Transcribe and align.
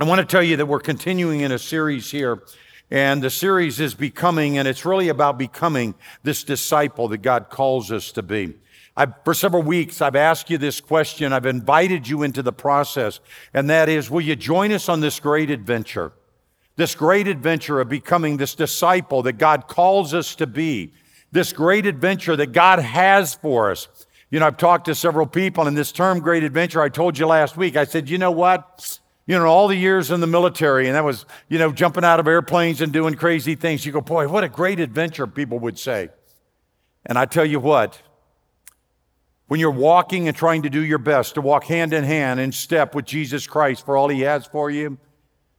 I 0.00 0.04
want 0.04 0.20
to 0.20 0.24
tell 0.24 0.42
you 0.42 0.56
that 0.56 0.64
we're 0.64 0.80
continuing 0.80 1.40
in 1.40 1.52
a 1.52 1.58
series 1.58 2.10
here, 2.10 2.42
and 2.90 3.22
the 3.22 3.28
series 3.28 3.78
is 3.78 3.92
Becoming, 3.92 4.56
and 4.56 4.66
it's 4.66 4.86
really 4.86 5.10
about 5.10 5.36
becoming 5.36 5.94
this 6.22 6.44
disciple 6.44 7.08
that 7.08 7.18
God 7.18 7.50
calls 7.50 7.92
us 7.92 8.10
to 8.12 8.22
be. 8.22 8.54
I, 8.96 9.06
for 9.22 9.34
several 9.34 9.62
weeks, 9.62 10.00
I've 10.00 10.16
asked 10.16 10.48
you 10.48 10.56
this 10.56 10.80
question. 10.80 11.34
I've 11.34 11.44
invited 11.44 12.08
you 12.08 12.22
into 12.22 12.42
the 12.42 12.54
process, 12.54 13.20
and 13.52 13.68
that 13.68 13.90
is 13.90 14.10
Will 14.10 14.22
you 14.22 14.34
join 14.34 14.72
us 14.72 14.88
on 14.88 15.00
this 15.00 15.20
great 15.20 15.50
adventure? 15.50 16.12
This 16.76 16.94
great 16.94 17.28
adventure 17.28 17.78
of 17.78 17.90
becoming 17.90 18.38
this 18.38 18.54
disciple 18.54 19.22
that 19.24 19.34
God 19.34 19.68
calls 19.68 20.14
us 20.14 20.34
to 20.36 20.46
be, 20.46 20.94
this 21.32 21.52
great 21.52 21.84
adventure 21.84 22.34
that 22.34 22.52
God 22.52 22.78
has 22.78 23.34
for 23.34 23.70
us. 23.70 23.88
You 24.30 24.40
know, 24.40 24.46
I've 24.46 24.56
talked 24.56 24.86
to 24.86 24.94
several 24.94 25.26
people, 25.26 25.66
and 25.66 25.76
this 25.76 25.92
term 25.92 26.20
great 26.20 26.44
adventure, 26.44 26.80
I 26.80 26.88
told 26.88 27.18
you 27.18 27.26
last 27.26 27.58
week, 27.58 27.76
I 27.76 27.84
said, 27.84 28.08
you 28.08 28.16
know 28.16 28.30
what? 28.30 29.00
You 29.26 29.38
know, 29.38 29.46
all 29.46 29.68
the 29.68 29.76
years 29.76 30.10
in 30.10 30.20
the 30.20 30.26
military, 30.26 30.86
and 30.86 30.96
that 30.96 31.04
was, 31.04 31.26
you 31.48 31.58
know, 31.58 31.70
jumping 31.70 32.04
out 32.04 32.18
of 32.18 32.26
airplanes 32.26 32.80
and 32.80 32.92
doing 32.92 33.14
crazy 33.14 33.54
things. 33.54 33.86
You 33.86 33.92
go, 33.92 34.00
boy, 34.00 34.26
what 34.28 34.42
a 34.42 34.48
great 34.48 34.80
adventure, 34.80 35.26
people 35.26 35.58
would 35.60 35.78
say. 35.78 36.08
And 37.06 37.16
I 37.18 37.26
tell 37.26 37.44
you 37.44 37.60
what, 37.60 38.00
when 39.46 39.60
you're 39.60 39.70
walking 39.70 40.28
and 40.28 40.36
trying 40.36 40.62
to 40.62 40.70
do 40.70 40.82
your 40.82 40.98
best 40.98 41.34
to 41.34 41.40
walk 41.40 41.64
hand 41.64 41.92
in 41.92 42.04
hand 42.04 42.40
in 42.40 42.52
step 42.52 42.94
with 42.94 43.04
Jesus 43.04 43.46
Christ 43.46 43.84
for 43.84 43.96
all 43.96 44.08
he 44.08 44.22
has 44.22 44.46
for 44.46 44.70
you, 44.70 44.98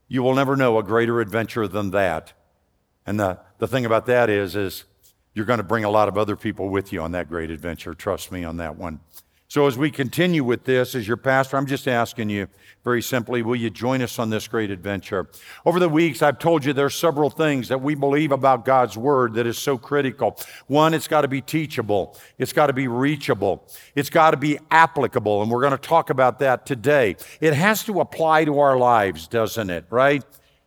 you 0.08 0.22
will 0.22 0.34
never 0.34 0.56
know 0.56 0.78
a 0.78 0.82
greater 0.82 1.20
adventure 1.20 1.66
than 1.66 1.90
that. 1.92 2.32
And 3.06 3.18
the, 3.18 3.38
the 3.58 3.68
thing 3.68 3.86
about 3.86 4.06
that 4.06 4.28
is, 4.28 4.56
is 4.56 4.84
you're 5.34 5.46
going 5.46 5.58
to 5.58 5.64
bring 5.64 5.84
a 5.84 5.90
lot 5.90 6.08
of 6.08 6.18
other 6.18 6.36
people 6.36 6.68
with 6.68 6.92
you 6.92 7.00
on 7.00 7.12
that 7.12 7.28
great 7.28 7.50
adventure. 7.50 7.94
Trust 7.94 8.30
me 8.30 8.44
on 8.44 8.58
that 8.58 8.76
one. 8.76 9.00
So, 9.54 9.68
as 9.68 9.78
we 9.78 9.92
continue 9.92 10.42
with 10.42 10.64
this, 10.64 10.96
as 10.96 11.06
your 11.06 11.16
pastor, 11.16 11.56
I'm 11.56 11.66
just 11.66 11.86
asking 11.86 12.28
you 12.28 12.48
very 12.82 13.00
simply, 13.00 13.40
will 13.42 13.54
you 13.54 13.70
join 13.70 14.02
us 14.02 14.18
on 14.18 14.28
this 14.28 14.48
great 14.48 14.68
adventure? 14.68 15.28
Over 15.64 15.78
the 15.78 15.88
weeks, 15.88 16.22
I've 16.22 16.40
told 16.40 16.64
you 16.64 16.72
there 16.72 16.86
are 16.86 16.90
several 16.90 17.30
things 17.30 17.68
that 17.68 17.80
we 17.80 17.94
believe 17.94 18.32
about 18.32 18.64
God's 18.64 18.96
Word 18.96 19.34
that 19.34 19.46
is 19.46 19.56
so 19.56 19.78
critical. 19.78 20.36
One, 20.66 20.92
it's 20.92 21.06
got 21.06 21.20
to 21.20 21.28
be 21.28 21.40
teachable, 21.40 22.18
it's 22.36 22.52
got 22.52 22.66
to 22.66 22.72
be 22.72 22.88
reachable, 22.88 23.64
it's 23.94 24.10
got 24.10 24.32
to 24.32 24.36
be 24.36 24.58
applicable, 24.72 25.40
and 25.40 25.48
we're 25.48 25.60
going 25.60 25.70
to 25.70 25.78
talk 25.78 26.10
about 26.10 26.40
that 26.40 26.66
today. 26.66 27.14
It 27.40 27.54
has 27.54 27.84
to 27.84 28.00
apply 28.00 28.46
to 28.46 28.58
our 28.58 28.76
lives, 28.76 29.28
doesn't 29.28 29.70
it, 29.70 29.84
right? 29.88 30.24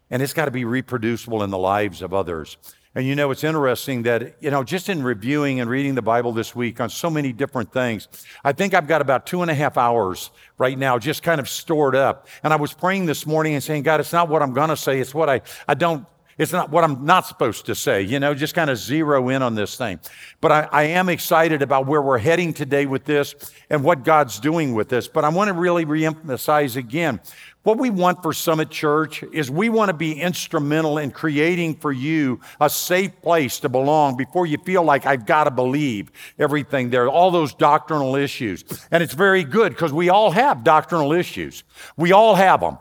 And 0.09 0.21
it's 0.21 0.31
got 0.31 0.45
to 0.45 0.51
be 0.51 0.63
reproducible 0.63 1.43
in 1.43 1.49
the 1.49 1.57
lives 1.57 2.01
of 2.01 2.13
others. 2.13 2.55
And 2.97 3.05
you 3.05 3.13
know, 3.13 3.29
it's 3.29 3.43
interesting 3.43 4.01
that, 4.03 4.37
you 4.39 4.49
know, 4.49 4.63
just 4.63 4.89
in 4.89 5.03
reviewing 5.03 5.59
and 5.59 5.69
reading 5.69 5.93
the 5.93 6.01
Bible 6.01 6.31
this 6.31 6.55
week 6.55 6.81
on 6.81 6.89
so 6.89 7.11
many 7.11 7.31
different 7.31 7.71
things, 7.71 8.07
I 8.43 8.53
think 8.53 8.73
I've 8.73 8.87
got 8.87 9.01
about 9.01 9.27
two 9.27 9.43
and 9.43 9.51
a 9.51 9.53
half 9.53 9.77
hours 9.77 10.31
right 10.57 10.75
now 10.75 10.97
just 10.97 11.21
kind 11.21 11.39
of 11.39 11.47
stored 11.47 11.95
up. 11.95 12.27
And 12.41 12.51
I 12.51 12.55
was 12.55 12.73
praying 12.73 13.05
this 13.05 13.27
morning 13.27 13.53
and 13.53 13.61
saying, 13.63 13.83
God, 13.83 13.99
it's 13.99 14.13
not 14.13 14.29
what 14.29 14.41
I'm 14.41 14.51
going 14.51 14.69
to 14.69 14.75
say, 14.75 14.99
it's 14.99 15.13
what 15.13 15.29
I, 15.29 15.41
I 15.67 15.75
don't 15.75 16.07
it's 16.37 16.51
not 16.51 16.69
what 16.69 16.83
I'm 16.83 17.03
not 17.03 17.25
supposed 17.25 17.65
to 17.65 17.73
say, 17.73 18.03
you 18.03 18.19
know, 18.19 18.35
just 18.35 18.53
kind 18.53 18.69
of 18.69 18.77
zero 18.77 19.29
in 19.29 19.41
on 19.41 19.55
this 19.55 19.75
thing. 19.75 19.99
But 20.39 20.51
I, 20.51 20.69
I, 20.71 20.83
am 20.83 21.09
excited 21.09 21.63
about 21.63 21.87
where 21.87 22.01
we're 22.01 22.19
heading 22.19 22.53
today 22.53 22.85
with 22.85 23.05
this 23.05 23.33
and 23.71 23.83
what 23.83 24.03
God's 24.03 24.39
doing 24.39 24.75
with 24.75 24.87
this. 24.87 25.07
But 25.07 25.25
I 25.25 25.29
want 25.29 25.47
to 25.47 25.53
really 25.53 25.83
reemphasize 25.83 26.75
again 26.75 27.19
what 27.67 27.77
we 27.77 27.89
want 27.89 28.23
for 28.23 28.31
Summit 28.31 28.69
Church 28.69 29.23
is 29.33 29.51
we 29.51 29.67
want 29.67 29.89
to 29.89 29.93
be 29.93 30.13
instrumental 30.13 30.97
in 30.97 31.11
creating 31.11 31.75
for 31.75 31.91
you 31.91 32.39
a 32.61 32.69
safe 32.69 33.21
place 33.21 33.59
to 33.59 33.67
belong 33.67 34.15
before 34.15 34.45
you 34.45 34.57
feel 34.57 34.83
like 34.83 35.05
I've 35.05 35.25
got 35.25 35.43
to 35.43 35.51
believe 35.51 36.09
everything 36.39 36.91
there, 36.91 37.09
all 37.09 37.29
those 37.29 37.53
doctrinal 37.53 38.15
issues. 38.15 38.63
And 38.89 39.03
it's 39.03 39.13
very 39.13 39.43
good 39.43 39.73
because 39.73 39.91
we 39.91 40.07
all 40.07 40.31
have 40.31 40.63
doctrinal 40.63 41.11
issues. 41.11 41.65
We 41.97 42.13
all 42.13 42.35
have 42.35 42.61
them. 42.61 42.77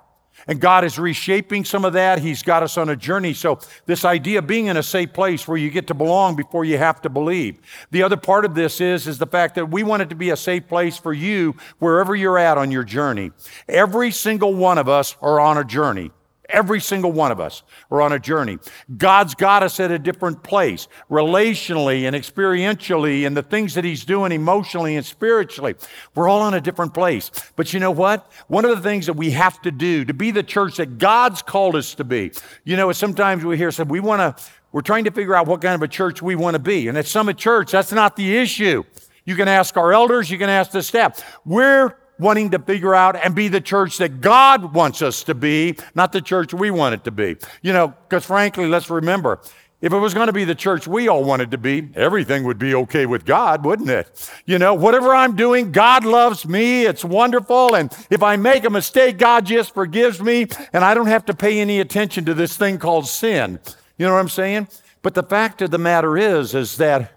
And 0.49 0.61
God 0.61 0.85
is 0.85 0.99
reshaping 0.99 1.65
some 1.65 1.85
of 1.85 1.93
that. 1.95 2.21
He's 2.21 2.43
got 2.43 2.63
us 2.63 2.79
on 2.79 2.89
a 2.89 2.97
journey. 2.97 3.35
So, 3.35 3.59
this 3.87 4.05
idea 4.05 4.39
of 4.39 4.47
being 4.47 4.67
in 4.67 4.77
a 4.77 4.83
safe 4.83 5.13
place 5.13 5.49
where 5.49 5.57
you 5.57 5.71
get 5.71 5.89
to 5.89 5.95
belong 5.95 6.37
before 6.37 6.65
you 6.65 6.79
have 6.79 7.03
to 7.03 7.09
believe. 7.09 7.59
The 7.91 8.03
other 8.03 8.17
part 8.17 8.45
of 8.45 8.55
this 8.55 8.81
is, 8.81 9.09
is 9.09 9.19
the 9.19 9.27
fact 9.27 9.57
that 9.57 9.71
we 9.71 9.83
want 9.83 10.03
it 10.03 10.11
to 10.11 10.15
be 10.15 10.31
a 10.31 10.37
safe 10.37 10.69
place 10.69 10.97
for 10.97 11.13
you 11.13 11.57
wherever 11.79 12.15
you're 12.15 12.39
at 12.39 12.59
on 12.59 12.71
your 12.71 12.85
journey. 12.85 13.33
Every 13.69 14.11
single 14.11 14.55
one 14.55 14.79
of 14.79 14.89
us 14.89 15.17
are 15.21 15.41
on 15.41 15.59
a 15.59 15.65
journey. 15.65 16.13
Every 16.49 16.81
single 16.81 17.13
one 17.13 17.33
of 17.33 17.41
us 17.41 17.63
are 17.91 18.01
on 18.01 18.13
a 18.13 18.19
journey. 18.19 18.59
God's 18.97 19.35
got 19.35 19.63
us 19.63 19.81
at 19.81 19.91
a 19.91 19.99
different 19.99 20.43
place, 20.43 20.89
relationally 21.11 22.03
and 22.03 22.15
experientially, 22.15 23.27
and 23.27 23.37
the 23.37 23.43
things 23.43 23.75
that 23.75 23.85
He's 23.85 24.05
doing 24.05 24.33
emotionally 24.33 24.97
and 24.97 25.05
spiritually. 25.05 25.75
We're 26.15 26.29
all 26.29 26.43
on 26.43 26.55
a 26.55 26.61
different 26.61 26.95
place. 26.95 27.31
But 27.57 27.73
you 27.73 27.81
know 27.81 27.91
what? 27.91 28.31
One 28.49 28.65
of 28.65 28.77
the 28.77 28.83
things 28.83 29.07
that 29.07 29.15
we 29.15 29.31
have 29.33 29.61
to 29.63 29.71
do 29.71 30.05
to 30.05 30.15
be 30.15 30.31
the 30.31 30.43
church 30.43 30.77
that 30.77 30.99
God's 30.99 31.43
called 31.43 31.77
us 31.77 31.95
to 31.97 32.05
be, 32.05 32.33
you 32.65 32.77
know, 32.77 32.93
sometimes 32.93 33.45
we 33.45 33.57
hear 33.57 33.71
said, 33.71 33.91
we 33.91 34.01
want 34.01 34.21
to, 34.21 34.45
we're 34.73 34.83
trying 34.83 35.05
to 35.05 35.11
figure 35.11 35.35
out 35.35 35.47
what 35.47 35.61
kind 35.61 35.75
of 35.75 35.83
a 35.83 35.89
church 35.89 36.23
we 36.23 36.35
want 36.35 36.55
to 36.55 36.61
be. 36.61 36.89
And 36.89 36.97
at 36.99 37.07
Summit 37.07 37.37
Church, 37.37 37.73
that's 37.73 37.93
not 37.93 38.17
the 38.17 38.37
issue. 38.37 38.85
You 39.25 39.35
can 39.35 39.49
ask 39.49 39.77
our 39.77 39.93
elders, 39.93 40.31
you 40.31 40.39
can 40.39 40.49
ask 40.49 40.71
the 40.71 40.83
staff. 40.83 41.39
We're 41.45 41.97
wanting 42.19 42.51
to 42.51 42.59
figure 42.59 42.95
out 42.95 43.17
and 43.17 43.35
be 43.35 43.49
the 43.49 43.61
church 43.61 43.99
that 43.99 44.21
God 44.21 44.75
wants 44.75 45.03
us 45.03 45.23
to 45.25 45.35
be, 45.35 45.77
not 45.95 46.13
the 46.13 46.21
church 46.21 46.55
we 46.55 46.71
want 46.71 46.95
it 46.95 47.05
to 47.05 47.11
be. 47.11 47.37
You 47.63 47.73
know, 47.73 47.89
because 47.89 48.25
frankly, 48.25 48.67
let's 48.67 48.91
remember, 48.91 49.41
if 49.83 49.93
it 49.93 49.99
was 49.99 50.15
going 50.15 50.29
to 50.29 50.33
be 50.33 50.45
the 50.45 50.55
church 50.55 50.89
we 50.89 51.07
all 51.07 51.23
wanted 51.23 51.51
to 51.51 51.59
be, 51.59 51.91
everything 51.95 52.45
would 52.45 52.59
be 52.59 52.75
okay 52.75 53.05
with 53.05 53.27
God, 53.27 53.65
wouldn't 53.65 53.91
it? 53.91 54.31
You 54.47 54.59
know, 54.59 54.73
whatever 54.73 55.15
I'm 55.15 55.37
doing, 55.37 55.71
God 55.71 56.05
loves 56.05 56.47
me. 56.47 56.87
It's 56.87 57.05
wonderful. 57.05 57.77
And 57.77 57.95
if 58.09 58.23
I 58.23 58.37
make 58.37 58.65
a 58.65 58.71
mistake, 58.71 59.19
God 59.19 59.45
just 59.45 59.75
forgives 59.75 60.21
me. 60.21 60.47
And 60.73 60.83
I 60.83 60.95
don't 60.95 61.09
have 61.09 61.27
to 61.27 61.35
pay 61.35 61.61
any 61.61 61.79
attention 61.81 62.25
to 62.25 62.35
this 62.35 62.57
thing 62.57 62.79
called 62.79 63.07
sin. 63.07 63.61
You 63.99 64.07
know 64.07 64.15
what 64.15 64.21
I'm 64.21 64.31
saying? 64.31 64.69
But 65.03 65.15
the 65.15 65.23
fact 65.23 65.61
of 65.61 65.71
the 65.71 65.79
matter 65.79 66.17
is, 66.17 66.55
is 66.55 66.79
that 66.79 67.13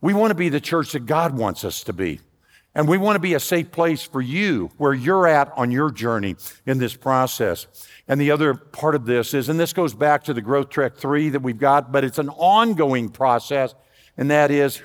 we 0.00 0.14
want 0.14 0.30
to 0.30 0.36
be 0.36 0.48
the 0.48 0.60
church 0.60 0.92
that 0.92 1.06
God 1.06 1.36
wants 1.36 1.64
us 1.64 1.82
to 1.84 1.92
be. 1.92 2.20
And 2.76 2.86
we 2.86 2.98
want 2.98 3.16
to 3.16 3.20
be 3.20 3.32
a 3.32 3.40
safe 3.40 3.70
place 3.72 4.02
for 4.02 4.20
you 4.20 4.70
where 4.76 4.92
you're 4.92 5.26
at 5.26 5.50
on 5.56 5.70
your 5.70 5.90
journey 5.90 6.36
in 6.66 6.76
this 6.76 6.94
process. 6.94 7.66
And 8.06 8.20
the 8.20 8.30
other 8.30 8.52
part 8.52 8.94
of 8.94 9.06
this 9.06 9.32
is, 9.32 9.48
and 9.48 9.58
this 9.58 9.72
goes 9.72 9.94
back 9.94 10.24
to 10.24 10.34
the 10.34 10.42
Growth 10.42 10.68
Trek 10.68 10.94
3 10.98 11.30
that 11.30 11.40
we've 11.40 11.56
got, 11.56 11.90
but 11.90 12.04
it's 12.04 12.18
an 12.18 12.28
ongoing 12.28 13.08
process, 13.08 13.74
and 14.18 14.30
that 14.30 14.50
is 14.50 14.82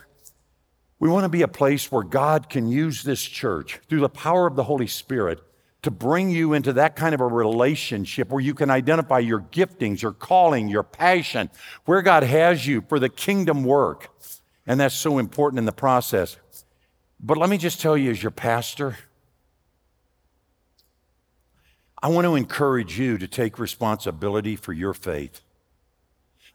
we 0.99 1.09
want 1.09 1.25
to 1.25 1.29
be 1.29 1.41
a 1.41 1.49
place 1.49 1.91
where 1.91 2.03
God 2.03 2.49
can 2.49 2.69
use 2.69 3.03
this 3.03 3.21
church 3.21 3.81
through 3.89 3.99
the 3.99 4.07
power 4.07 4.47
of 4.47 4.55
the 4.55 4.63
Holy 4.63 4.87
Spirit 4.87 5.41
to 5.81 5.91
bring 5.91 6.29
you 6.29 6.53
into 6.53 6.71
that 6.71 6.95
kind 6.95 7.13
of 7.13 7.19
a 7.19 7.27
relationship 7.27 8.29
where 8.29 8.39
you 8.39 8.53
can 8.53 8.69
identify 8.69 9.19
your 9.19 9.41
giftings, 9.41 10.01
your 10.01 10.13
calling, 10.13 10.69
your 10.69 10.83
passion, 10.83 11.49
where 11.83 12.01
God 12.01 12.23
has 12.23 12.65
you 12.65 12.85
for 12.87 12.99
the 12.99 13.09
kingdom 13.09 13.65
work. 13.65 14.07
And 14.65 14.79
that's 14.79 14.95
so 14.95 15.17
important 15.17 15.59
in 15.59 15.65
the 15.65 15.73
process. 15.73 16.37
But 17.23 17.37
let 17.37 17.49
me 17.49 17.57
just 17.57 17.79
tell 17.79 17.95
you, 17.95 18.11
as 18.11 18.21
your 18.21 18.31
pastor, 18.31 18.97
I 22.01 22.07
want 22.07 22.25
to 22.25 22.35
encourage 22.35 22.97
you 22.97 23.19
to 23.19 23.27
take 23.27 23.59
responsibility 23.59 24.55
for 24.55 24.73
your 24.73 24.93
faith. 24.93 25.41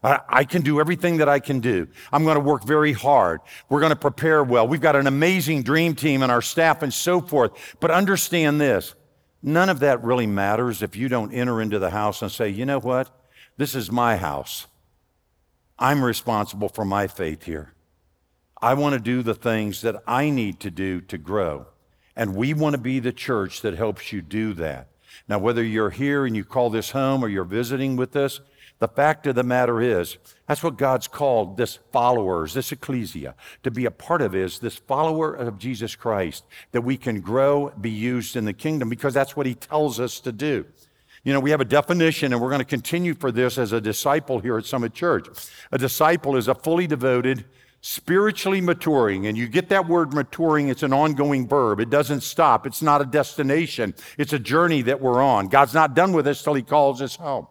I, 0.02 0.20
I, 0.28 0.44
can 0.44 0.62
do 0.62 0.80
everything 0.80 1.18
that 1.18 1.28
I 1.28 1.38
can 1.38 1.60
do. 1.60 1.86
I'm 2.12 2.24
going 2.24 2.34
to 2.34 2.40
work 2.40 2.64
very 2.64 2.92
hard. 2.92 3.40
We're 3.68 3.80
going 3.80 3.90
to 3.90 3.96
prepare 3.96 4.42
well. 4.42 4.66
We've 4.66 4.80
got 4.80 4.96
an 4.96 5.06
amazing 5.06 5.62
dream 5.62 5.94
team 5.94 6.22
and 6.22 6.30
our 6.30 6.42
staff 6.42 6.82
and 6.82 6.92
so 6.92 7.20
forth. 7.20 7.76
But 7.80 7.90
understand 7.90 8.60
this 8.60 8.94
none 9.42 9.68
of 9.68 9.78
that 9.80 10.02
really 10.02 10.26
matters 10.26 10.82
if 10.82 10.96
you 10.96 11.08
don't 11.08 11.32
enter 11.32 11.60
into 11.60 11.78
the 11.78 11.90
house 11.90 12.22
and 12.22 12.30
say, 12.30 12.48
you 12.48 12.66
know 12.66 12.80
what? 12.80 13.08
This 13.56 13.74
is 13.74 13.90
my 13.92 14.16
house. 14.16 14.66
I'm 15.78 16.04
responsible 16.04 16.68
for 16.68 16.84
my 16.84 17.06
faith 17.06 17.44
here. 17.44 17.72
I 18.66 18.74
want 18.74 18.94
to 18.94 18.98
do 18.98 19.22
the 19.22 19.32
things 19.32 19.82
that 19.82 20.02
I 20.08 20.28
need 20.28 20.58
to 20.58 20.72
do 20.72 21.00
to 21.02 21.16
grow. 21.16 21.66
And 22.16 22.34
we 22.34 22.52
want 22.52 22.74
to 22.74 22.80
be 22.80 22.98
the 22.98 23.12
church 23.12 23.62
that 23.62 23.74
helps 23.74 24.12
you 24.12 24.20
do 24.20 24.54
that. 24.54 24.88
Now, 25.28 25.38
whether 25.38 25.62
you're 25.62 25.90
here 25.90 26.26
and 26.26 26.34
you 26.34 26.44
call 26.44 26.68
this 26.68 26.90
home 26.90 27.24
or 27.24 27.28
you're 27.28 27.44
visiting 27.44 27.94
with 27.94 28.16
us, 28.16 28.40
the 28.80 28.88
fact 28.88 29.28
of 29.28 29.36
the 29.36 29.44
matter 29.44 29.80
is, 29.80 30.18
that's 30.48 30.64
what 30.64 30.78
God's 30.78 31.06
called 31.06 31.56
this 31.56 31.78
followers, 31.92 32.54
this 32.54 32.72
ecclesia, 32.72 33.36
to 33.62 33.70
be 33.70 33.84
a 33.84 33.90
part 33.92 34.20
of 34.20 34.34
is 34.34 34.58
this 34.58 34.74
follower 34.74 35.32
of 35.32 35.60
Jesus 35.60 35.94
Christ, 35.94 36.42
that 36.72 36.82
we 36.82 36.96
can 36.96 37.20
grow, 37.20 37.72
be 37.80 37.90
used 37.90 38.34
in 38.34 38.46
the 38.46 38.52
kingdom, 38.52 38.88
because 38.88 39.14
that's 39.14 39.36
what 39.36 39.46
he 39.46 39.54
tells 39.54 40.00
us 40.00 40.18
to 40.18 40.32
do. 40.32 40.66
You 41.22 41.32
know, 41.32 41.38
we 41.38 41.52
have 41.52 41.60
a 41.60 41.64
definition, 41.64 42.32
and 42.32 42.42
we're 42.42 42.50
going 42.50 42.58
to 42.58 42.64
continue 42.64 43.14
for 43.14 43.30
this 43.30 43.58
as 43.58 43.70
a 43.70 43.80
disciple 43.80 44.40
here 44.40 44.58
at 44.58 44.66
Summit 44.66 44.92
Church. 44.92 45.28
A 45.70 45.78
disciple 45.78 46.34
is 46.34 46.48
a 46.48 46.54
fully 46.56 46.88
devoted, 46.88 47.44
spiritually 47.86 48.60
maturing. 48.60 49.28
And 49.28 49.38
you 49.38 49.46
get 49.46 49.68
that 49.68 49.86
word 49.86 50.12
maturing, 50.12 50.68
it's 50.68 50.82
an 50.82 50.92
ongoing 50.92 51.46
verb. 51.46 51.78
It 51.78 51.88
doesn't 51.88 52.22
stop, 52.22 52.66
it's 52.66 52.82
not 52.82 53.00
a 53.00 53.04
destination, 53.04 53.94
it's 54.18 54.32
a 54.32 54.40
journey 54.40 54.82
that 54.82 55.00
we're 55.00 55.22
on. 55.22 55.46
God's 55.46 55.72
not 55.72 55.94
done 55.94 56.12
with 56.12 56.26
us 56.26 56.42
till 56.42 56.54
He 56.54 56.62
calls 56.62 57.00
us 57.00 57.14
home. 57.14 57.46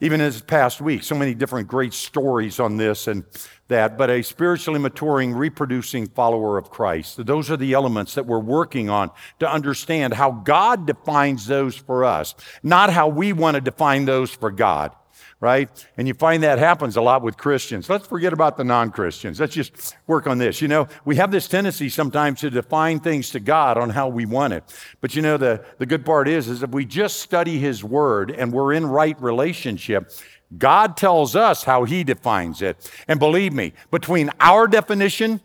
even 0.00 0.20
in 0.20 0.26
this 0.26 0.42
past 0.42 0.82
week, 0.82 1.02
so 1.02 1.14
many 1.14 1.32
different 1.34 1.68
great 1.68 1.94
stories 1.94 2.60
on 2.60 2.76
this 2.76 3.08
and 3.08 3.24
that, 3.68 3.96
but 3.96 4.10
a 4.10 4.22
spiritually 4.22 4.78
maturing, 4.78 5.32
reproducing 5.32 6.06
follower 6.08 6.58
of 6.58 6.70
Christ. 6.70 7.24
Those 7.24 7.50
are 7.50 7.56
the 7.56 7.72
elements 7.72 8.14
that 8.14 8.26
we're 8.26 8.38
working 8.38 8.90
on 8.90 9.10
to 9.40 9.50
understand 9.50 10.12
how 10.14 10.32
God 10.32 10.86
defines 10.86 11.46
those 11.46 11.76
for 11.76 12.04
us, 12.04 12.34
not 12.62 12.90
how 12.90 13.08
we 13.08 13.32
want 13.32 13.54
to 13.54 13.62
define 13.62 14.04
those 14.04 14.30
for 14.30 14.50
God 14.50 14.92
right? 15.40 15.68
And 15.96 16.08
you 16.08 16.14
find 16.14 16.42
that 16.42 16.58
happens 16.58 16.96
a 16.96 17.00
lot 17.00 17.22
with 17.22 17.36
Christians. 17.36 17.88
Let's 17.88 18.06
forget 18.06 18.32
about 18.32 18.56
the 18.56 18.64
non 18.64 18.90
Christians. 18.90 19.38
Let's 19.38 19.54
just 19.54 19.96
work 20.06 20.26
on 20.26 20.38
this. 20.38 20.60
You 20.60 20.68
know, 20.68 20.88
we 21.04 21.16
have 21.16 21.30
this 21.30 21.46
tendency 21.46 21.88
sometimes 21.88 22.40
to 22.40 22.50
define 22.50 23.00
things 23.00 23.30
to 23.30 23.40
God 23.40 23.78
on 23.78 23.90
how 23.90 24.08
we 24.08 24.26
want 24.26 24.52
it. 24.52 24.64
But 25.00 25.14
you 25.14 25.22
know, 25.22 25.36
the, 25.36 25.64
the 25.78 25.86
good 25.86 26.04
part 26.04 26.28
is, 26.28 26.48
is 26.48 26.62
if 26.62 26.70
we 26.70 26.84
just 26.84 27.20
study 27.20 27.58
His 27.58 27.84
Word 27.84 28.30
and 28.30 28.52
we're 28.52 28.72
in 28.72 28.86
right 28.86 29.20
relationship, 29.20 30.10
God 30.56 30.96
tells 30.96 31.36
us 31.36 31.64
how 31.64 31.84
He 31.84 32.02
defines 32.02 32.60
it. 32.60 32.90
And 33.06 33.20
believe 33.20 33.52
me, 33.52 33.74
between 33.90 34.30
our 34.40 34.66
definition 34.66 35.40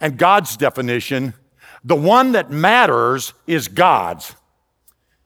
and 0.00 0.18
God's 0.18 0.56
definition, 0.56 1.34
the 1.84 1.96
one 1.96 2.32
that 2.32 2.50
matters 2.50 3.34
is 3.46 3.68
God's 3.68 4.34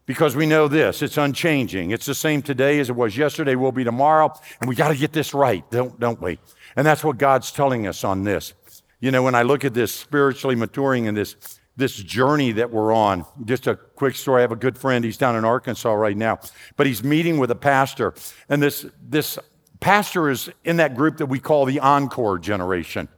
because 0.06 0.37
we 0.37 0.47
know 0.47 0.69
this 0.69 1.03
it's 1.03 1.19
unchanging. 1.19 1.91
It's 1.91 2.06
the 2.06 2.14
same 2.14 2.41
today 2.41 2.79
as 2.81 2.88
it 2.88 2.97
was 2.97 3.17
yesterday 3.17 3.56
will 3.56 3.73
be 3.73 3.85
tomorrow 3.85 4.32
and 4.61 4.69
we 4.69 4.75
got 4.75 4.88
to 4.88 4.97
get 4.97 5.12
this 5.12 5.35
right 5.35 5.69
don't, 5.70 5.99
don't 6.00 6.20
we? 6.23 6.38
And 6.76 6.87
that's 6.87 7.05
what 7.05 7.19
god's 7.19 7.50
telling 7.50 7.87
us 7.87 8.05
on 8.05 8.25
this. 8.25 8.55
You 9.00 9.11
know 9.11 9.23
when 9.23 9.35
i 9.35 9.43
look 9.43 9.64
at 9.64 9.75
this 9.75 9.94
spiritually 9.94 10.56
maturing 10.56 11.06
and 11.06 11.17
this 11.17 11.37
this 11.76 11.94
journey 11.97 12.53
that 12.53 12.70
we're 12.70 12.94
on 12.94 13.26
just 13.44 13.67
a 13.67 13.76
quick 13.76 14.17
story 14.17 14.38
i 14.38 14.41
have 14.41 14.53
a 14.53 14.56
good 14.56 14.79
friend 14.79 15.05
he's 15.05 15.19
down 15.19 15.37
in 15.37 15.44
arkansas 15.44 15.93
right 15.93 16.17
now 16.17 16.38
but 16.76 16.87
he's 16.87 17.05
meeting 17.05 17.38
with 17.38 17.50
a 17.50 17.55
pastor 17.55 18.14
and 18.49 18.62
this 18.62 18.87
this 19.06 19.38
pastor 19.81 20.31
is 20.31 20.49
in 20.64 20.79
that 20.79 20.97
group 20.97 21.19
that 21.19 21.26
we 21.26 21.38
call 21.38 21.67
the 21.67 21.79
encore 21.81 22.38
generation 22.38 23.09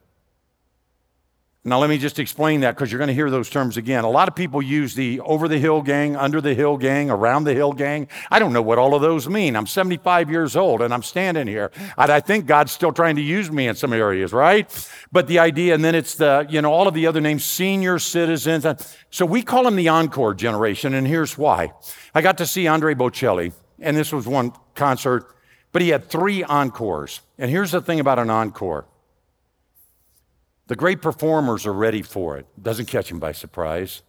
now, 1.69 1.79
let 1.79 1.91
me 1.91 1.99
just 1.99 2.19
explain 2.19 2.61
that 2.61 2.75
because 2.75 2.91
you're 2.91 2.99
going 2.99 3.09
to 3.09 3.15
hear 3.15 3.31
those 3.31 3.51
terms 3.51 3.77
again. 3.77 4.05
A 4.05 4.11
lot 4.11 4.29
of 4.29 4.35
people 4.35 4.63
use 4.63 4.95
the 4.95 5.21
over 5.21 5.49
the 5.49 5.59
hill 5.59 5.83
gang, 5.83 6.17
under 6.17 6.41
the 6.41 6.55
hill 6.55 6.77
gang, 6.77 7.11
around 7.11 7.45
the 7.45 7.55
hill 7.55 7.73
gang. 7.73 8.09
I 8.31 8.39
don't 8.39 8.53
know 8.53 8.63
what 8.63 8.79
all 8.79 8.95
of 8.95 9.03
those 9.03 9.29
mean. 9.29 9.57
I'm 9.57 9.67
75 9.67 10.31
years 10.31 10.57
old 10.57 10.83
and 10.83 10.93
I'm 10.95 11.03
standing 11.03 11.47
here. 11.47 11.71
And 11.97 12.13
I 12.13 12.21
think 12.21 12.47
God's 12.47 12.73
still 12.73 12.93
trying 12.93 13.17
to 13.17 13.23
use 13.23 13.51
me 13.51 13.67
in 13.67 13.75
some 13.75 13.93
areas, 13.93 14.33
right? 14.33 14.69
But 15.11 15.27
the 15.27 15.39
idea, 15.39 15.75
and 15.75 15.85
then 15.85 15.95
it's 15.95 16.15
the, 16.15 16.47
you 16.49 16.63
know, 16.63 16.73
all 16.73 16.89
of 16.89 16.95
the 16.95 17.07
other 17.07 17.21
names, 17.21 17.45
senior 17.45 17.99
citizens. 17.99 18.67
So 19.11 19.27
we 19.27 19.43
call 19.43 19.65
them 19.65 19.77
the 19.77 19.89
encore 19.89 20.35
generation, 20.35 20.95
and 20.95 21.07
here's 21.07 21.37
why. 21.37 21.73
I 22.15 22.21
got 22.21 22.39
to 22.39 22.47
see 22.47 22.67
Andre 22.67 22.95
Bocelli, 22.95 23.53
and 23.81 23.97
this 23.97 24.13
was 24.13 24.27
one 24.27 24.53
concert, 24.75 25.35
but 25.73 25.83
he 25.83 25.89
had 25.91 26.05
three 26.05 26.45
encores. 26.45 27.21
And 27.39 27.51
here's 27.51 27.71
the 27.71 27.81
thing 27.81 28.01
about 28.01 28.19
an 28.19 28.31
encore 28.31 28.87
the 30.69 30.77
great 30.77 31.03
performers 31.03 31.67
are 31.67 31.73
ready 31.73 32.03
for 32.03 32.37
it. 32.37 32.47
doesn't 32.63 32.87
catch 32.87 33.09
them 33.09 33.19
by 33.19 33.33
surprise. 33.33 34.03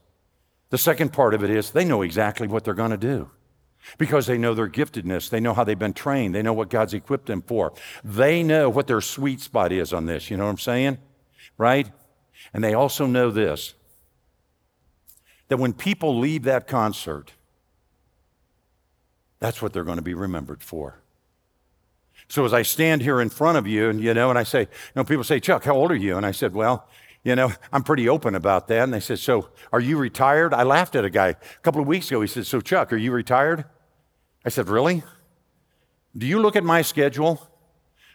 The 0.70 0.78
second 0.78 1.12
part 1.12 1.34
of 1.34 1.44
it 1.44 1.50
is 1.50 1.72
they 1.72 1.86
know 1.86 2.02
exactly 2.04 2.48
what 2.48 2.64
they're 2.64 2.74
going 2.74 2.92
to 2.92 2.98
do 2.98 3.32
because 3.98 4.28
they 4.28 4.38
know 4.38 4.54
their 4.54 4.70
giftedness. 4.70 5.30
They 5.30 5.40
know 5.40 5.54
how 5.54 5.64
they've 5.64 5.80
been 5.80 5.94
trained. 5.94 6.36
They 6.36 6.42
know 6.42 6.54
what 6.54 6.70
God's 6.70 6.94
equipped 6.94 7.26
them 7.28 7.42
for. 7.42 7.74
They 8.04 8.44
know 8.44 8.70
what 8.70 8.88
their 8.88 9.02
sweet 9.02 9.40
spot 9.40 9.72
is 9.72 9.94
on 9.94 10.06
this. 10.06 10.30
You 10.30 10.38
know 10.38 10.44
what 10.44 10.52
I'm 10.52 10.58
saying? 10.58 10.98
Right? 11.58 11.90
And 12.54 12.64
they 12.64 12.74
also 12.74 13.06
know 13.06 13.32
this 13.32 13.74
that 15.48 15.58
when 15.58 15.74
people 15.74 16.20
leave 16.20 16.44
that 16.44 16.68
concert, 16.68 17.34
that's 19.40 19.64
what 19.64 19.74
they're 19.74 19.84
going 19.84 19.98
to 19.98 20.04
be 20.04 20.14
remembered 20.14 20.62
for. 20.62 21.02
So 22.30 22.46
as 22.46 22.54
I 22.54 22.62
stand 22.62 23.02
here 23.02 23.20
in 23.20 23.30
front 23.30 23.58
of 23.58 23.66
you, 23.66 23.90
and 23.90 24.02
you 24.02 24.14
know, 24.14 24.30
and 24.30 24.38
I 24.38 24.44
say, 24.44 24.62
you 24.62 24.68
know, 24.96 25.04
people 25.04 25.24
say, 25.24 25.40
Chuck, 25.40 25.64
how 25.64 25.74
old 25.74 25.92
are 25.92 25.96
you? 25.96 26.16
And 26.16 26.26
I 26.26 26.32
said, 26.32 26.54
well, 26.54 26.88
you 27.24 27.36
know, 27.36 27.52
I'm 27.74 27.84
pretty 27.84 28.08
open 28.08 28.36
about 28.36 28.68
that. 28.68 28.84
And 28.84 28.94
they 28.94 29.00
said, 29.00 29.20
so 29.20 29.50
are 29.74 29.80
you 29.80 29.98
retired? 29.98 30.54
I 30.54 30.64
laughed 30.64 30.96
at 30.96 31.04
a 31.04 31.10
guy 31.10 31.30
a 31.30 31.36
couple 31.64 31.82
of 31.82 31.88
weeks 31.88 32.08
ago. 32.10 32.22
He 32.22 32.28
said, 32.28 32.46
so 32.46 32.62
Chuck, 32.62 32.94
are 32.94 32.98
you 32.98 33.12
retired? 33.12 33.66
I 34.46 34.50
said, 34.50 34.70
really? 34.70 35.04
Do 36.16 36.28
you 36.28 36.40
look 36.40 36.56
at 36.56 36.64
my 36.64 36.82
schedule? 36.82 37.46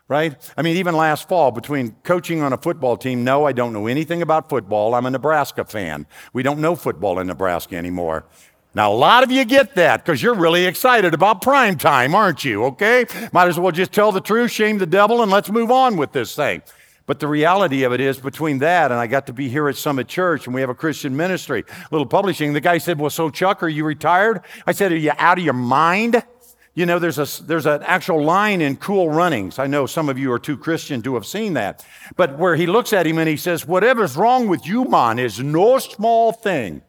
Right? 0.06 0.36
I 0.56 0.62
mean, 0.62 0.76
even 0.76 0.94
last 0.94 1.28
fall, 1.28 1.50
between 1.50 1.92
coaching 2.02 2.42
on 2.42 2.52
a 2.52 2.58
football 2.58 2.96
team, 2.98 3.24
no, 3.24 3.46
I 3.46 3.52
don't 3.52 3.72
know 3.72 3.86
anything 3.86 4.20
about 4.20 4.50
football. 4.50 4.94
I'm 4.94 5.06
a 5.06 5.10
Nebraska 5.10 5.64
fan. 5.64 6.06
We 6.34 6.42
don't 6.42 6.60
know 6.60 6.76
football 6.76 7.18
in 7.18 7.26
Nebraska 7.26 7.76
anymore. 7.76 8.26
Now, 8.74 8.92
a 8.92 8.94
lot 8.94 9.22
of 9.22 9.30
you 9.30 9.44
get 9.44 9.76
that 9.76 10.04
because 10.04 10.20
you're 10.20 10.34
really 10.34 10.66
excited 10.66 11.14
about 11.14 11.42
prime 11.42 11.78
time, 11.78 12.12
aren't 12.12 12.44
you? 12.44 12.64
Okay? 12.64 13.06
Might 13.32 13.46
as 13.46 13.58
well 13.58 13.70
just 13.70 13.92
tell 13.92 14.10
the 14.10 14.20
truth, 14.20 14.50
shame 14.50 14.78
the 14.78 14.86
devil, 14.86 15.22
and 15.22 15.30
let's 15.30 15.48
move 15.48 15.70
on 15.70 15.96
with 15.96 16.10
this 16.10 16.34
thing. 16.34 16.62
But 17.06 17.20
the 17.20 17.28
reality 17.28 17.84
of 17.84 17.92
it 17.92 18.00
is, 18.00 18.18
between 18.18 18.58
that 18.58 18.90
and 18.90 18.98
I 18.98 19.06
got 19.06 19.26
to 19.26 19.32
be 19.32 19.48
here 19.48 19.68
at 19.68 19.76
Summit 19.76 20.08
Church 20.08 20.46
and 20.46 20.54
we 20.54 20.60
have 20.62 20.70
a 20.70 20.74
Christian 20.74 21.16
ministry, 21.16 21.64
a 21.68 21.88
little 21.92 22.06
publishing, 22.06 22.52
the 22.52 22.60
guy 22.60 22.78
said, 22.78 22.98
Well, 22.98 23.10
so 23.10 23.30
Chuck, 23.30 23.62
are 23.62 23.68
you 23.68 23.84
retired? 23.84 24.40
I 24.66 24.72
said, 24.72 24.90
Are 24.90 24.96
you 24.96 25.12
out 25.18 25.38
of 25.38 25.44
your 25.44 25.54
mind? 25.54 26.22
You 26.72 26.86
know, 26.86 26.98
there's, 26.98 27.18
a, 27.18 27.44
there's 27.44 27.66
an 27.66 27.82
actual 27.84 28.24
line 28.24 28.60
in 28.60 28.76
Cool 28.76 29.08
Runnings. 29.08 29.60
I 29.60 29.68
know 29.68 29.86
some 29.86 30.08
of 30.08 30.18
you 30.18 30.32
are 30.32 30.40
too 30.40 30.56
Christian 30.56 31.02
to 31.02 31.14
have 31.14 31.24
seen 31.24 31.54
that. 31.54 31.86
But 32.16 32.36
where 32.36 32.56
he 32.56 32.66
looks 32.66 32.92
at 32.92 33.06
him 33.06 33.18
and 33.18 33.28
he 33.28 33.36
says, 33.36 33.68
Whatever's 33.68 34.16
wrong 34.16 34.48
with 34.48 34.66
you, 34.66 34.84
man, 34.84 35.18
is 35.18 35.38
no 35.38 35.78
small 35.78 36.32
thing. 36.32 36.82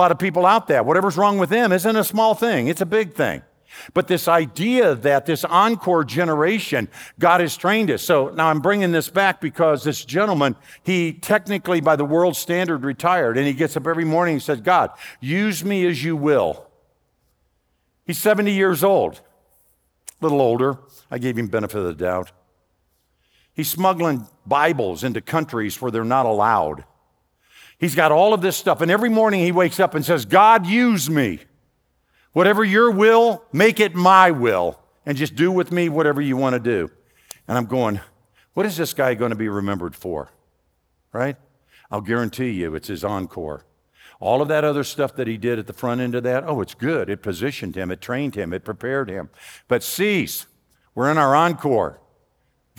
Lot 0.00 0.12
of 0.12 0.18
people 0.18 0.46
out 0.46 0.66
there, 0.66 0.82
whatever's 0.82 1.18
wrong 1.18 1.36
with 1.36 1.50
them 1.50 1.72
isn't 1.72 1.94
a 1.94 2.04
small 2.04 2.34
thing, 2.34 2.68
it's 2.68 2.80
a 2.80 2.86
big 2.86 3.12
thing. 3.12 3.42
But 3.92 4.08
this 4.08 4.28
idea 4.28 4.94
that 4.94 5.26
this 5.26 5.44
encore 5.44 6.04
generation, 6.04 6.88
God 7.18 7.42
has 7.42 7.54
trained 7.54 7.90
us. 7.90 8.00
So 8.00 8.30
now 8.30 8.46
I'm 8.46 8.60
bringing 8.60 8.92
this 8.92 9.10
back 9.10 9.42
because 9.42 9.84
this 9.84 10.02
gentleman, 10.02 10.56
he 10.82 11.12
technically, 11.12 11.82
by 11.82 11.96
the 11.96 12.06
world 12.06 12.34
standard, 12.34 12.82
retired. 12.82 13.36
And 13.36 13.46
he 13.46 13.52
gets 13.52 13.76
up 13.76 13.86
every 13.86 14.06
morning 14.06 14.36
and 14.36 14.42
says, 14.42 14.62
God, 14.62 14.90
use 15.20 15.62
me 15.62 15.86
as 15.86 16.02
you 16.02 16.16
will. 16.16 16.66
He's 18.06 18.16
70 18.16 18.52
years 18.52 18.82
old, 18.82 19.20
a 20.18 20.24
little 20.24 20.40
older. 20.40 20.78
I 21.10 21.18
gave 21.18 21.36
him 21.36 21.48
benefit 21.48 21.76
of 21.76 21.84
the 21.84 21.92
doubt. 21.92 22.32
He's 23.52 23.68
smuggling 23.68 24.26
Bibles 24.46 25.04
into 25.04 25.20
countries 25.20 25.78
where 25.82 25.90
they're 25.90 26.04
not 26.04 26.24
allowed. 26.24 26.84
He's 27.80 27.94
got 27.94 28.12
all 28.12 28.34
of 28.34 28.42
this 28.42 28.58
stuff. 28.58 28.82
And 28.82 28.90
every 28.90 29.08
morning 29.08 29.40
he 29.40 29.52
wakes 29.52 29.80
up 29.80 29.94
and 29.94 30.04
says, 30.04 30.26
God, 30.26 30.66
use 30.66 31.08
me. 31.08 31.40
Whatever 32.32 32.62
your 32.62 32.90
will, 32.90 33.42
make 33.52 33.80
it 33.80 33.94
my 33.94 34.30
will. 34.30 34.78
And 35.06 35.16
just 35.16 35.34
do 35.34 35.50
with 35.50 35.72
me 35.72 35.88
whatever 35.88 36.20
you 36.20 36.36
want 36.36 36.52
to 36.52 36.60
do. 36.60 36.90
And 37.48 37.56
I'm 37.56 37.64
going, 37.64 38.00
what 38.52 38.66
is 38.66 38.76
this 38.76 38.92
guy 38.92 39.14
going 39.14 39.30
to 39.30 39.36
be 39.36 39.48
remembered 39.48 39.96
for? 39.96 40.30
Right? 41.12 41.36
I'll 41.90 42.02
guarantee 42.02 42.50
you 42.50 42.74
it's 42.74 42.88
his 42.88 43.02
encore. 43.02 43.64
All 44.20 44.42
of 44.42 44.48
that 44.48 44.64
other 44.64 44.84
stuff 44.84 45.16
that 45.16 45.26
he 45.26 45.38
did 45.38 45.58
at 45.58 45.66
the 45.66 45.72
front 45.72 46.02
end 46.02 46.14
of 46.14 46.22
that, 46.24 46.44
oh, 46.46 46.60
it's 46.60 46.74
good. 46.74 47.08
It 47.08 47.22
positioned 47.22 47.74
him, 47.74 47.90
it 47.90 48.02
trained 48.02 48.34
him, 48.34 48.52
it 48.52 48.64
prepared 48.64 49.08
him. 49.08 49.30
But 49.66 49.82
cease. 49.82 50.46
We're 50.94 51.10
in 51.10 51.18
our 51.18 51.34
encore. 51.34 51.99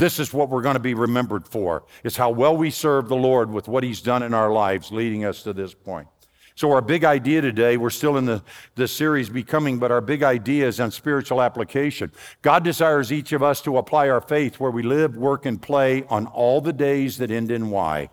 This 0.01 0.17
is 0.17 0.33
what 0.33 0.49
we're 0.49 0.63
going 0.63 0.73
to 0.73 0.79
be 0.79 0.95
remembered 0.95 1.47
for. 1.47 1.83
It's 2.03 2.17
how 2.17 2.31
well 2.31 2.57
we 2.57 2.71
serve 2.71 3.07
the 3.07 3.15
Lord 3.15 3.51
with 3.51 3.67
what 3.67 3.83
He's 3.83 4.01
done 4.01 4.23
in 4.23 4.33
our 4.33 4.51
lives, 4.51 4.91
leading 4.91 5.25
us 5.25 5.43
to 5.43 5.53
this 5.53 5.75
point. 5.75 6.07
So, 6.55 6.71
our 6.71 6.81
big 6.81 7.03
idea 7.03 7.39
today, 7.39 7.77
we're 7.77 7.91
still 7.91 8.17
in 8.17 8.25
the, 8.25 8.41
the 8.73 8.87
series 8.87 9.29
Becoming, 9.29 9.77
but 9.77 9.91
our 9.91 10.01
big 10.01 10.23
idea 10.23 10.67
is 10.67 10.79
on 10.79 10.89
spiritual 10.89 11.39
application. 11.39 12.11
God 12.41 12.63
desires 12.63 13.13
each 13.13 13.31
of 13.31 13.43
us 13.43 13.61
to 13.61 13.77
apply 13.77 14.09
our 14.09 14.21
faith 14.21 14.59
where 14.59 14.71
we 14.71 14.81
live, 14.81 15.15
work, 15.15 15.45
and 15.45 15.61
play 15.61 16.03
on 16.09 16.25
all 16.25 16.61
the 16.61 16.73
days 16.73 17.19
that 17.19 17.29
end 17.29 17.51
in 17.51 17.69
Y. 17.69 18.09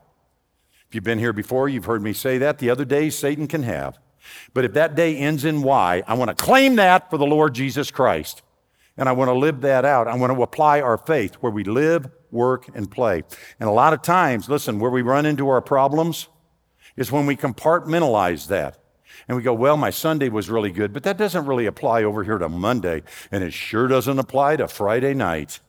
If 0.90 0.95
you've 0.95 1.04
been 1.04 1.18
here 1.18 1.33
before, 1.33 1.71
you've 1.71 1.87
heard 1.87 2.02
me 2.02 2.12
say 2.12 2.37
that. 2.37 2.59
The 2.59 2.68
other 2.68 2.85
days 2.85 3.16
Satan 3.16 3.47
can 3.47 3.62
have. 3.62 3.99
But 4.52 4.66
if 4.66 4.75
that 4.75 4.95
day 4.95 5.16
ends 5.16 5.47
in 5.47 5.62
Y, 5.62 6.02
I 6.07 6.12
want 6.12 6.28
to 6.28 6.35
claim 6.35 6.76
that 6.76 7.09
for 7.09 7.16
the 7.16 7.25
Lord 7.25 7.54
Jesus 7.54 7.90
Christ. 7.90 8.42
And 8.99 9.09
I 9.09 9.12
want 9.12 9.28
to 9.28 9.33
live 9.33 9.62
that 9.62 9.85
out. 9.85 10.09
I 10.09 10.17
want 10.17 10.35
to 10.35 10.43
apply 10.43 10.81
our 10.81 10.99
faith 10.99 11.37
where 11.37 11.52
we 11.52 11.64
live, 11.64 12.11
work, 12.31 12.69
and 12.75 12.90
play. 12.90 13.23
And 13.59 13.69
a 13.69 13.73
lot 13.73 13.93
of 13.95 14.02
times, 14.02 14.49
listen, 14.49 14.81
where 14.81 14.90
we 14.90 15.02
run 15.02 15.25
into 15.25 15.49
our 15.49 15.62
problems 15.62 16.28
is 16.97 17.11
when 17.11 17.25
we 17.25 17.37
compartmentalize 17.37 18.49
that. 18.49 18.78
And 19.28 19.37
we 19.37 19.43
go, 19.43 19.55
well, 19.55 19.76
my 19.76 19.90
Sunday 19.90 20.28
was 20.28 20.50
really 20.50 20.71
good, 20.71 20.93
but 20.93 21.02
that 21.05 21.17
doesn't 21.17 21.47
really 21.47 21.67
apply 21.67 22.02
over 22.02 22.25
here 22.25 22.38
to 22.38 22.49
Monday. 22.49 23.02
And 23.31 23.45
it 23.45 23.52
sure 23.52 23.87
doesn't 23.87 24.19
apply 24.19 24.57
to 24.57 24.69
Friday 24.69 25.14
night. 25.14 25.61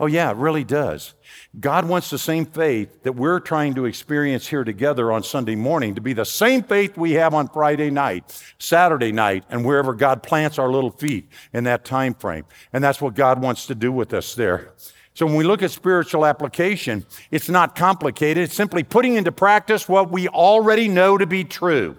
Oh, 0.00 0.06
yeah, 0.06 0.30
it 0.30 0.36
really 0.38 0.64
does. 0.64 1.12
God 1.60 1.84
wants 1.84 2.08
the 2.08 2.18
same 2.18 2.46
faith 2.46 3.02
that 3.02 3.12
we're 3.12 3.38
trying 3.38 3.74
to 3.74 3.84
experience 3.84 4.46
here 4.46 4.64
together 4.64 5.12
on 5.12 5.22
Sunday 5.22 5.56
morning 5.56 5.94
to 5.94 6.00
be 6.00 6.14
the 6.14 6.24
same 6.24 6.62
faith 6.62 6.96
we 6.96 7.12
have 7.12 7.34
on 7.34 7.48
Friday 7.48 7.90
night, 7.90 8.42
Saturday 8.58 9.12
night, 9.12 9.44
and 9.50 9.62
wherever 9.62 9.92
God 9.92 10.22
plants 10.22 10.58
our 10.58 10.70
little 10.72 10.90
feet 10.90 11.28
in 11.52 11.64
that 11.64 11.84
time 11.84 12.14
frame. 12.14 12.46
And 12.72 12.82
that's 12.82 13.02
what 13.02 13.14
God 13.14 13.42
wants 13.42 13.66
to 13.66 13.74
do 13.74 13.92
with 13.92 14.14
us 14.14 14.34
there. 14.34 14.72
So 15.12 15.26
when 15.26 15.34
we 15.34 15.44
look 15.44 15.62
at 15.62 15.70
spiritual 15.70 16.24
application, 16.24 17.04
it's 17.30 17.50
not 17.50 17.76
complicated. 17.76 18.44
It's 18.44 18.54
simply 18.54 18.82
putting 18.82 19.16
into 19.16 19.32
practice 19.32 19.86
what 19.86 20.10
we 20.10 20.28
already 20.28 20.88
know 20.88 21.18
to 21.18 21.26
be 21.26 21.44
true. 21.44 21.98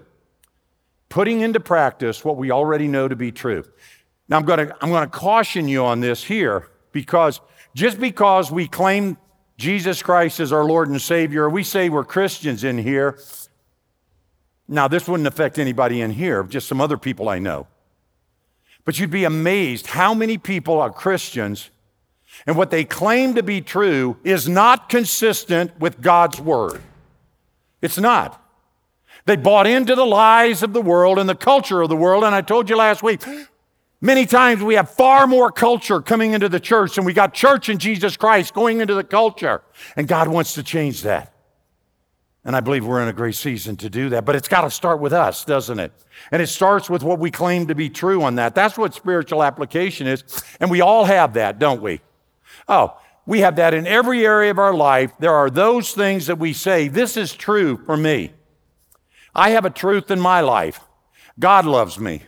Putting 1.08 1.40
into 1.40 1.60
practice 1.60 2.24
what 2.24 2.36
we 2.36 2.50
already 2.50 2.88
know 2.88 3.06
to 3.06 3.14
be 3.14 3.30
true. 3.30 3.62
Now, 4.28 4.38
I'm 4.38 4.44
going 4.44 4.66
to 4.66 4.76
I'm 4.80 4.88
going 4.90 5.04
to 5.04 5.10
caution 5.10 5.68
you 5.68 5.84
on 5.84 6.00
this 6.00 6.24
here 6.24 6.68
because 6.90 7.40
just 7.74 8.00
because 8.00 8.50
we 8.50 8.66
claim 8.68 9.16
Jesus 9.56 10.02
Christ 10.02 10.40
as 10.40 10.52
our 10.52 10.64
Lord 10.64 10.88
and 10.88 11.00
Savior, 11.00 11.48
we 11.48 11.62
say 11.62 11.88
we're 11.88 12.04
Christians 12.04 12.64
in 12.64 12.78
here. 12.78 13.18
Now, 14.68 14.88
this 14.88 15.08
wouldn't 15.08 15.26
affect 15.26 15.58
anybody 15.58 16.00
in 16.00 16.10
here, 16.10 16.42
just 16.44 16.68
some 16.68 16.80
other 16.80 16.96
people 16.96 17.28
I 17.28 17.38
know. 17.38 17.66
But 18.84 18.98
you'd 18.98 19.10
be 19.10 19.24
amazed 19.24 19.88
how 19.88 20.14
many 20.14 20.38
people 20.38 20.80
are 20.80 20.90
Christians 20.90 21.70
and 22.46 22.56
what 22.56 22.70
they 22.70 22.84
claim 22.84 23.34
to 23.34 23.42
be 23.42 23.60
true 23.60 24.16
is 24.24 24.48
not 24.48 24.88
consistent 24.88 25.78
with 25.78 26.00
God's 26.00 26.40
Word. 26.40 26.80
It's 27.80 27.98
not. 27.98 28.42
They 29.26 29.36
bought 29.36 29.66
into 29.66 29.94
the 29.94 30.06
lies 30.06 30.62
of 30.62 30.72
the 30.72 30.82
world 30.82 31.18
and 31.18 31.28
the 31.28 31.34
culture 31.34 31.82
of 31.82 31.88
the 31.88 31.96
world. 31.96 32.24
And 32.24 32.34
I 32.34 32.40
told 32.40 32.68
you 32.68 32.76
last 32.76 33.02
week, 33.02 33.22
many 34.02 34.26
times 34.26 34.62
we 34.62 34.74
have 34.74 34.90
far 34.90 35.26
more 35.26 35.50
culture 35.50 36.02
coming 36.02 36.34
into 36.34 36.50
the 36.50 36.60
church 36.60 36.98
and 36.98 37.06
we 37.06 37.14
got 37.14 37.32
church 37.32 37.70
in 37.70 37.78
Jesus 37.78 38.18
Christ 38.18 38.52
going 38.52 38.82
into 38.82 38.94
the 38.94 39.04
culture. 39.04 39.62
And 39.96 40.06
God 40.06 40.28
wants 40.28 40.52
to 40.54 40.62
change 40.62 41.00
that. 41.02 41.32
And 42.44 42.56
I 42.56 42.60
believe 42.60 42.84
we're 42.84 43.00
in 43.00 43.08
a 43.08 43.12
great 43.12 43.36
season 43.36 43.76
to 43.76 43.88
do 43.88 44.08
that. 44.10 44.24
But 44.24 44.34
it's 44.34 44.48
got 44.48 44.62
to 44.62 44.70
start 44.70 45.00
with 45.00 45.12
us, 45.12 45.44
doesn't 45.44 45.78
it? 45.78 45.92
And 46.32 46.42
it 46.42 46.48
starts 46.48 46.90
with 46.90 47.04
what 47.04 47.20
we 47.20 47.30
claim 47.30 47.68
to 47.68 47.74
be 47.74 47.88
true 47.88 48.22
on 48.22 48.34
that. 48.34 48.54
That's 48.54 48.76
what 48.76 48.94
spiritual 48.94 49.44
application 49.44 50.08
is. 50.08 50.24
And 50.58 50.68
we 50.68 50.80
all 50.80 51.04
have 51.04 51.34
that, 51.34 51.60
don't 51.60 51.80
we? 51.80 52.00
Oh, 52.68 52.98
we 53.26 53.40
have 53.40 53.56
that 53.56 53.74
in 53.74 53.86
every 53.86 54.26
area 54.26 54.50
of 54.50 54.58
our 54.58 54.74
life. 54.74 55.12
There 55.20 55.32
are 55.34 55.50
those 55.50 55.92
things 55.92 56.26
that 56.26 56.38
we 56.38 56.52
say, 56.52 56.88
this 56.88 57.16
is 57.16 57.32
true 57.32 57.76
for 57.86 57.96
me. 57.96 58.32
I 59.34 59.50
have 59.50 59.64
a 59.64 59.70
truth 59.70 60.10
in 60.10 60.18
my 60.18 60.40
life. 60.40 60.80
God 61.38 61.64
loves 61.64 61.98
me. 61.98 62.22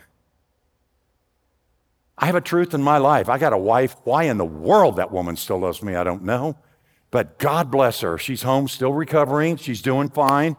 I 2.17 2.27
have 2.27 2.35
a 2.35 2.41
truth 2.41 2.75
in 2.75 2.83
my 2.83 2.99
life. 2.99 3.29
I 3.29 3.39
got 3.39 3.53
a 3.53 3.59
wife. 3.59 3.97
Why 4.05 4.25
in 4.25 4.39
the 4.39 4.45
world 4.45 4.97
that 4.97 5.11
woman 5.11 5.37
still 5.37 5.59
loves 5.59 5.83
me, 5.83 5.95
I 5.95 6.05
don't 6.05 6.23
know. 6.23 6.57
But 7.11 7.39
God 7.39 7.71
bless 7.71 8.01
her. 8.01 8.19
She's 8.19 8.43
home, 8.43 8.69
still 8.69 8.93
recovering. 8.93 9.57
She's 9.57 9.83
doing 9.83 10.09
fine. 10.09 10.57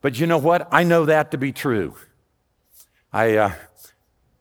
But 0.00 0.18
you 0.18 0.26
know 0.26 0.38
what? 0.38 0.68
I 0.72 0.84
know 0.84 1.04
that 1.06 1.30
to 1.32 1.38
be 1.38 1.52
true. 1.52 1.94
I, 3.12 3.36
uh, 3.36 3.52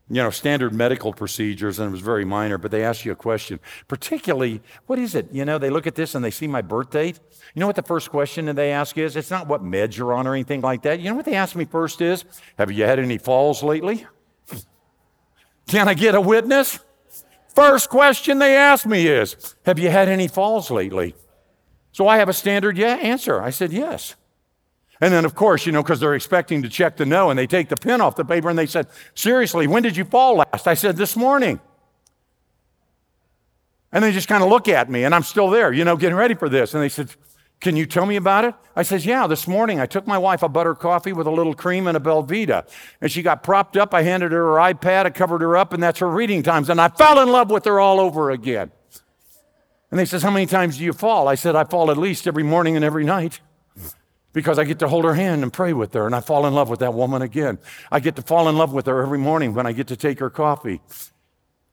you 0.09 0.23
know, 0.23 0.29
standard 0.31 0.73
medical 0.73 1.13
procedures, 1.13 1.77
and 1.77 1.89
it 1.89 1.91
was 1.91 2.01
very 2.01 2.25
minor, 2.25 2.57
but 2.57 2.71
they 2.71 2.83
ask 2.83 3.05
you 3.05 3.11
a 3.11 3.15
question. 3.15 3.59
Particularly, 3.87 4.61
what 4.87 4.97
is 4.97 5.13
it? 5.13 5.31
You 5.31 5.45
know, 5.45 5.59
they 5.59 5.69
look 5.69 5.85
at 5.85 5.95
this 5.95 6.15
and 6.15 6.25
they 6.25 6.31
see 6.31 6.47
my 6.47 6.61
birth 6.61 6.89
date. 6.89 7.19
You 7.53 7.59
know 7.59 7.67
what 7.67 7.75
the 7.75 7.83
first 7.83 8.09
question 8.09 8.45
that 8.45 8.55
they 8.55 8.71
ask 8.71 8.97
is? 8.97 9.15
It's 9.15 9.29
not 9.29 9.47
what 9.47 9.63
meds 9.63 9.97
you're 9.97 10.13
on 10.13 10.25
or 10.25 10.33
anything 10.33 10.61
like 10.61 10.81
that. 10.83 10.99
You 10.99 11.09
know 11.09 11.15
what 11.15 11.25
they 11.25 11.35
ask 11.35 11.55
me 11.55 11.65
first 11.65 12.01
is, 12.01 12.25
have 12.57 12.71
you 12.71 12.85
had 12.85 12.97
any 12.97 13.19
falls 13.19 13.61
lately? 13.61 14.07
Can 15.69 15.87
I 15.87 15.93
get 15.93 16.15
a 16.15 16.21
witness? 16.21 16.79
First 17.53 17.89
question 17.89 18.39
they 18.39 18.55
ask 18.55 18.85
me 18.85 19.07
is, 19.07 19.55
have 19.65 19.77
you 19.77 19.89
had 19.89 20.09
any 20.09 20.27
falls 20.27 20.71
lately? 20.71 21.13
So 21.91 22.07
I 22.07 22.17
have 22.17 22.27
a 22.27 22.33
standard 22.33 22.75
yeah 22.75 22.95
answer. 22.95 23.39
I 23.39 23.51
said, 23.51 23.71
yes. 23.71 24.15
And 24.99 25.13
then, 25.13 25.25
of 25.25 25.35
course, 25.35 25.65
you 25.65 25.71
know, 25.71 25.83
because 25.83 25.99
they're 25.99 26.15
expecting 26.15 26.63
to 26.63 26.69
check 26.69 26.97
the 26.97 27.05
no, 27.05 27.29
and 27.29 27.37
they 27.37 27.47
take 27.47 27.69
the 27.69 27.77
pen 27.77 28.01
off 28.01 28.15
the 28.15 28.25
paper 28.25 28.49
and 28.49 28.59
they 28.59 28.65
said, 28.65 28.87
Seriously, 29.13 29.65
when 29.65 29.81
did 29.81 29.95
you 29.95 30.03
fall 30.03 30.37
last? 30.37 30.67
I 30.67 30.73
said, 30.73 30.97
This 30.97 31.15
morning. 31.15 31.61
And 33.91 34.03
they 34.03 34.11
just 34.11 34.27
kind 34.27 34.43
of 34.43 34.49
look 34.49 34.67
at 34.67 34.89
me, 34.89 35.03
and 35.03 35.15
I'm 35.15 35.23
still 35.23 35.49
there, 35.49 35.71
you 35.71 35.85
know, 35.85 35.95
getting 35.95 36.17
ready 36.17 36.35
for 36.35 36.49
this. 36.49 36.73
And 36.73 36.83
they 36.83 36.89
said, 36.89 37.09
Can 37.61 37.75
you 37.75 37.85
tell 37.85 38.05
me 38.05 38.15
about 38.15 38.45
it? 38.45 38.55
I 38.75 38.83
says, 38.83 39.05
Yeah, 39.05 39.27
this 39.27 39.47
morning 39.47 39.79
I 39.79 39.85
took 39.85 40.07
my 40.07 40.17
wife 40.17 40.43
a 40.43 40.49
butter 40.49 40.73
coffee 40.73 41.11
with 41.11 41.27
a 41.27 41.31
little 41.31 41.53
cream 41.53 41.87
and 41.87 41.97
a 41.97 41.99
Belvita. 41.99 42.69
And 43.01 43.11
she 43.11 43.21
got 43.21 43.43
propped 43.43 43.75
up. 43.75 43.93
I 43.93 44.03
handed 44.03 44.31
her 44.31 44.53
her 44.53 44.73
iPad, 44.73 45.05
I 45.05 45.09
covered 45.09 45.41
her 45.41 45.57
up, 45.57 45.73
and 45.73 45.83
that's 45.83 45.99
her 45.99 46.09
reading 46.09 46.41
times. 46.41 46.69
And 46.69 46.79
I 46.79 46.87
fell 46.87 47.19
in 47.19 47.29
love 47.29 47.51
with 47.51 47.65
her 47.65 47.79
all 47.79 47.99
over 47.99 48.31
again. 48.31 48.71
And 49.91 49.99
they 49.99 50.05
says, 50.05 50.23
How 50.23 50.31
many 50.31 50.45
times 50.45 50.77
do 50.77 50.85
you 50.85 50.93
fall? 50.93 51.27
I 51.27 51.35
said, 51.35 51.55
I 51.55 51.65
fall 51.65 51.91
at 51.91 51.97
least 51.97 52.27
every 52.27 52.43
morning 52.43 52.75
and 52.77 52.85
every 52.85 53.03
night 53.03 53.41
because 54.31 54.59
I 54.59 54.63
get 54.63 54.79
to 54.79 54.87
hold 54.87 55.05
her 55.05 55.15
hand 55.15 55.43
and 55.43 55.51
pray 55.51 55.73
with 55.73 55.93
her, 55.93 56.05
and 56.05 56.15
I 56.15 56.21
fall 56.21 56.45
in 56.45 56.53
love 56.53 56.69
with 56.69 56.79
that 56.79 56.93
woman 56.93 57.21
again. 57.21 57.57
I 57.91 57.99
get 57.99 58.15
to 58.15 58.21
fall 58.21 58.47
in 58.47 58.57
love 58.57 58.71
with 58.71 58.85
her 58.85 59.01
every 59.01 59.17
morning 59.17 59.53
when 59.53 59.65
I 59.65 59.71
get 59.71 59.87
to 59.87 59.95
take 59.95 60.19
her 60.19 60.29
coffee. 60.29 60.81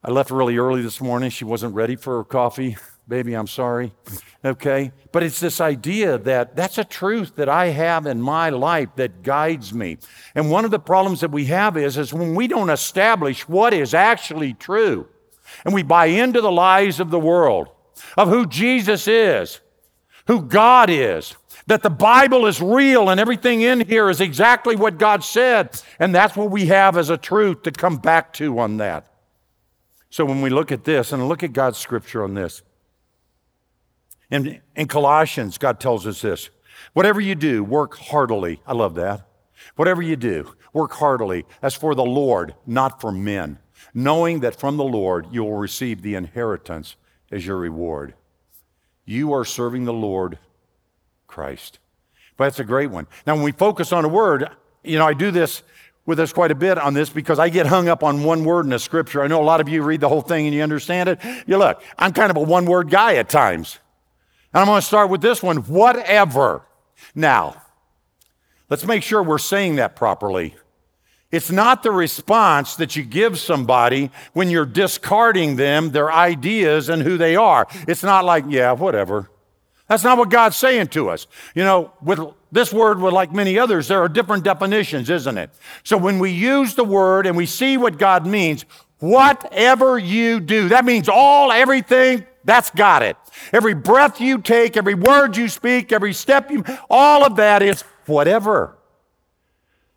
I 0.02 0.10
left 0.10 0.30
really 0.30 0.56
early 0.56 0.82
this 0.82 1.00
morning. 1.00 1.30
She 1.30 1.44
wasn't 1.44 1.74
ready 1.74 1.96
for 1.96 2.16
her 2.16 2.24
coffee. 2.24 2.76
Baby, 3.08 3.34
I'm 3.34 3.46
sorry. 3.46 3.92
Okay? 4.44 4.92
But 5.10 5.24
it's 5.24 5.40
this 5.40 5.60
idea 5.60 6.18
that 6.18 6.54
that's 6.54 6.78
a 6.78 6.84
truth 6.84 7.34
that 7.34 7.48
I 7.48 7.66
have 7.70 8.06
in 8.06 8.22
my 8.22 8.50
life 8.50 8.90
that 8.94 9.24
guides 9.24 9.74
me. 9.74 9.98
And 10.36 10.52
one 10.52 10.64
of 10.64 10.70
the 10.70 10.78
problems 10.78 11.20
that 11.22 11.32
we 11.32 11.46
have 11.46 11.76
is, 11.76 11.98
is 11.98 12.14
when 12.14 12.36
we 12.36 12.46
don't 12.46 12.70
establish 12.70 13.48
what 13.48 13.74
is 13.74 13.92
actually 13.92 14.54
true 14.54 15.08
and 15.64 15.74
we 15.74 15.82
buy 15.82 16.06
into 16.06 16.40
the 16.40 16.52
lies 16.52 17.00
of 17.00 17.10
the 17.10 17.18
world, 17.18 17.70
of 18.16 18.28
who 18.28 18.46
Jesus 18.46 19.08
is, 19.08 19.60
who 20.28 20.42
God 20.42 20.90
is, 20.90 21.34
that 21.66 21.82
the 21.82 21.90
Bible 21.90 22.46
is 22.46 22.62
real 22.62 23.08
and 23.08 23.18
everything 23.18 23.62
in 23.62 23.80
here 23.80 24.08
is 24.08 24.20
exactly 24.20 24.76
what 24.76 24.98
God 24.98 25.24
said. 25.24 25.82
And 25.98 26.14
that's 26.14 26.36
what 26.36 26.52
we 26.52 26.66
have 26.66 26.96
as 26.96 27.10
a 27.10 27.16
truth 27.16 27.62
to 27.62 27.72
come 27.72 27.96
back 27.96 28.32
to 28.34 28.60
on 28.60 28.76
that. 28.76 29.08
So 30.10 30.24
when 30.24 30.40
we 30.40 30.50
look 30.50 30.70
at 30.70 30.84
this 30.84 31.12
and 31.12 31.28
look 31.28 31.42
at 31.42 31.52
God's 31.52 31.78
scripture 31.78 32.22
on 32.22 32.34
this, 32.34 32.62
in, 34.30 34.60
in 34.74 34.88
Colossians, 34.88 35.58
God 35.58 35.80
tells 35.80 36.06
us 36.06 36.22
this 36.22 36.50
whatever 36.92 37.20
you 37.20 37.34
do, 37.34 37.62
work 37.62 37.96
heartily. 37.96 38.60
I 38.66 38.72
love 38.72 38.94
that. 38.94 39.26
Whatever 39.76 40.02
you 40.02 40.16
do, 40.16 40.54
work 40.72 40.92
heartily 40.92 41.44
as 41.62 41.74
for 41.74 41.94
the 41.94 42.04
Lord, 42.04 42.54
not 42.66 43.00
for 43.00 43.10
men, 43.10 43.58
knowing 43.94 44.40
that 44.40 44.58
from 44.58 44.76
the 44.76 44.84
Lord 44.84 45.26
you 45.30 45.44
will 45.44 45.56
receive 45.56 46.02
the 46.02 46.14
inheritance 46.14 46.96
as 47.30 47.46
your 47.46 47.56
reward. 47.56 48.14
You 49.04 49.32
are 49.32 49.44
serving 49.44 49.84
the 49.84 49.92
Lord 49.92 50.38
Christ. 51.26 51.78
But 52.36 52.44
that's 52.44 52.60
a 52.60 52.64
great 52.64 52.90
one. 52.90 53.06
Now, 53.26 53.34
when 53.34 53.44
we 53.44 53.52
focus 53.52 53.92
on 53.92 54.04
a 54.04 54.08
word, 54.08 54.50
you 54.84 54.98
know, 54.98 55.06
I 55.06 55.14
do 55.14 55.30
this 55.30 55.62
with 56.04 56.20
us 56.20 56.32
quite 56.32 56.50
a 56.50 56.54
bit 56.54 56.78
on 56.78 56.94
this 56.94 57.08
because 57.10 57.38
I 57.38 57.48
get 57.48 57.66
hung 57.66 57.88
up 57.88 58.04
on 58.04 58.22
one 58.22 58.44
word 58.44 58.66
in 58.66 58.72
a 58.72 58.78
scripture. 58.78 59.22
I 59.22 59.26
know 59.26 59.40
a 59.40 59.44
lot 59.44 59.60
of 59.60 59.68
you 59.68 59.82
read 59.82 60.00
the 60.00 60.08
whole 60.08 60.20
thing 60.20 60.46
and 60.46 60.54
you 60.54 60.62
understand 60.62 61.08
it. 61.08 61.18
You 61.46 61.56
look, 61.56 61.82
I'm 61.98 62.12
kind 62.12 62.30
of 62.30 62.36
a 62.36 62.42
one 62.42 62.66
word 62.66 62.90
guy 62.90 63.14
at 63.14 63.28
times. 63.28 63.78
And 64.56 64.62
I'm 64.62 64.68
going 64.68 64.80
to 64.80 64.86
start 64.86 65.10
with 65.10 65.20
this 65.20 65.42
one 65.42 65.58
whatever. 65.58 66.62
Now, 67.14 67.62
let's 68.70 68.86
make 68.86 69.02
sure 69.02 69.22
we're 69.22 69.36
saying 69.36 69.76
that 69.76 69.96
properly. 69.96 70.54
It's 71.30 71.50
not 71.50 71.82
the 71.82 71.90
response 71.90 72.74
that 72.76 72.96
you 72.96 73.02
give 73.02 73.38
somebody 73.38 74.10
when 74.32 74.48
you're 74.48 74.64
discarding 74.64 75.56
them, 75.56 75.90
their 75.90 76.10
ideas, 76.10 76.88
and 76.88 77.02
who 77.02 77.18
they 77.18 77.36
are. 77.36 77.66
It's 77.86 78.02
not 78.02 78.24
like, 78.24 78.44
yeah, 78.48 78.72
whatever. 78.72 79.28
That's 79.88 80.04
not 80.04 80.16
what 80.16 80.30
God's 80.30 80.56
saying 80.56 80.86
to 80.88 81.10
us. 81.10 81.26
You 81.54 81.62
know, 81.62 81.92
with 82.00 82.20
this 82.50 82.72
word, 82.72 83.00
like 83.00 83.34
many 83.34 83.58
others, 83.58 83.88
there 83.88 84.00
are 84.00 84.08
different 84.08 84.42
definitions, 84.42 85.10
isn't 85.10 85.36
it? 85.36 85.50
So 85.84 85.98
when 85.98 86.18
we 86.18 86.30
use 86.30 86.74
the 86.74 86.84
word 86.84 87.26
and 87.26 87.36
we 87.36 87.44
see 87.44 87.76
what 87.76 87.98
God 87.98 88.26
means, 88.26 88.64
whatever 89.00 89.98
you 89.98 90.40
do, 90.40 90.70
that 90.70 90.86
means 90.86 91.10
all, 91.10 91.52
everything, 91.52 92.24
that's 92.46 92.70
got 92.70 93.02
it. 93.02 93.16
Every 93.52 93.74
breath 93.74 94.20
you 94.20 94.38
take, 94.38 94.76
every 94.76 94.94
word 94.94 95.36
you 95.36 95.48
speak, 95.48 95.92
every 95.92 96.14
step 96.14 96.50
you, 96.50 96.64
all 96.88 97.24
of 97.24 97.36
that 97.36 97.60
is 97.60 97.82
whatever. 98.06 98.78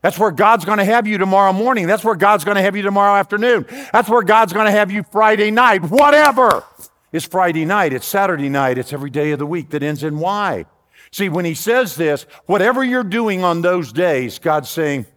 That's 0.02 0.18
where 0.18 0.32
God's 0.32 0.66
going 0.66 0.80
to 0.80 0.86
have 0.86 1.08
you 1.08 1.18
tomorrow 1.18 1.54
morning. 1.54 1.86
That's 1.86 2.04
where 2.04 2.16
God's 2.16 2.44
going 2.44 2.56
to 2.56 2.62
have 2.62 2.76
you 2.76 2.82
tomorrow 2.82 3.16
afternoon. 3.16 3.66
That's 3.94 4.10
where 4.10 4.24
God's 4.24 4.52
going 4.52 4.66
to 4.66 4.72
have 4.72 4.92
you 4.92 5.04
Friday 5.04 5.52
night. 5.52 5.84
Whatever. 5.84 6.64
It's 7.12 7.26
Friday 7.26 7.66
night, 7.66 7.92
it's 7.92 8.06
Saturday 8.06 8.50
night, 8.50 8.78
it's 8.78 8.94
every 8.94 9.10
day 9.10 9.32
of 9.32 9.40
the 9.40 9.46
week 9.46 9.70
that 9.72 9.82
ends 9.82 10.04
in 10.04 10.20
Y. 10.20 10.66
See, 11.12 11.28
when 11.28 11.44
he 11.44 11.56
says 11.56 11.96
this, 11.96 12.24
whatever 12.46 12.84
you're 12.84 13.04
doing 13.04 13.44
on 13.44 13.62
those 13.62 13.92
days, 13.92 14.38
God's 14.38 14.70
saying, 14.70 15.08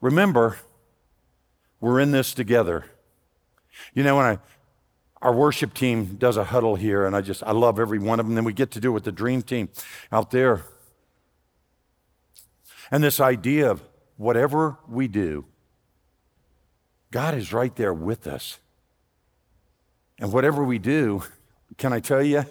remember, 0.00 0.56
we're 1.80 2.00
in 2.00 2.12
this 2.12 2.32
together. 2.32 2.86
You 3.92 4.04
know, 4.04 4.16
when 4.16 4.24
I, 4.24 4.38
our 5.22 5.32
worship 5.32 5.72
team 5.72 6.16
does 6.16 6.36
a 6.36 6.44
huddle 6.44 6.74
here, 6.74 7.06
and 7.06 7.14
I 7.14 7.20
just, 7.20 7.44
I 7.44 7.52
love 7.52 7.78
every 7.78 8.00
one 8.00 8.18
of 8.18 8.26
them. 8.26 8.34
Then 8.34 8.44
we 8.44 8.52
get 8.52 8.72
to 8.72 8.80
do 8.80 8.90
it 8.90 8.92
with 8.92 9.04
the 9.04 9.12
dream 9.12 9.40
team 9.40 9.68
out 10.10 10.32
there. 10.32 10.64
And 12.90 13.02
this 13.02 13.20
idea 13.20 13.70
of 13.70 13.82
whatever 14.16 14.78
we 14.88 15.06
do, 15.06 15.46
God 17.12 17.34
is 17.34 17.52
right 17.52 17.74
there 17.76 17.94
with 17.94 18.26
us. 18.26 18.58
And 20.18 20.32
whatever 20.32 20.64
we 20.64 20.78
do, 20.78 21.22
can 21.78 21.92
I 21.92 22.00
tell 22.00 22.22
you, 22.22 22.44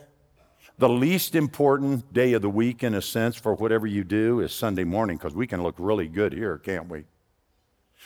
the 0.77 0.89
least 0.89 1.35
important 1.35 2.11
day 2.13 2.33
of 2.33 2.41
the 2.41 2.49
week, 2.49 2.83
in 2.83 2.95
a 2.95 3.01
sense, 3.01 3.35
for 3.35 3.53
whatever 3.53 3.85
you 3.85 4.03
do 4.03 4.39
is 4.39 4.53
Sunday 4.53 4.85
morning 4.85 5.17
because 5.17 5.35
we 5.35 5.45
can 5.45 5.61
look 5.61 5.75
really 5.77 6.07
good 6.07 6.33
here, 6.33 6.57
can't 6.57 6.89
we? 6.89 7.03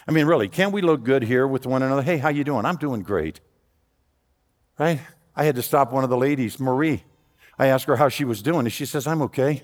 I 0.08 0.12
mean, 0.12 0.26
really, 0.26 0.50
can't 0.50 0.74
we 0.74 0.82
look 0.82 1.04
good 1.04 1.24
here 1.24 1.48
with 1.48 1.66
one 1.66 1.84
another? 1.84 2.02
Hey, 2.02 2.18
how 2.18 2.30
you 2.30 2.44
doing? 2.44 2.66
I'm 2.66 2.76
doing 2.76 3.02
great. 3.02 3.40
Right? 4.78 5.00
I 5.36 5.46
had 5.46 5.56
to 5.56 5.62
stop 5.62 5.92
one 5.92 6.04
of 6.04 6.10
the 6.10 6.18
ladies, 6.18 6.60
Marie. 6.60 7.04
I 7.58 7.68
asked 7.68 7.86
her 7.86 7.96
how 7.96 8.10
she 8.10 8.26
was 8.26 8.42
doing, 8.42 8.66
and 8.66 8.74
she 8.74 8.86
says, 8.86 9.08
I'm 9.08 9.22
okay. 9.24 9.64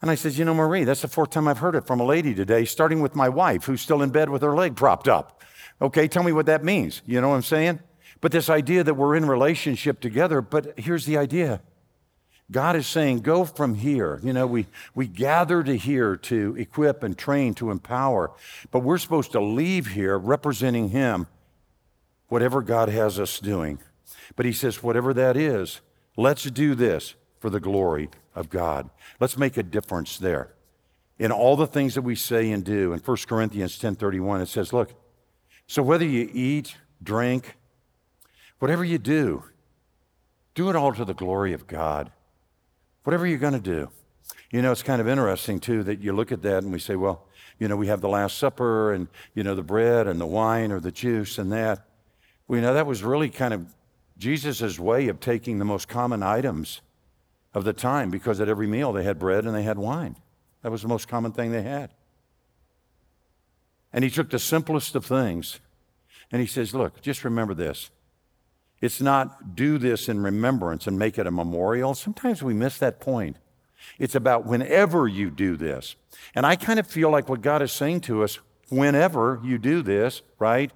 And 0.00 0.10
I 0.10 0.14
says, 0.14 0.38
You 0.38 0.44
know, 0.44 0.54
Marie, 0.54 0.84
that's 0.84 1.02
the 1.02 1.08
fourth 1.08 1.30
time 1.30 1.48
I've 1.48 1.58
heard 1.58 1.74
it 1.74 1.86
from 1.86 2.00
a 2.00 2.04
lady 2.04 2.34
today, 2.34 2.64
starting 2.64 3.00
with 3.00 3.16
my 3.16 3.28
wife, 3.28 3.64
who's 3.64 3.80
still 3.80 4.02
in 4.02 4.10
bed 4.10 4.30
with 4.30 4.42
her 4.42 4.54
leg 4.54 4.76
propped 4.76 5.08
up. 5.08 5.42
Okay, 5.80 6.08
tell 6.08 6.22
me 6.22 6.32
what 6.32 6.46
that 6.46 6.64
means. 6.64 7.02
You 7.06 7.20
know 7.20 7.28
what 7.28 7.36
I'm 7.36 7.42
saying? 7.42 7.80
But 8.20 8.32
this 8.32 8.50
idea 8.50 8.82
that 8.84 8.94
we're 8.94 9.14
in 9.14 9.26
relationship 9.26 10.00
together, 10.00 10.40
but 10.40 10.78
here's 10.78 11.06
the 11.06 11.16
idea. 11.16 11.60
God 12.50 12.76
is 12.76 12.86
saying, 12.86 13.20
go 13.20 13.44
from 13.44 13.74
here. 13.74 14.20
You 14.22 14.32
know, 14.32 14.46
we, 14.46 14.66
we 14.94 15.06
gather 15.06 15.62
to 15.62 15.76
here 15.76 16.16
to 16.16 16.56
equip 16.56 17.02
and 17.02 17.16
train, 17.16 17.54
to 17.54 17.70
empower, 17.70 18.32
but 18.70 18.80
we're 18.80 18.98
supposed 18.98 19.32
to 19.32 19.40
leave 19.40 19.88
here 19.88 20.18
representing 20.18 20.88
Him, 20.88 21.26
whatever 22.28 22.62
God 22.62 22.88
has 22.88 23.20
us 23.20 23.38
doing. 23.38 23.78
But 24.36 24.46
He 24.46 24.52
says, 24.52 24.82
whatever 24.82 25.12
that 25.14 25.36
is, 25.36 25.80
let's 26.16 26.44
do 26.44 26.74
this 26.74 27.14
for 27.38 27.50
the 27.50 27.60
glory 27.60 28.10
of 28.34 28.50
God. 28.50 28.90
Let's 29.20 29.38
make 29.38 29.56
a 29.56 29.62
difference 29.62 30.18
there. 30.18 30.54
In 31.18 31.32
all 31.32 31.56
the 31.56 31.66
things 31.66 31.94
that 31.94 32.02
we 32.02 32.14
say 32.14 32.50
and 32.50 32.64
do, 32.64 32.92
in 32.92 33.00
1 33.00 33.16
Corinthians 33.26 33.78
10:31, 33.78 34.42
it 34.42 34.48
says, 34.48 34.72
look, 34.72 34.94
so 35.66 35.82
whether 35.82 36.04
you 36.04 36.30
eat, 36.32 36.76
drink, 37.02 37.56
whatever 38.58 38.84
you 38.84 38.98
do, 38.98 39.44
do 40.54 40.70
it 40.70 40.76
all 40.76 40.92
to 40.92 41.04
the 41.04 41.14
glory 41.14 41.52
of 41.52 41.66
God. 41.66 42.10
Whatever 43.04 43.26
you're 43.26 43.38
going 43.38 43.52
to 43.52 43.60
do. 43.60 43.90
You 44.50 44.62
know, 44.62 44.72
it's 44.72 44.82
kind 44.82 45.00
of 45.00 45.08
interesting 45.08 45.60
too 45.60 45.82
that 45.84 46.00
you 46.00 46.12
look 46.12 46.32
at 46.32 46.42
that 46.42 46.62
and 46.62 46.72
we 46.72 46.78
say, 46.78 46.96
well, 46.96 47.26
you 47.58 47.68
know, 47.68 47.76
we 47.76 47.86
have 47.88 48.00
the 48.00 48.08
Last 48.08 48.38
Supper 48.38 48.92
and, 48.92 49.08
you 49.34 49.42
know, 49.42 49.54
the 49.54 49.62
bread 49.62 50.06
and 50.06 50.20
the 50.20 50.26
wine 50.26 50.72
or 50.72 50.80
the 50.80 50.92
juice 50.92 51.38
and 51.38 51.52
that. 51.52 51.86
Well, 52.46 52.58
you 52.58 52.62
know, 52.62 52.74
that 52.74 52.86
was 52.86 53.02
really 53.02 53.30
kind 53.30 53.52
of 53.52 53.66
Jesus' 54.18 54.78
way 54.78 55.08
of 55.08 55.20
taking 55.20 55.58
the 55.58 55.64
most 55.64 55.88
common 55.88 56.22
items 56.22 56.80
of 57.54 57.64
the 57.64 57.72
time 57.72 58.10
because 58.10 58.40
at 58.40 58.48
every 58.48 58.66
meal 58.66 58.92
they 58.92 59.04
had 59.04 59.18
bread 59.18 59.44
and 59.44 59.54
they 59.54 59.62
had 59.62 59.78
wine. 59.78 60.16
That 60.62 60.72
was 60.72 60.82
the 60.82 60.88
most 60.88 61.08
common 61.08 61.32
thing 61.32 61.52
they 61.52 61.62
had. 61.62 61.90
And 63.92 64.04
he 64.04 64.10
took 64.10 64.30
the 64.30 64.38
simplest 64.38 64.94
of 64.94 65.06
things 65.06 65.60
and 66.30 66.40
he 66.40 66.46
says, 66.46 66.74
Look, 66.74 67.00
just 67.00 67.24
remember 67.24 67.54
this. 67.54 67.90
It's 68.80 69.00
not 69.00 69.56
do 69.56 69.78
this 69.78 70.08
in 70.08 70.22
remembrance 70.22 70.86
and 70.86 70.98
make 70.98 71.18
it 71.18 71.26
a 71.26 71.30
memorial. 71.30 71.94
Sometimes 71.94 72.42
we 72.42 72.54
miss 72.54 72.78
that 72.78 73.00
point. 73.00 73.36
It's 73.98 74.14
about 74.14 74.46
whenever 74.46 75.08
you 75.08 75.30
do 75.30 75.56
this. 75.56 75.96
And 76.34 76.44
I 76.44 76.56
kind 76.56 76.78
of 76.78 76.86
feel 76.86 77.10
like 77.10 77.28
what 77.28 77.40
God 77.40 77.62
is 77.62 77.72
saying 77.72 78.02
to 78.02 78.22
us 78.22 78.38
whenever 78.68 79.40
you 79.42 79.58
do 79.58 79.82
this, 79.82 80.22
right? 80.38 80.70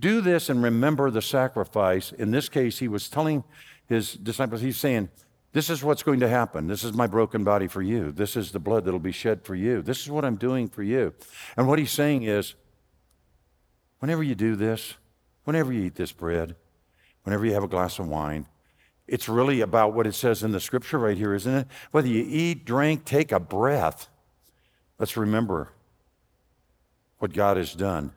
Do 0.00 0.20
this 0.20 0.48
and 0.48 0.62
remember 0.62 1.10
the 1.10 1.22
sacrifice. 1.22 2.12
In 2.12 2.30
this 2.30 2.48
case, 2.48 2.78
he 2.78 2.88
was 2.88 3.08
telling 3.08 3.44
his 3.86 4.14
disciples, 4.14 4.62
he's 4.62 4.78
saying, 4.78 5.10
This 5.52 5.68
is 5.68 5.84
what's 5.84 6.02
going 6.02 6.20
to 6.20 6.28
happen. 6.28 6.66
This 6.66 6.82
is 6.82 6.94
my 6.94 7.06
broken 7.06 7.44
body 7.44 7.68
for 7.68 7.82
you. 7.82 8.10
This 8.10 8.36
is 8.36 8.52
the 8.52 8.58
blood 8.58 8.84
that'll 8.84 9.00
be 9.00 9.12
shed 9.12 9.44
for 9.44 9.54
you. 9.54 9.82
This 9.82 10.00
is 10.00 10.10
what 10.10 10.24
I'm 10.24 10.36
doing 10.36 10.68
for 10.68 10.82
you. 10.82 11.12
And 11.56 11.68
what 11.68 11.78
he's 11.78 11.90
saying 11.90 12.22
is, 12.22 12.54
whenever 13.98 14.22
you 14.22 14.34
do 14.34 14.56
this, 14.56 14.94
whenever 15.44 15.72
you 15.72 15.84
eat 15.84 15.94
this 15.94 16.12
bread, 16.12 16.56
whenever 17.22 17.44
you 17.44 17.52
have 17.52 17.64
a 17.64 17.68
glass 17.68 17.98
of 17.98 18.08
wine, 18.08 18.46
it's 19.06 19.28
really 19.28 19.60
about 19.60 19.94
what 19.94 20.06
it 20.06 20.14
says 20.14 20.42
in 20.42 20.52
the 20.52 20.60
scripture 20.60 20.98
right 20.98 21.16
here, 21.16 21.34
isn't 21.34 21.54
it? 21.54 21.68
Whether 21.90 22.08
you 22.08 22.24
eat, 22.26 22.64
drink, 22.64 23.04
take 23.04 23.30
a 23.30 23.38
breath, 23.38 24.08
let's 24.98 25.16
remember 25.16 25.72
what 27.18 27.32
God 27.32 27.56
has 27.56 27.74
done. 27.74 28.12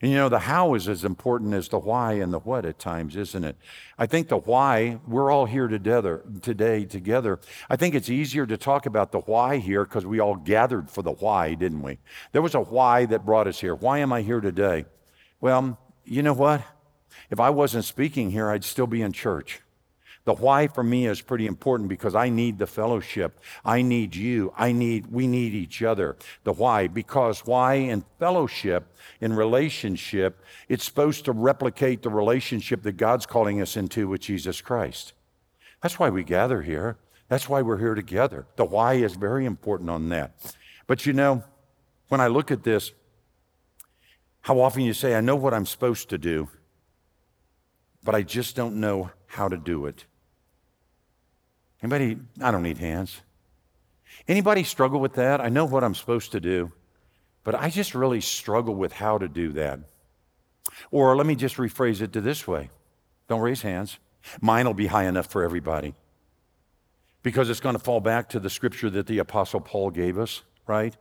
And 0.00 0.12
you 0.12 0.16
know, 0.16 0.28
the 0.28 0.38
how 0.38 0.74
is 0.74 0.88
as 0.88 1.04
important 1.04 1.54
as 1.54 1.68
the 1.68 1.78
why 1.78 2.14
and 2.14 2.32
the 2.32 2.38
what 2.38 2.64
at 2.64 2.78
times, 2.78 3.16
isn't 3.16 3.42
it? 3.42 3.56
I 3.98 4.06
think 4.06 4.28
the 4.28 4.36
why, 4.36 5.00
we're 5.08 5.32
all 5.32 5.46
here 5.46 5.66
together 5.66 6.22
today 6.40 6.84
together. 6.84 7.40
I 7.68 7.74
think 7.74 7.96
it's 7.96 8.08
easier 8.08 8.46
to 8.46 8.56
talk 8.56 8.86
about 8.86 9.10
the 9.10 9.18
why 9.20 9.56
here 9.56 9.84
because 9.84 10.06
we 10.06 10.20
all 10.20 10.36
gathered 10.36 10.88
for 10.88 11.02
the 11.02 11.10
why, 11.10 11.54
didn't 11.54 11.82
we? 11.82 11.98
There 12.30 12.42
was 12.42 12.54
a 12.54 12.60
why 12.60 13.06
that 13.06 13.26
brought 13.26 13.48
us 13.48 13.58
here. 13.58 13.74
Why 13.74 13.98
am 13.98 14.12
I 14.12 14.22
here 14.22 14.40
today? 14.40 14.84
Well, 15.40 15.76
you 16.04 16.22
know 16.22 16.32
what? 16.32 16.62
If 17.28 17.40
I 17.40 17.50
wasn't 17.50 17.84
speaking 17.84 18.30
here, 18.30 18.50
I'd 18.50 18.64
still 18.64 18.86
be 18.86 19.02
in 19.02 19.12
church. 19.12 19.62
The 20.28 20.34
why 20.34 20.66
for 20.66 20.84
me 20.84 21.06
is 21.06 21.22
pretty 21.22 21.46
important 21.46 21.88
because 21.88 22.14
I 22.14 22.28
need 22.28 22.58
the 22.58 22.66
fellowship. 22.66 23.40
I 23.64 23.80
need 23.80 24.14
you. 24.14 24.52
I 24.58 24.72
need, 24.72 25.06
we 25.06 25.26
need 25.26 25.54
each 25.54 25.82
other. 25.82 26.18
The 26.44 26.52
why, 26.52 26.86
because 26.86 27.46
why 27.46 27.76
in 27.76 28.04
fellowship, 28.18 28.94
in 29.22 29.32
relationship, 29.32 30.44
it's 30.68 30.84
supposed 30.84 31.24
to 31.24 31.32
replicate 31.32 32.02
the 32.02 32.10
relationship 32.10 32.82
that 32.82 32.98
God's 32.98 33.24
calling 33.24 33.62
us 33.62 33.74
into 33.74 34.06
with 34.06 34.20
Jesus 34.20 34.60
Christ. 34.60 35.14
That's 35.82 35.98
why 35.98 36.10
we 36.10 36.24
gather 36.24 36.60
here. 36.60 36.98
That's 37.30 37.48
why 37.48 37.62
we're 37.62 37.78
here 37.78 37.94
together. 37.94 38.44
The 38.56 38.66
why 38.66 38.96
is 38.96 39.14
very 39.14 39.46
important 39.46 39.88
on 39.88 40.10
that. 40.10 40.54
But 40.86 41.06
you 41.06 41.14
know, 41.14 41.42
when 42.08 42.20
I 42.20 42.26
look 42.26 42.50
at 42.50 42.64
this, 42.64 42.92
how 44.42 44.60
often 44.60 44.82
you 44.82 44.92
say, 44.92 45.14
I 45.14 45.22
know 45.22 45.36
what 45.36 45.54
I'm 45.54 45.64
supposed 45.64 46.10
to 46.10 46.18
do, 46.18 46.50
but 48.04 48.14
I 48.14 48.20
just 48.20 48.56
don't 48.56 48.76
know 48.76 49.10
how 49.28 49.48
to 49.48 49.56
do 49.56 49.86
it. 49.86 50.04
Anybody? 51.82 52.18
I 52.40 52.50
don't 52.50 52.62
need 52.62 52.78
hands. 52.78 53.20
Anybody 54.26 54.64
struggle 54.64 55.00
with 55.00 55.14
that? 55.14 55.40
I 55.40 55.48
know 55.48 55.64
what 55.64 55.84
I'm 55.84 55.94
supposed 55.94 56.32
to 56.32 56.40
do, 56.40 56.72
but 57.44 57.54
I 57.54 57.70
just 57.70 57.94
really 57.94 58.20
struggle 58.20 58.74
with 58.74 58.92
how 58.92 59.18
to 59.18 59.28
do 59.28 59.52
that. 59.52 59.80
Or 60.90 61.16
let 61.16 61.26
me 61.26 61.34
just 61.34 61.56
rephrase 61.56 62.00
it 62.00 62.12
to 62.12 62.20
this 62.20 62.46
way 62.46 62.70
don't 63.28 63.40
raise 63.40 63.62
hands. 63.62 63.98
Mine 64.40 64.66
will 64.66 64.74
be 64.74 64.86
high 64.86 65.04
enough 65.04 65.26
for 65.30 65.42
everybody 65.42 65.94
because 67.22 67.50
it's 67.50 67.60
going 67.60 67.74
to 67.74 67.78
fall 67.78 68.00
back 68.00 68.28
to 68.30 68.40
the 68.40 68.50
scripture 68.50 68.90
that 68.90 69.06
the 69.06 69.18
Apostle 69.18 69.60
Paul 69.60 69.90
gave 69.90 70.18
us, 70.18 70.42
right? 70.66 70.96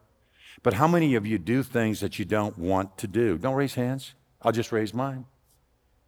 But 0.63 0.73
how 0.73 0.87
many 0.87 1.15
of 1.15 1.25
you 1.25 1.37
do 1.37 1.63
things 1.63 1.99
that 1.99 2.19
you 2.19 2.25
don't 2.25 2.57
want 2.57 2.97
to 2.99 3.07
do? 3.07 3.37
Don't 3.37 3.55
raise 3.55 3.75
hands. 3.75 4.13
I'll 4.41 4.51
just 4.51 4.71
raise 4.71 4.93
mine. 4.93 5.25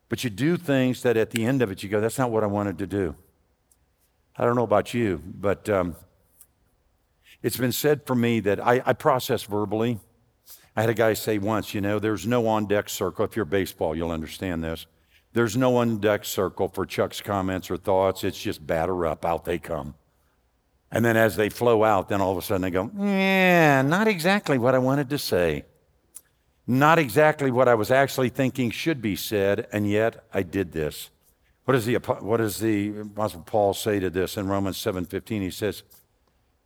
But 0.08 0.24
you 0.24 0.30
do 0.30 0.58
things 0.58 1.04
that 1.04 1.18
at 1.18 1.32
the 1.32 1.46
end 1.46 1.62
of 1.62 1.72
it, 1.72 1.84
you 1.84 1.90
go, 1.90 2.02
that's 2.02 2.18
not 2.18 2.32
what 2.32 2.44
I 2.44 2.48
wanted 2.48 2.78
to 2.80 2.88
do. 2.88 3.16
I 4.40 4.46
don't 4.46 4.56
know 4.56 4.64
about 4.64 4.94
you, 4.94 5.22
but 5.26 5.68
um, 5.68 5.98
it's 7.44 7.58
been 7.58 7.74
said 7.74 8.06
for 8.06 8.16
me 8.16 8.40
that 8.40 8.66
I, 8.66 8.82
I 8.86 8.94
process 8.94 9.44
verbally. 9.44 10.00
I 10.78 10.82
had 10.82 10.90
a 10.90 10.94
guy 10.94 11.14
say 11.14 11.38
once, 11.40 11.74
you 11.74 11.82
know, 11.82 12.00
there's 12.00 12.26
no 12.26 12.48
on 12.48 12.66
deck 12.66 12.88
circle. 12.88 13.26
If 13.26 13.36
you're 13.36 13.44
baseball, 13.44 13.98
you'll 13.98 14.12
understand 14.12 14.64
this. 14.64 14.86
There's 15.34 15.58
no 15.58 15.76
on 15.76 16.00
deck 16.00 16.24
circle 16.24 16.70
for 16.70 16.86
Chuck's 16.86 17.20
comments 17.20 17.70
or 17.70 17.76
thoughts. 17.76 18.24
It's 18.24 18.42
just 18.42 18.66
batter 18.66 19.06
up, 19.06 19.26
out 19.26 19.44
they 19.44 19.60
come. 19.60 19.96
And 20.90 21.04
then 21.04 21.18
as 21.18 21.36
they 21.36 21.50
flow 21.50 21.84
out, 21.84 22.08
then 22.08 22.22
all 22.22 22.32
of 22.32 22.38
a 22.38 22.42
sudden 22.42 22.62
they 22.62 22.72
go, 22.72 22.90
yeah, 22.98 23.82
not 23.82 24.08
exactly 24.08 24.58
what 24.58 24.74
I 24.74 24.80
wanted 24.80 25.10
to 25.10 25.18
say. 25.18 25.66
Not 26.66 26.98
exactly 26.98 27.52
what 27.52 27.68
I 27.68 27.76
was 27.76 27.92
actually 27.92 28.30
thinking 28.30 28.72
should 28.72 29.02
be 29.02 29.18
said, 29.18 29.68
and 29.74 29.90
yet 29.90 30.24
I 30.34 30.44
did 30.44 30.72
this. 30.72 31.10
What 31.70 31.74
does 31.74 31.86
the, 31.86 31.98
what 31.98 32.38
does 32.38 32.58
the 32.58 33.02
Apostle 33.02 33.42
Paul 33.42 33.76
say 33.76 34.00
to 34.00 34.10
this 34.10 34.38
in 34.38 34.48
Romans 34.48 34.78
7.15? 34.78 35.42
He 35.42 35.52
says, 35.52 35.84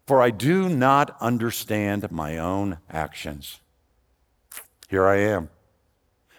For 0.08 0.22
I 0.22 0.30
do 0.30 0.70
not 0.70 1.18
understand 1.20 2.10
my 2.10 2.38
own 2.38 2.78
actions. 2.90 3.60
Here 4.88 5.06
I 5.06 5.18
am. 5.18 5.50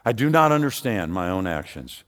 I 0.03 0.12
do 0.12 0.31
not 0.31 0.50
understand 0.50 1.12
my 1.12 1.29
own 1.29 1.46
actions. 1.46 2.05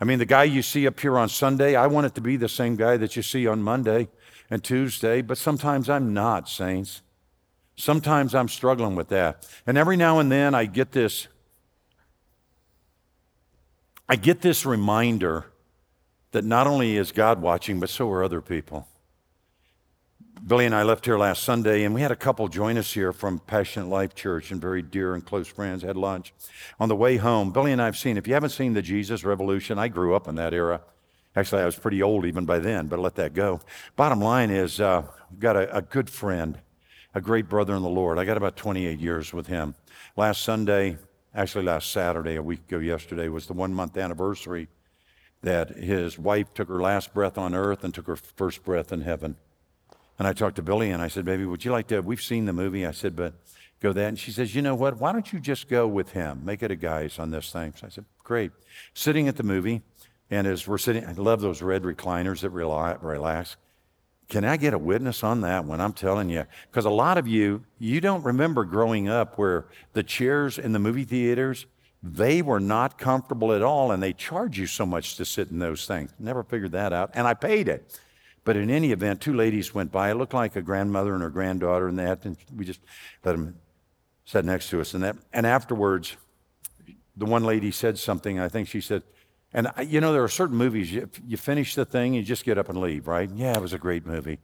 I 0.00 0.06
mean, 0.06 0.18
the 0.18 0.24
guy 0.24 0.44
you 0.44 0.62
see 0.62 0.86
up 0.86 0.98
here 0.98 1.18
on 1.18 1.28
Sunday, 1.28 1.76
I 1.76 1.86
want 1.86 2.06
it 2.06 2.14
to 2.14 2.22
be 2.22 2.38
the 2.38 2.48
same 2.48 2.76
guy 2.76 2.96
that 2.96 3.14
you 3.14 3.20
see 3.20 3.46
on 3.46 3.62
Monday 3.62 4.08
and 4.48 4.64
Tuesday, 4.64 5.20
but 5.20 5.36
sometimes 5.36 5.90
I'm 5.90 6.14
not, 6.14 6.48
saints. 6.48 7.02
Sometimes 7.76 8.34
I'm 8.34 8.48
struggling 8.48 8.94
with 8.94 9.08
that. 9.08 9.46
And 9.66 9.76
every 9.76 9.98
now 9.98 10.18
and 10.18 10.32
then 10.32 10.54
I 10.54 10.64
get 10.64 10.92
this 10.92 11.28
I 14.08 14.16
get 14.16 14.40
this 14.40 14.64
reminder 14.64 15.44
that 16.34 16.44
not 16.44 16.66
only 16.66 16.96
is 16.96 17.12
God 17.12 17.40
watching, 17.40 17.78
but 17.78 17.88
so 17.88 18.10
are 18.10 18.24
other 18.24 18.40
people. 18.40 18.88
Billy 20.44 20.66
and 20.66 20.74
I 20.74 20.82
left 20.82 21.04
here 21.04 21.16
last 21.16 21.44
Sunday, 21.44 21.84
and 21.84 21.94
we 21.94 22.00
had 22.00 22.10
a 22.10 22.16
couple 22.16 22.48
join 22.48 22.76
us 22.76 22.92
here 22.92 23.12
from 23.12 23.38
Passionate 23.38 23.88
Life 23.88 24.16
Church 24.16 24.50
and 24.50 24.60
very 24.60 24.82
dear 24.82 25.14
and 25.14 25.24
close 25.24 25.46
friends, 25.46 25.84
had 25.84 25.96
lunch. 25.96 26.34
On 26.80 26.88
the 26.88 26.96
way 26.96 27.18
home, 27.18 27.52
Billy 27.52 27.70
and 27.70 27.80
I 27.80 27.84
have 27.84 27.96
seen, 27.96 28.16
if 28.16 28.26
you 28.26 28.34
haven't 28.34 28.50
seen 28.50 28.72
the 28.72 28.82
Jesus 28.82 29.22
Revolution, 29.22 29.78
I 29.78 29.86
grew 29.86 30.16
up 30.16 30.26
in 30.26 30.34
that 30.34 30.52
era. 30.52 30.80
Actually, 31.36 31.62
I 31.62 31.66
was 31.66 31.76
pretty 31.76 32.02
old 32.02 32.26
even 32.26 32.44
by 32.44 32.58
then, 32.58 32.88
but 32.88 32.98
let 32.98 33.14
that 33.14 33.32
go. 33.32 33.60
Bottom 33.94 34.20
line 34.20 34.50
is, 34.50 34.80
uh, 34.80 35.04
we've 35.30 35.38
got 35.38 35.56
a, 35.56 35.76
a 35.76 35.82
good 35.82 36.10
friend, 36.10 36.58
a 37.14 37.20
great 37.20 37.48
brother 37.48 37.76
in 37.76 37.82
the 37.82 37.88
Lord. 37.88 38.18
I 38.18 38.24
got 38.24 38.36
about 38.36 38.56
28 38.56 38.98
years 38.98 39.32
with 39.32 39.46
him. 39.46 39.76
Last 40.16 40.42
Sunday, 40.42 40.98
actually 41.32 41.64
last 41.64 41.92
Saturday, 41.92 42.34
a 42.34 42.42
week 42.42 42.60
ago 42.68 42.80
yesterday, 42.80 43.28
was 43.28 43.46
the 43.46 43.52
one 43.52 43.72
month 43.72 43.96
anniversary 43.96 44.66
that 45.44 45.76
his 45.76 46.18
wife 46.18 46.52
took 46.54 46.68
her 46.68 46.80
last 46.80 47.12
breath 47.12 47.36
on 47.36 47.54
earth 47.54 47.84
and 47.84 47.94
took 47.94 48.06
her 48.06 48.16
first 48.16 48.64
breath 48.64 48.92
in 48.92 49.02
heaven. 49.02 49.36
And 50.18 50.26
I 50.26 50.32
talked 50.32 50.56
to 50.56 50.62
Billy 50.62 50.90
and 50.90 51.02
I 51.02 51.08
said, 51.08 51.24
Baby, 51.24 51.44
would 51.44 51.64
you 51.64 51.70
like 51.70 51.86
to? 51.88 52.00
We've 52.00 52.22
seen 52.22 52.46
the 52.46 52.52
movie. 52.52 52.86
I 52.86 52.92
said, 52.92 53.14
But 53.14 53.34
go 53.80 53.92
that. 53.92 54.08
And 54.08 54.18
she 54.18 54.32
says, 54.32 54.54
You 54.54 54.62
know 54.62 54.74
what? 54.74 54.98
Why 54.98 55.12
don't 55.12 55.32
you 55.32 55.40
just 55.40 55.68
go 55.68 55.86
with 55.86 56.12
him? 56.12 56.40
Make 56.44 56.62
it 56.62 56.70
a 56.70 56.76
guys 56.76 57.18
on 57.18 57.30
this 57.30 57.52
thing. 57.52 57.74
So 57.76 57.86
I 57.86 57.90
said, 57.90 58.06
Great. 58.22 58.52
Sitting 58.94 59.28
at 59.28 59.36
the 59.36 59.42
movie, 59.42 59.82
and 60.30 60.46
as 60.46 60.66
we're 60.66 60.78
sitting, 60.78 61.04
I 61.04 61.12
love 61.12 61.42
those 61.42 61.60
red 61.60 61.82
recliners 61.82 62.40
that 62.40 62.50
relax. 62.50 63.56
Can 64.30 64.44
I 64.46 64.56
get 64.56 64.72
a 64.72 64.78
witness 64.78 65.22
on 65.22 65.42
that 65.42 65.66
one? 65.66 65.82
I'm 65.82 65.92
telling 65.92 66.30
you. 66.30 66.46
Because 66.70 66.86
a 66.86 66.90
lot 66.90 67.18
of 67.18 67.28
you, 67.28 67.64
you 67.78 68.00
don't 68.00 68.24
remember 68.24 68.64
growing 68.64 69.08
up 69.08 69.36
where 69.36 69.66
the 69.92 70.02
chairs 70.02 70.58
in 70.58 70.72
the 70.72 70.78
movie 70.78 71.04
theaters, 71.04 71.66
they 72.06 72.42
were 72.42 72.60
not 72.60 72.98
comfortable 72.98 73.54
at 73.54 73.62
all 73.62 73.90
and 73.90 74.02
they 74.02 74.12
charge 74.12 74.58
you 74.58 74.66
so 74.66 74.84
much 74.84 75.16
to 75.16 75.24
sit 75.24 75.50
in 75.50 75.58
those 75.58 75.86
things. 75.86 76.12
Never 76.18 76.42
figured 76.42 76.72
that 76.72 76.92
out. 76.92 77.10
And 77.14 77.26
I 77.26 77.32
paid 77.32 77.66
it. 77.66 77.98
But 78.44 78.58
in 78.58 78.68
any 78.68 78.92
event, 78.92 79.22
two 79.22 79.32
ladies 79.32 79.74
went 79.74 79.90
by. 79.90 80.10
It 80.10 80.16
looked 80.16 80.34
like 80.34 80.54
a 80.54 80.60
grandmother 80.60 81.14
and 81.14 81.22
her 81.22 81.30
granddaughter 81.30 81.88
and 81.88 81.98
that. 81.98 82.26
And 82.26 82.36
we 82.54 82.66
just 82.66 82.80
let 83.24 83.32
them 83.32 83.56
sit 84.26 84.44
next 84.44 84.68
to 84.68 84.82
us. 84.82 84.92
And, 84.92 85.02
that, 85.02 85.16
and 85.32 85.46
afterwards, 85.46 86.18
the 87.16 87.24
one 87.24 87.42
lady 87.42 87.70
said 87.70 87.98
something. 87.98 88.38
I 88.38 88.50
think 88.50 88.68
she 88.68 88.82
said, 88.82 89.02
and 89.54 89.68
you 89.86 90.02
know, 90.02 90.12
there 90.12 90.24
are 90.24 90.28
certain 90.28 90.56
movies, 90.58 90.92
you, 90.92 91.08
you 91.26 91.38
finish 91.38 91.74
the 91.74 91.86
thing, 91.86 92.12
you 92.12 92.22
just 92.22 92.44
get 92.44 92.58
up 92.58 92.68
and 92.68 92.78
leave, 92.78 93.08
right? 93.08 93.30
Yeah, 93.34 93.54
it 93.54 93.62
was 93.62 93.72
a 93.72 93.78
great 93.78 94.04
movie. 94.04 94.40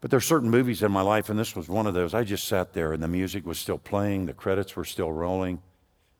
But 0.00 0.10
there 0.10 0.16
are 0.16 0.22
certain 0.22 0.48
movies 0.48 0.82
in 0.82 0.90
my 0.90 1.02
life, 1.02 1.28
and 1.28 1.38
this 1.38 1.54
was 1.54 1.68
one 1.68 1.86
of 1.86 1.92
those. 1.92 2.14
I 2.14 2.24
just 2.24 2.48
sat 2.48 2.72
there, 2.72 2.94
and 2.94 3.02
the 3.02 3.08
music 3.08 3.44
was 3.44 3.58
still 3.58 3.78
playing, 3.78 4.24
the 4.24 4.32
credits 4.32 4.74
were 4.74 4.84
still 4.84 5.12
rolling, 5.12 5.60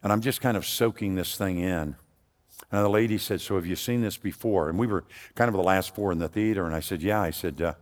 and 0.03 0.13
I'm 0.13 0.21
just 0.21 0.41
kind 0.41 0.57
of 0.57 0.67
soaking 0.67 1.15
this 1.15 1.37
thing 1.37 1.59
in. 1.59 1.97
And 2.71 2.85
the 2.85 2.89
lady 2.89 3.19
said, 3.19 3.41
So 3.41 3.57
have 3.57 3.67
you 3.67 3.77
seen 3.77 4.01
this 4.01 4.17
before? 4.17 4.69
And 4.69 4.79
we 4.79 4.87
were 4.87 5.05
kind 5.35 5.49
of 5.49 5.55
the 5.55 5.63
last 5.63 5.95
four 5.95 6.11
in 6.13 6.19
the 6.19 6.29
theater, 6.29 6.65
and 6.65 6.75
I 6.75 6.81
said, 6.81 7.03
Yeah. 7.03 7.21
I 7.21 7.31
said, 7.31 7.61
uh, 7.61 7.75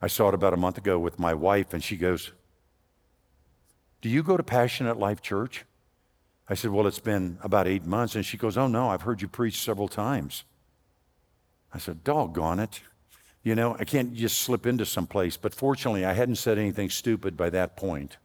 I 0.00 0.06
saw 0.06 0.28
it 0.28 0.34
about 0.34 0.54
a 0.54 0.58
month 0.58 0.78
ago 0.78 0.98
with 0.98 1.18
my 1.18 1.34
wife, 1.34 1.74
and 1.74 1.82
she 1.82 1.96
goes, 1.96 2.32
Do 4.00 4.08
you 4.08 4.22
go 4.22 4.36
to 4.36 4.42
Passionate 4.42 4.98
Life 4.98 5.20
Church? 5.20 5.64
I 6.48 6.54
said, 6.54 6.70
Well, 6.70 6.86
it's 6.86 6.98
been 6.98 7.38
about 7.42 7.66
eight 7.66 7.84
months. 7.84 8.14
And 8.14 8.24
she 8.24 8.36
goes, 8.36 8.56
Oh, 8.56 8.68
no, 8.68 8.88
I've 8.88 9.02
heard 9.02 9.20
you 9.20 9.28
preach 9.28 9.60
several 9.60 9.88
times. 9.88 10.44
I 11.72 11.78
said, 11.78 12.04
Doggone 12.04 12.60
it. 12.60 12.80
You 13.42 13.54
know, 13.54 13.76
I 13.78 13.84
can't 13.84 14.14
just 14.14 14.38
slip 14.38 14.66
into 14.66 14.84
some 14.84 15.06
place. 15.06 15.36
But 15.36 15.54
fortunately, 15.54 16.04
I 16.04 16.12
hadn't 16.12 16.36
said 16.36 16.58
anything 16.58 16.90
stupid 16.90 17.36
by 17.36 17.50
that 17.50 17.76
point. 17.76 18.16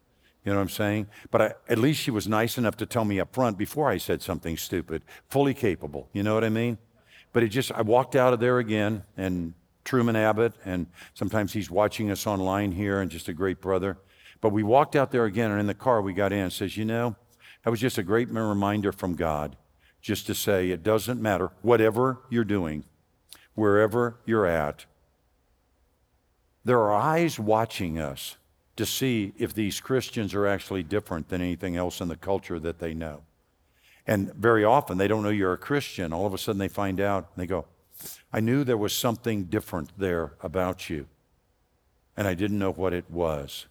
You 0.44 0.52
know 0.52 0.58
what 0.58 0.64
I'm 0.64 0.70
saying? 0.70 1.08
But 1.32 1.42
I, 1.42 1.54
at 1.70 1.78
least 1.78 2.02
she 2.02 2.12
was 2.12 2.28
nice 2.28 2.58
enough 2.58 2.76
to 2.78 2.86
tell 2.86 3.06
me 3.06 3.20
up 3.20 3.34
front 3.34 3.58
before 3.58 3.90
I 3.90 3.98
said 3.98 4.22
something 4.22 4.58
stupid, 4.58 5.04
fully 5.30 5.54
capable. 5.54 6.10
You 6.12 6.24
know 6.24 6.34
what 6.34 6.44
I 6.44 6.50
mean? 6.50 6.78
But 7.32 7.44
it 7.44 7.50
just, 7.50 7.72
I 7.72 7.82
walked 7.82 8.16
out 8.16 8.34
of 8.34 8.40
there 8.40 8.60
again, 8.60 9.04
and 9.18 9.54
Truman 9.86 10.16
Abbott, 10.16 10.54
and 10.66 10.88
sometimes 11.14 11.54
he's 11.54 11.72
watching 11.72 12.12
us 12.12 12.28
online 12.28 12.74
here, 12.74 13.02
and 13.02 13.10
just 13.10 13.28
a 13.28 13.34
great 13.34 13.62
brother. 13.62 13.98
But 14.42 14.50
we 14.50 14.64
walked 14.64 14.96
out 14.96 15.12
there 15.12 15.26
again, 15.26 15.50
and 15.52 15.60
in 15.60 15.68
the 15.68 15.74
car 15.74 16.02
we 16.02 16.14
got 16.14 16.34
in 16.34 16.40
and 16.40 16.54
says, 16.54 16.76
You 16.76 16.86
know, 16.86 17.16
that 17.64 17.70
was 17.70 17.80
just 17.80 17.98
a 17.98 18.04
great 18.04 18.30
reminder 18.30 18.92
from 18.92 19.16
God 19.16 19.56
just 20.02 20.28
to 20.28 20.36
say 20.36 20.70
it 20.70 20.84
doesn't 20.84 21.22
matter, 21.22 21.52
whatever 21.62 22.20
you're 22.30 22.44
doing, 22.44 22.84
wherever 23.56 24.20
you're 24.26 24.46
at, 24.46 24.86
there 26.66 26.80
are 26.80 26.92
eyes 26.94 27.40
watching 27.40 27.98
us 27.98 28.36
to 28.76 28.86
see 28.86 29.34
if 29.38 29.54
these 29.54 29.80
Christians 29.80 30.34
are 30.34 30.48
actually 30.48 30.84
different 30.84 31.30
than 31.30 31.42
anything 31.42 31.76
else 31.76 32.02
in 32.02 32.08
the 32.08 32.16
culture 32.16 32.60
that 32.60 32.80
they 32.80 32.94
know. 32.94 33.22
And 34.08 34.34
very 34.34 34.64
often 34.64 34.98
they 34.98 35.08
don't 35.08 35.24
know 35.24 35.30
you're 35.30 35.54
a 35.54 35.58
Christian. 35.58 36.12
All 36.12 36.26
of 36.26 36.34
a 36.34 36.38
sudden 36.38 36.60
they 36.60 36.68
find 36.68 37.00
out 37.00 37.30
and 37.34 37.42
they 37.42 37.48
go, 37.48 37.66
I 38.32 38.40
knew 38.40 38.64
there 38.64 38.78
was 38.78 38.94
something 38.94 39.46
different 39.46 39.92
there 39.98 40.34
about 40.42 40.90
you, 40.90 41.08
and 42.18 42.28
I 42.28 42.34
didn't 42.34 42.60
know 42.60 42.74
what 42.74 42.94
it 42.94 43.10
was. 43.10 43.68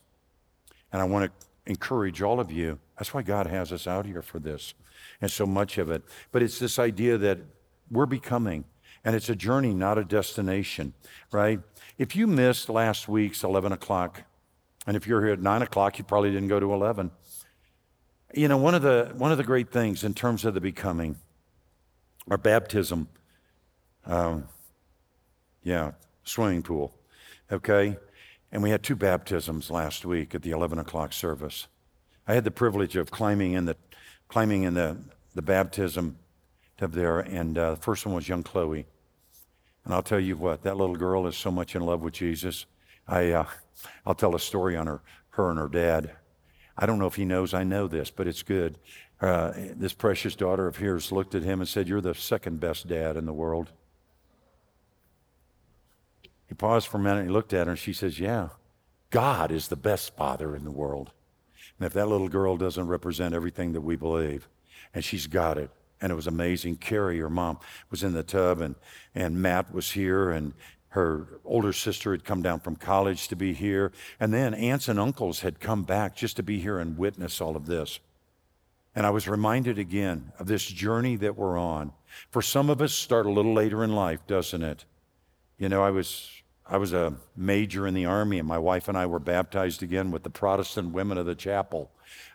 And 0.93 1.03
I 1.03 1.05
want 1.05 1.27
to 1.27 1.47
encourage 1.67 2.23
all 2.23 2.41
of 2.41 2.51
you 2.51 2.79
that's 3.03 3.13
why 3.13 3.23
God 3.23 3.49
has 3.49 3.73
us 3.73 3.89
out 3.89 4.07
here 4.07 4.23
for 4.23 4.39
this 4.39 4.75
and 5.21 5.29
so 5.29 5.45
much 5.45 5.77
of 5.77 5.91
it. 5.91 6.05
But 6.31 6.41
it's 6.41 6.61
this 6.61 6.79
idea 6.79 7.19
that 7.19 7.41
we're 7.91 8.07
becoming, 8.07 8.63
and 9.05 9.17
it's 9.17 9.29
a 9.29 9.35
journey, 9.35 9.75
not 9.75 9.99
a 9.99 10.05
destination, 10.05 10.95
right? 11.33 11.59
If 11.99 12.15
you 12.15 12.29
missed 12.29 12.69
last 12.69 13.09
week's 13.09 13.43
11 13.43 13.73
o'clock, 13.73 14.23
and 14.87 14.97
if 14.97 15.07
you're 15.07 15.23
here 15.23 15.35
at 15.35 15.41
9 15.41 15.63
o'clock, 15.63 15.99
you 15.99 16.05
probably 16.05 16.31
didn't 16.31 16.49
go 16.49 16.59
to 16.59 16.73
11. 16.73 17.11
You 18.35 18.49
know, 18.49 18.57
one 18.57 18.75
of 18.75 18.83
the, 18.83 19.13
one 19.17 19.31
of 19.31 19.39
the 19.39 19.45
great 19.45 19.71
things 19.71 20.05
in 20.05 20.15
terms 20.15 20.45
of 20.45 20.55
the 20.55 20.61
becoming, 20.61 21.17
our 22.31 22.39
baptism, 22.39 23.09
um, 24.07 24.49
yeah, 25.63 25.93
swimming 26.25 26.63
pool, 26.63 26.95
okay? 27.51 27.97
And 28.51 28.63
we 28.63 28.71
had 28.71 28.83
two 28.83 28.97
baptisms 28.97 29.71
last 29.71 30.05
week 30.05 30.35
at 30.35 30.43
the 30.43 30.51
11 30.51 30.79
o'clock 30.79 31.13
service. 31.13 31.69
I 32.27 32.35
had 32.35 32.45
the 32.45 32.51
privilege 32.51 32.97
of 32.97 33.11
climbing 33.11 33.53
in 33.53 33.67
the, 33.67 33.77
climbing 34.29 34.63
in 34.65 34.75
the, 34.75 34.97
the 35.35 35.43
baptism 35.43 36.19
up 36.81 36.93
there, 36.93 37.21
and 37.21 37.57
uh, 37.57 37.71
the 37.73 37.81
first 37.81 38.05
one 38.05 38.15
was 38.15 38.29
young 38.29 38.43
Chloe. 38.43 38.87
And 39.85 39.95
I'll 39.95 40.03
tell 40.03 40.21
you 40.21 40.37
what, 40.37 40.63
that 40.63 40.77
little 40.77 40.97
girl 40.97 41.27
is 41.27 41.37
so 41.37 41.51
much 41.51 41.77
in 41.77 41.83
love 41.83 42.01
with 42.01 42.15
Jesus. 42.15 42.67
I, 43.07 43.31
uh, 43.31 43.47
I'll 44.07 44.15
tell 44.15 44.35
a 44.35 44.41
story 44.41 44.77
on 44.77 44.87
her, 44.87 45.01
her 45.31 45.51
and 45.51 45.59
her 45.59 45.69
dad. 45.69 46.13
I 46.77 46.87
don't 46.87 46.99
know 46.99 47.07
if 47.07 47.17
he 47.17 47.25
knows 47.25 47.55
I 47.55 47.65
know 47.65 47.87
this, 47.87 48.11
but 48.11 48.27
it's 48.27 48.43
good. 48.43 48.79
Uh, 49.21 49.53
this 49.77 49.93
precious 49.93 50.35
daughter 50.35 50.67
of 50.67 50.77
hers 50.77 51.13
looked 51.13 51.35
at 51.35 51.43
him 51.43 51.61
and 51.61 51.69
said, 51.69 51.89
You're 51.89 52.01
the 52.01 52.15
second 52.15 52.61
best 52.61 52.89
dad 52.89 53.17
in 53.17 53.27
the 53.27 53.33
world. 53.33 53.71
He 56.49 56.55
paused 56.55 56.89
for 56.89 56.99
a 56.99 57.01
minute 57.01 57.21
and 57.21 57.29
he 57.29 57.33
looked 57.33 57.53
at 57.53 57.67
her 57.67 57.73
and 57.73 57.79
she 57.79 57.93
says, 57.93 58.19
Yeah, 58.19 58.49
God 59.11 59.53
is 59.53 59.69
the 59.69 59.77
best 59.77 60.17
father 60.17 60.57
in 60.57 60.65
the 60.65 60.71
world. 60.71 61.13
And 61.79 61.87
if 61.87 61.93
that 61.93 62.09
little 62.09 62.29
girl 62.29 62.57
doesn't 62.57 62.89
represent 62.89 63.35
everything 63.35 63.73
that 63.73 63.81
we 63.81 63.97
believe, 63.97 64.49
and 64.95 65.05
she's 65.05 65.27
got 65.27 65.57
it, 65.57 65.71
and 66.01 66.11
it 66.11 66.17
was 66.17 66.27
amazing. 66.27 66.77
Carrie, 66.77 67.21
her 67.21 67.31
mom, 67.31 67.59
was 67.91 68.03
in 68.03 68.13
the 68.13 68.23
tub, 68.23 68.61
and, 68.61 68.75
and 69.15 69.41
Matt 69.41 69.73
was 69.73 69.93
here, 69.93 70.31
and 70.31 70.53
her 70.93 71.27
older 71.45 71.73
sister 71.73 72.13
had 72.13 72.23
come 72.23 72.43
down 72.43 72.61
from 72.61 72.77
college 72.77 73.29
to 73.29 73.37
be 73.37 73.55
here. 73.55 73.93
And 74.21 74.33
then 74.33 74.53
aunts 74.53 74.89
and 74.89 75.01
uncles 75.01 75.41
had 75.41 75.59
come 75.59 75.85
back 75.85 76.15
just 76.15 76.37
to 76.37 76.43
be 76.43 76.59
here 76.61 76.79
and 76.79 76.99
witness 76.99 77.41
all 77.41 77.57
of 77.57 77.67
this. 77.67 77.99
And 78.95 79.07
I 79.07 79.11
was 79.11 79.27
reminded 79.27 79.79
again 79.79 80.33
of 80.39 80.47
this 80.47 80.67
journey 80.67 81.17
that 81.17 81.37
we're 81.37 81.57
on. 81.57 81.93
For 82.31 82.43
some 82.43 82.69
of 82.69 82.83
us, 82.83 82.93
start 82.93 83.25
a 83.25 83.31
little 83.31 83.55
later 83.55 83.83
in 83.83 83.95
life, 83.95 84.27
doesn't 84.27 84.63
it? 84.63 84.85
You 85.57 85.71
know, 85.71 85.83
I 85.83 85.91
was 85.91 86.43
I 86.67 86.77
was 86.77 86.93
a 86.93 87.15
major 87.37 87.87
in 87.87 87.95
the 87.95 88.05
army, 88.05 88.39
and 88.39 88.47
my 88.47 88.59
wife 88.59 88.89
and 88.89 88.97
I 88.97 89.07
were 89.07 89.19
baptized 89.19 89.83
again 89.83 90.11
with 90.11 90.23
the 90.23 90.31
Protestant 90.31 90.93
women 90.93 91.17
of 91.19 91.27
the 91.27 91.35
chapel. 91.35 91.91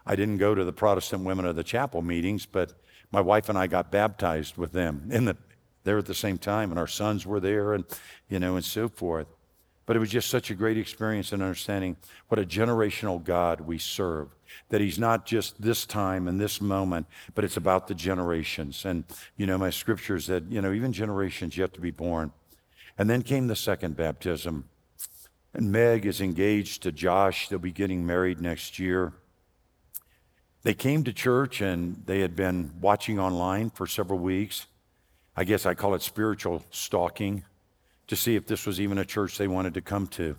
I 0.06 0.16
didn't 0.16 0.38
go 0.38 0.56
to 0.56 0.66
the 0.66 0.74
Protestant 0.74 1.24
women 1.24 1.46
of 1.46 1.56
the 1.56 1.64
chapel 1.64 2.02
meetings, 2.02 2.46
but 2.46 2.74
my 3.12 3.22
wife 3.22 3.50
and 3.50 3.58
I 3.58 3.68
got 3.68 3.92
baptized 3.92 4.58
with 4.58 4.74
them 4.74 5.10
in 5.12 5.26
the, 5.26 5.38
there 5.88 5.98
at 5.98 6.06
the 6.06 6.14
same 6.14 6.38
time, 6.38 6.70
and 6.70 6.78
our 6.78 6.88
sons 6.88 7.26
were 7.26 7.40
there, 7.40 7.74
and 7.74 7.86
you 8.30 8.38
know, 8.40 8.56
and 8.56 8.66
so 8.66 8.88
forth. 8.88 9.28
But 9.88 9.96
it 9.96 10.00
was 10.00 10.10
just 10.10 10.30
such 10.30 10.52
a 10.52 10.54
great 10.54 10.78
experience 10.78 11.32
in 11.32 11.42
understanding 11.42 11.96
what 12.28 12.40
a 12.40 12.46
generational 12.46 13.24
God 13.24 13.62
we 13.62 13.78
serve. 13.78 14.28
That 14.68 14.82
He's 14.82 15.00
not 15.00 15.26
just 15.26 15.62
this 15.62 15.86
time 15.86 16.28
and 16.28 16.40
this 16.40 16.60
moment, 16.60 17.08
but 17.34 17.46
it's 17.46 17.56
about 17.56 17.88
the 17.88 17.96
generations. 17.96 18.84
And, 18.84 19.06
you 19.38 19.46
know, 19.46 19.58
my 19.58 19.70
scripture 19.70 20.20
said, 20.20 20.48
you 20.50 20.62
know, 20.62 20.74
even 20.74 20.92
generations 20.92 21.58
yet 21.58 21.74
to 21.74 21.82
be 21.82 21.92
born. 21.92 22.34
And 22.98 23.10
then 23.10 23.22
came 23.22 23.48
the 23.48 23.56
second 23.56 23.96
baptism. 23.96 24.66
And 25.54 25.72
Meg 25.72 26.06
is 26.06 26.20
engaged 26.20 26.84
to 26.84 26.92
Josh. 26.92 27.48
They'll 27.48 27.58
be 27.60 27.72
getting 27.72 28.06
married 28.06 28.42
next 28.42 28.80
year. 28.80 29.14
They 30.64 30.74
came 30.74 31.06
to 31.06 31.14
church 31.14 31.62
and 31.62 32.04
they 32.06 32.20
had 32.20 32.36
been 32.36 32.74
watching 32.82 33.20
online 33.20 33.70
for 33.70 33.88
several 33.88 34.20
weeks. 34.20 34.68
I 35.40 35.44
guess 35.44 35.68
I 35.68 35.76
call 35.76 35.94
it 35.94 36.02
spiritual 36.02 36.64
stalking 36.72 37.44
to 38.08 38.16
see 38.16 38.36
if 38.36 38.48
this 38.48 38.66
was 38.66 38.82
even 38.82 38.98
a 38.98 39.06
church 39.06 39.38
they 39.38 39.48
wanted 39.48 39.76
to 39.76 39.82
come 39.82 40.08
to. 40.08 40.36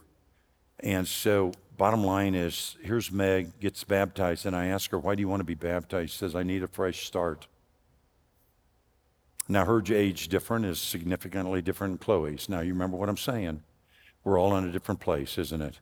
And 0.81 1.07
so, 1.07 1.53
bottom 1.77 2.03
line 2.03 2.35
is 2.35 2.77
here's 2.83 3.13
Meg, 3.13 3.61
gets 3.61 3.85
baptized, 3.85 4.45
and 4.45 4.57
I 4.57 4.67
ask 4.67 4.91
her, 4.91 4.99
Why 4.99 5.15
do 5.15 5.21
you 5.21 5.29
want 5.29 5.41
to 5.41 5.45
be 5.45 5.55
baptized? 5.55 6.11
She 6.11 6.19
says, 6.19 6.35
I 6.35 6.43
need 6.43 6.65
a 6.65 6.69
fresh 6.69 7.07
start. 7.07 7.47
Now, 9.49 9.65
her 9.65 9.81
age 9.89 10.29
different 10.29 10.67
is 10.67 10.81
significantly 10.81 11.63
different 11.63 12.01
than 12.01 12.05
Chloe's. 12.05 12.49
Now, 12.49 12.61
you 12.61 12.73
remember 12.73 12.97
what 12.97 13.09
I'm 13.09 13.17
saying. 13.17 13.63
We're 14.25 14.39
all 14.39 14.57
in 14.57 14.69
a 14.69 14.73
different 14.73 15.01
place, 15.01 15.39
isn't 15.39 15.63
it? 15.63 15.79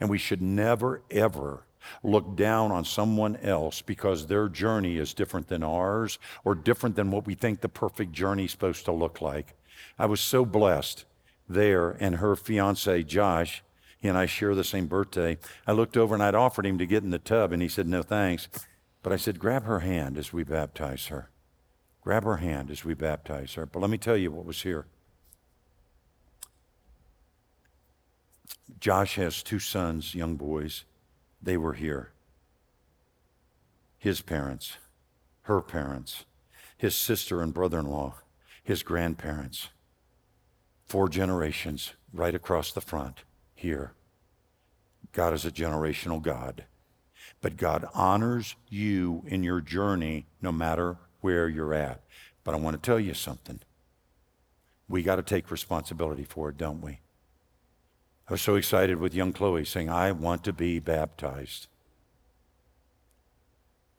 And 0.00 0.08
we 0.08 0.18
should 0.18 0.42
never, 0.42 1.02
ever 1.10 1.64
look 2.02 2.36
down 2.36 2.72
on 2.72 2.84
someone 2.84 3.36
else 3.36 3.82
because 3.82 4.26
their 4.26 4.48
journey 4.48 4.96
is 4.96 5.14
different 5.14 5.48
than 5.48 5.62
ours 5.62 6.18
or 6.44 6.54
different 6.54 6.96
than 6.96 7.10
what 7.10 7.26
we 7.26 7.34
think 7.34 7.60
the 7.60 7.68
perfect 7.68 8.12
journey 8.12 8.44
is 8.44 8.50
supposed 8.50 8.84
to 8.84 8.92
look 8.92 9.20
like. 9.20 9.54
I 9.98 10.06
was 10.06 10.20
so 10.20 10.44
blessed 10.44 11.04
there, 11.48 11.90
and 12.00 12.16
her 12.16 12.36
fiance, 12.36 13.02
Josh, 13.04 13.62
he 13.98 14.08
and 14.08 14.18
I 14.18 14.26
share 14.26 14.54
the 14.54 14.64
same 14.64 14.86
birthday. 14.86 15.38
I 15.66 15.72
looked 15.72 15.96
over 15.96 16.14
and 16.14 16.22
I'd 16.22 16.34
offered 16.34 16.66
him 16.66 16.78
to 16.78 16.86
get 16.86 17.04
in 17.04 17.10
the 17.10 17.18
tub, 17.18 17.52
and 17.52 17.62
he 17.62 17.68
said, 17.68 17.86
No 17.86 18.02
thanks. 18.02 18.48
But 19.02 19.12
I 19.12 19.16
said, 19.16 19.38
Grab 19.38 19.64
her 19.64 19.80
hand 19.80 20.18
as 20.18 20.32
we 20.32 20.44
baptize 20.44 21.06
her. 21.06 21.30
Grab 22.02 22.24
her 22.24 22.36
hand 22.36 22.70
as 22.70 22.84
we 22.84 22.92
baptize 22.92 23.54
her. 23.54 23.64
But 23.64 23.80
let 23.80 23.90
me 23.90 23.96
tell 23.96 24.16
you 24.16 24.30
what 24.30 24.44
was 24.44 24.62
here. 24.62 24.86
Josh 28.78 29.16
has 29.16 29.42
two 29.42 29.58
sons, 29.58 30.14
young 30.14 30.36
boys. 30.36 30.84
They 31.44 31.58
were 31.58 31.74
here. 31.74 32.12
His 33.98 34.22
parents, 34.22 34.78
her 35.42 35.60
parents, 35.60 36.24
his 36.74 36.96
sister 36.96 37.42
and 37.42 37.52
brother 37.52 37.78
in 37.80 37.86
law, 37.86 38.14
his 38.62 38.82
grandparents. 38.82 39.68
Four 40.86 41.10
generations 41.10 41.92
right 42.14 42.34
across 42.34 42.72
the 42.72 42.80
front. 42.80 43.24
here. 43.54 43.92
God 45.12 45.32
is 45.32 45.44
a 45.44 45.50
generational 45.50 46.20
God. 46.20 46.64
But 47.40 47.56
God 47.56 47.86
honors 47.94 48.56
you 48.68 49.22
in 49.26 49.42
your 49.42 49.60
journey 49.60 50.26
no 50.42 50.50
matter 50.50 50.96
where 51.20 51.48
you're 51.48 51.72
at. 51.74 52.02
But 52.42 52.54
I 52.54 52.58
want 52.58 52.74
to 52.82 52.86
tell 52.86 53.00
you 53.00 53.14
something. 53.14 53.60
We 54.88 55.02
got 55.02 55.16
to 55.16 55.22
take 55.22 55.50
responsibility 55.50 56.24
for 56.24 56.50
it, 56.50 56.56
don't 56.58 56.80
we? 56.80 57.00
I 58.28 58.32
was 58.32 58.42
so 58.42 58.54
excited 58.54 58.98
with 58.98 59.14
young 59.14 59.32
Chloe 59.32 59.64
saying, 59.64 59.90
I 59.90 60.12
want 60.12 60.44
to 60.44 60.52
be 60.52 60.78
baptized. 60.78 61.66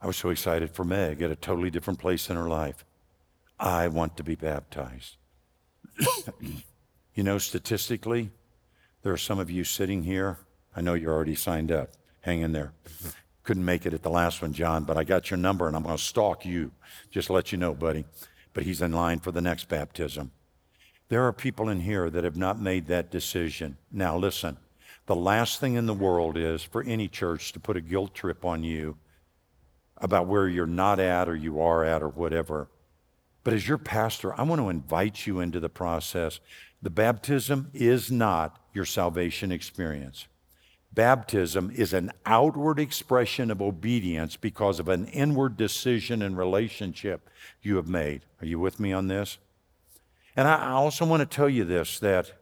I 0.01 0.07
was 0.07 0.17
so 0.17 0.29
excited 0.29 0.71
for 0.71 0.83
Meg 0.83 1.21
at 1.21 1.31
a 1.31 1.35
totally 1.35 1.69
different 1.69 1.99
place 1.99 2.29
in 2.29 2.35
her 2.35 2.49
life. 2.49 2.83
I 3.59 3.87
want 3.87 4.17
to 4.17 4.23
be 4.23 4.35
baptized. 4.35 5.17
you 7.13 7.23
know, 7.23 7.37
statistically, 7.37 8.31
there 9.03 9.13
are 9.13 9.17
some 9.17 9.39
of 9.39 9.51
you 9.51 9.63
sitting 9.63 10.03
here. 10.03 10.39
I 10.75 10.81
know 10.81 10.95
you're 10.95 11.13
already 11.13 11.35
signed 11.35 11.71
up. 11.71 11.91
Hang 12.21 12.41
in 12.41 12.51
there. 12.51 12.73
Couldn't 13.43 13.65
make 13.65 13.85
it 13.85 13.93
at 13.93 14.01
the 14.01 14.09
last 14.09 14.41
one, 14.41 14.53
John, 14.53 14.83
but 14.83 14.97
I 14.97 15.03
got 15.03 15.29
your 15.29 15.37
number 15.37 15.67
and 15.67 15.75
I'm 15.75 15.83
going 15.83 15.95
to 15.95 16.03
stalk 16.03 16.45
you. 16.45 16.71
Just 17.11 17.29
let 17.29 17.51
you 17.51 17.59
know, 17.59 17.75
buddy. 17.75 18.05
But 18.53 18.63
he's 18.63 18.81
in 18.81 18.91
line 18.91 19.19
for 19.19 19.31
the 19.31 19.41
next 19.41 19.69
baptism. 19.69 20.31
There 21.07 21.23
are 21.25 21.33
people 21.33 21.69
in 21.69 21.81
here 21.81 22.09
that 22.09 22.23
have 22.23 22.37
not 22.37 22.59
made 22.59 22.87
that 22.87 23.11
decision. 23.11 23.77
Now, 23.91 24.17
listen, 24.17 24.57
the 25.05 25.15
last 25.15 25.59
thing 25.59 25.75
in 25.75 25.85
the 25.85 25.93
world 25.93 26.35
is 26.35 26.63
for 26.63 26.83
any 26.83 27.07
church 27.07 27.51
to 27.53 27.59
put 27.59 27.77
a 27.77 27.81
guilt 27.81 28.15
trip 28.15 28.43
on 28.43 28.63
you 28.63 28.97
about 29.97 30.27
where 30.27 30.47
you're 30.47 30.65
not 30.65 30.99
at 30.99 31.29
or 31.29 31.35
you 31.35 31.61
are 31.61 31.83
at 31.83 32.01
or 32.01 32.09
whatever. 32.09 32.69
But 33.43 33.53
as 33.53 33.67
your 33.67 33.77
pastor, 33.77 34.33
I 34.39 34.43
want 34.43 34.59
to 34.59 34.69
invite 34.69 35.27
you 35.27 35.39
into 35.39 35.59
the 35.59 35.69
process. 35.69 36.39
The 36.81 36.89
baptism 36.89 37.69
is 37.73 38.11
not 38.11 38.59
your 38.73 38.85
salvation 38.85 39.51
experience. 39.51 40.27
Baptism 40.91 41.71
is 41.75 41.93
an 41.93 42.11
outward 42.25 42.79
expression 42.79 43.51
of 43.51 43.61
obedience 43.61 44.37
because 44.37 44.79
of 44.79 44.87
an 44.87 45.05
inward 45.07 45.57
decision 45.57 46.21
and 46.21 46.37
relationship 46.37 47.29
you 47.61 47.75
have 47.75 47.87
made. 47.87 48.21
Are 48.41 48.47
you 48.47 48.59
with 48.59 48.79
me 48.79 48.93
on 48.93 49.07
this? 49.07 49.37
And 50.35 50.47
I 50.47 50.71
also 50.71 51.05
want 51.05 51.21
to 51.21 51.25
tell 51.35 51.49
you 51.49 51.63
this 51.63 51.99
that 51.99 52.33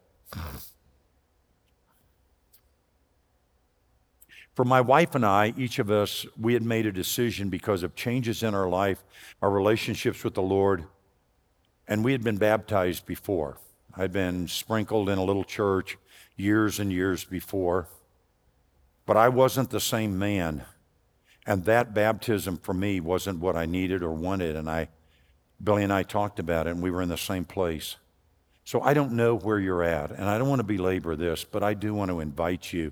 for 4.55 4.65
my 4.65 4.81
wife 4.81 5.15
and 5.15 5.25
I, 5.25 5.53
each 5.57 5.79
of 5.79 5.91
us, 5.91 6.25
we 6.39 6.53
had 6.53 6.63
made 6.63 6.85
a 6.85 6.91
decision 6.91 7.49
because 7.49 7.83
of 7.83 7.95
changes 7.95 8.43
in 8.43 8.55
our 8.55 8.67
life, 8.67 9.03
our 9.41 9.49
relationships 9.49 10.23
with 10.23 10.33
the 10.33 10.41
Lord, 10.41 10.85
and 11.87 12.03
we 12.03 12.11
had 12.11 12.23
been 12.23 12.37
baptized 12.37 13.05
before. 13.05 13.57
I'd 13.95 14.11
been 14.11 14.47
sprinkled 14.47 15.09
in 15.09 15.19
a 15.19 15.23
little 15.23 15.43
church 15.43 15.97
years 16.35 16.79
and 16.79 16.91
years 16.91 17.23
before, 17.23 17.87
but 19.05 19.17
I 19.17 19.29
wasn't 19.29 19.69
the 19.69 19.79
same 19.79 20.17
man. 20.17 20.63
And 21.45 21.65
that 21.65 21.93
baptism 21.93 22.57
for 22.57 22.73
me 22.73 22.99
wasn't 22.99 23.39
what 23.39 23.55
I 23.55 23.65
needed 23.65 24.01
or 24.01 24.13
wanted. 24.13 24.55
And 24.55 24.69
I 24.69 24.87
Billy 25.63 25.83
and 25.83 25.93
I 25.93 26.03
talked 26.03 26.39
about 26.39 26.67
it, 26.67 26.71
and 26.71 26.81
we 26.81 26.91
were 26.91 27.01
in 27.01 27.09
the 27.09 27.17
same 27.17 27.45
place. 27.45 27.95
So 28.65 28.81
I 28.81 28.93
don't 28.93 29.13
know 29.13 29.35
where 29.35 29.59
you're 29.59 29.83
at, 29.83 30.11
and 30.11 30.25
I 30.25 30.37
don't 30.37 30.49
want 30.49 30.59
to 30.59 30.63
belabor 30.63 31.15
this, 31.15 31.43
but 31.43 31.63
I 31.63 31.73
do 31.73 31.93
want 31.93 32.11
to 32.11 32.19
invite 32.19 32.73
you 32.73 32.91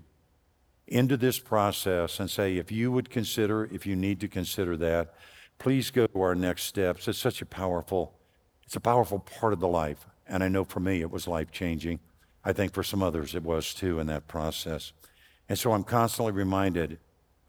into 0.88 1.16
this 1.18 1.40
process 1.40 2.20
and 2.20 2.30
say, 2.30 2.58
if 2.58 2.72
you 2.72 2.92
would 2.92 3.10
consider, 3.10 3.66
if 3.72 3.86
you 3.86 3.96
need 3.96 4.20
to 4.20 4.28
consider 4.28 4.76
that, 4.78 5.14
please 5.60 5.92
go 5.92 6.08
to 6.08 6.22
our 6.22 6.36
next 6.36 6.64
steps. 6.64 7.08
It's 7.08 7.18
such 7.18 7.42
a 7.42 7.46
powerful, 7.46 8.14
it's 8.66 8.76
a 8.76 8.82
powerful 8.82 9.20
part 9.20 9.54
of 9.54 9.60
the 9.60 9.68
life. 9.68 10.06
And 10.28 10.44
I 10.44 10.50
know 10.50 10.64
for 10.64 10.80
me 10.80 11.02
it 11.02 11.12
was 11.12 11.28
life 11.28 11.52
changing. 11.52 12.00
I 12.44 12.52
think 12.52 12.74
for 12.74 12.84
some 12.84 13.04
others 13.04 13.36
it 13.36 13.44
was 13.44 13.74
too 13.74 14.00
in 14.00 14.08
that 14.08 14.28
process. 14.28 14.92
And 15.48 15.58
so 15.58 15.72
I'm 15.74 15.84
constantly 15.84 16.34
reminded 16.34 17.00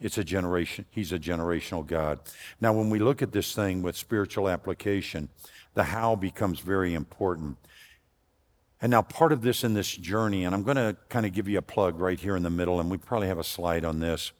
it's 0.02 0.18
a 0.18 0.24
generation, 0.24 0.84
he's 0.90 1.12
a 1.12 1.18
generational 1.18 1.86
God. 1.86 2.18
Now, 2.60 2.72
when 2.72 2.90
we 2.90 2.98
look 2.98 3.22
at 3.22 3.32
this 3.32 3.54
thing 3.54 3.82
with 3.82 3.96
spiritual 3.96 4.48
application, 4.48 5.28
the 5.74 5.84
how 5.84 6.16
becomes 6.16 6.60
very 6.60 6.92
important. 6.92 7.56
And 8.80 8.90
now, 8.90 9.02
part 9.02 9.30
of 9.30 9.42
this 9.42 9.62
in 9.62 9.74
this 9.74 9.96
journey, 9.96 10.44
and 10.44 10.54
I'm 10.54 10.64
going 10.64 10.76
to 10.76 10.96
kind 11.08 11.24
of 11.24 11.32
give 11.32 11.48
you 11.48 11.58
a 11.58 11.62
plug 11.62 12.00
right 12.00 12.18
here 12.18 12.34
in 12.34 12.42
the 12.42 12.50
middle, 12.50 12.80
and 12.80 12.90
we 12.90 12.98
probably 12.98 13.28
have 13.28 13.38
a 13.38 13.44
slide 13.44 13.84
on 13.84 14.00
this. 14.00 14.32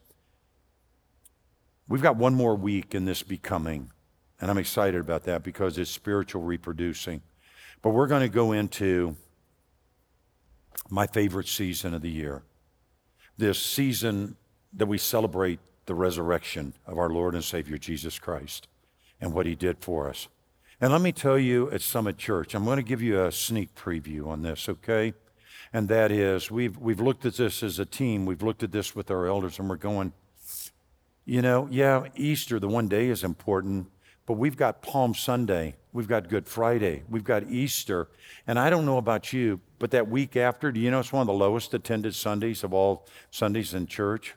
We've 1.87 2.01
got 2.01 2.17
one 2.17 2.33
more 2.35 2.55
week 2.55 2.93
in 2.93 3.05
this 3.05 3.23
becoming, 3.23 3.91
and 4.41 4.51
I'm 4.51 4.57
excited 4.57 4.99
about 4.99 5.23
that 5.23 5.43
because 5.43 5.77
it's 5.77 5.89
spiritual 5.89 6.43
reproducing. 6.43 7.21
But 7.81 7.91
we're 7.91 8.07
going 8.07 8.21
to 8.21 8.29
go 8.29 8.51
into 8.51 9.15
my 10.89 11.07
favorite 11.07 11.47
season 11.47 11.93
of 11.93 12.01
the 12.01 12.09
year. 12.09 12.43
This 13.37 13.59
season 13.59 14.35
that 14.75 14.85
we 14.85 14.97
celebrate 14.97 15.59
the 15.85 15.95
resurrection 15.95 16.73
of 16.85 16.97
our 16.97 17.09
Lord 17.09 17.35
and 17.35 17.43
Savior 17.43 17.77
Jesus 17.77 18.19
Christ 18.19 18.67
and 19.19 19.33
what 19.33 19.45
he 19.45 19.55
did 19.55 19.77
for 19.79 20.09
us. 20.09 20.27
And 20.81 20.91
let 20.91 21.01
me 21.01 21.11
tell 21.11 21.37
you 21.37 21.69
at 21.71 21.81
Summit 21.81 22.17
Church, 22.17 22.53
I'm 22.53 22.65
going 22.65 22.77
to 22.77 22.83
give 22.83 23.01
you 23.01 23.23
a 23.23 23.31
sneak 23.31 23.73
preview 23.75 24.27
on 24.27 24.41
this, 24.41 24.67
okay? 24.67 25.13
And 25.71 25.87
that 25.89 26.11
is, 26.11 26.51
we've, 26.51 26.77
we've 26.77 26.99
looked 26.99 27.25
at 27.25 27.35
this 27.35 27.63
as 27.63 27.79
a 27.79 27.85
team, 27.85 28.25
we've 28.25 28.43
looked 28.43 28.63
at 28.63 28.71
this 28.71 28.95
with 28.95 29.09
our 29.09 29.27
elders, 29.27 29.59
and 29.59 29.69
we're 29.69 29.75
going, 29.75 30.13
you 31.25 31.41
know, 31.41 31.67
yeah, 31.71 32.07
Easter, 32.15 32.59
the 32.59 32.67
one 32.67 32.87
day 32.87 33.07
is 33.07 33.23
important, 33.23 33.87
but 34.25 34.33
we've 34.33 34.57
got 34.57 34.81
Palm 34.81 35.13
Sunday, 35.13 35.75
we've 35.93 36.07
got 36.07 36.27
Good 36.27 36.47
Friday, 36.47 37.03
we've 37.09 37.23
got 37.23 37.43
Easter. 37.49 38.09
And 38.45 38.59
I 38.59 38.69
don't 38.69 38.85
know 38.85 38.97
about 38.97 39.31
you, 39.31 39.61
but 39.79 39.91
that 39.91 40.09
week 40.09 40.35
after, 40.35 40.71
do 40.71 40.79
you 40.79 40.91
know 40.91 40.99
it's 40.99 41.13
one 41.13 41.21
of 41.21 41.27
the 41.27 41.33
lowest 41.33 41.73
attended 41.73 42.13
Sundays 42.13 42.63
of 42.63 42.73
all 42.73 43.07
Sundays 43.31 43.73
in 43.73 43.87
church? 43.87 44.35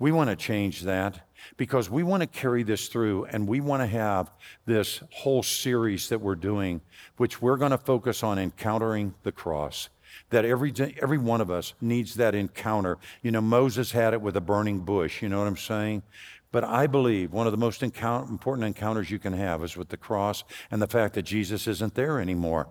We 0.00 0.12
want 0.12 0.30
to 0.30 0.36
change 0.36 0.80
that 0.84 1.28
because 1.58 1.90
we 1.90 2.02
want 2.02 2.22
to 2.22 2.26
carry 2.26 2.62
this 2.62 2.88
through 2.88 3.26
and 3.26 3.46
we 3.46 3.60
want 3.60 3.82
to 3.82 3.86
have 3.86 4.30
this 4.64 5.02
whole 5.12 5.42
series 5.42 6.08
that 6.08 6.22
we're 6.22 6.36
doing, 6.36 6.80
which 7.18 7.42
we're 7.42 7.58
going 7.58 7.72
to 7.72 7.78
focus 7.78 8.22
on 8.22 8.38
encountering 8.38 9.14
the 9.24 9.30
cross. 9.30 9.90
That 10.30 10.46
every, 10.46 10.72
every 11.02 11.18
one 11.18 11.42
of 11.42 11.50
us 11.50 11.74
needs 11.82 12.14
that 12.14 12.34
encounter. 12.34 12.96
You 13.20 13.30
know, 13.30 13.42
Moses 13.42 13.92
had 13.92 14.14
it 14.14 14.22
with 14.22 14.36
a 14.38 14.40
burning 14.40 14.80
bush, 14.80 15.20
you 15.20 15.28
know 15.28 15.38
what 15.38 15.48
I'm 15.48 15.56
saying? 15.58 16.02
But 16.50 16.64
I 16.64 16.86
believe 16.86 17.34
one 17.34 17.46
of 17.46 17.52
the 17.52 17.58
most 17.58 17.82
important 17.82 18.66
encounters 18.66 19.10
you 19.10 19.18
can 19.18 19.34
have 19.34 19.62
is 19.62 19.76
with 19.76 19.90
the 19.90 19.98
cross 19.98 20.44
and 20.70 20.80
the 20.80 20.88
fact 20.88 21.14
that 21.14 21.22
Jesus 21.22 21.66
isn't 21.66 21.94
there 21.94 22.18
anymore. 22.18 22.68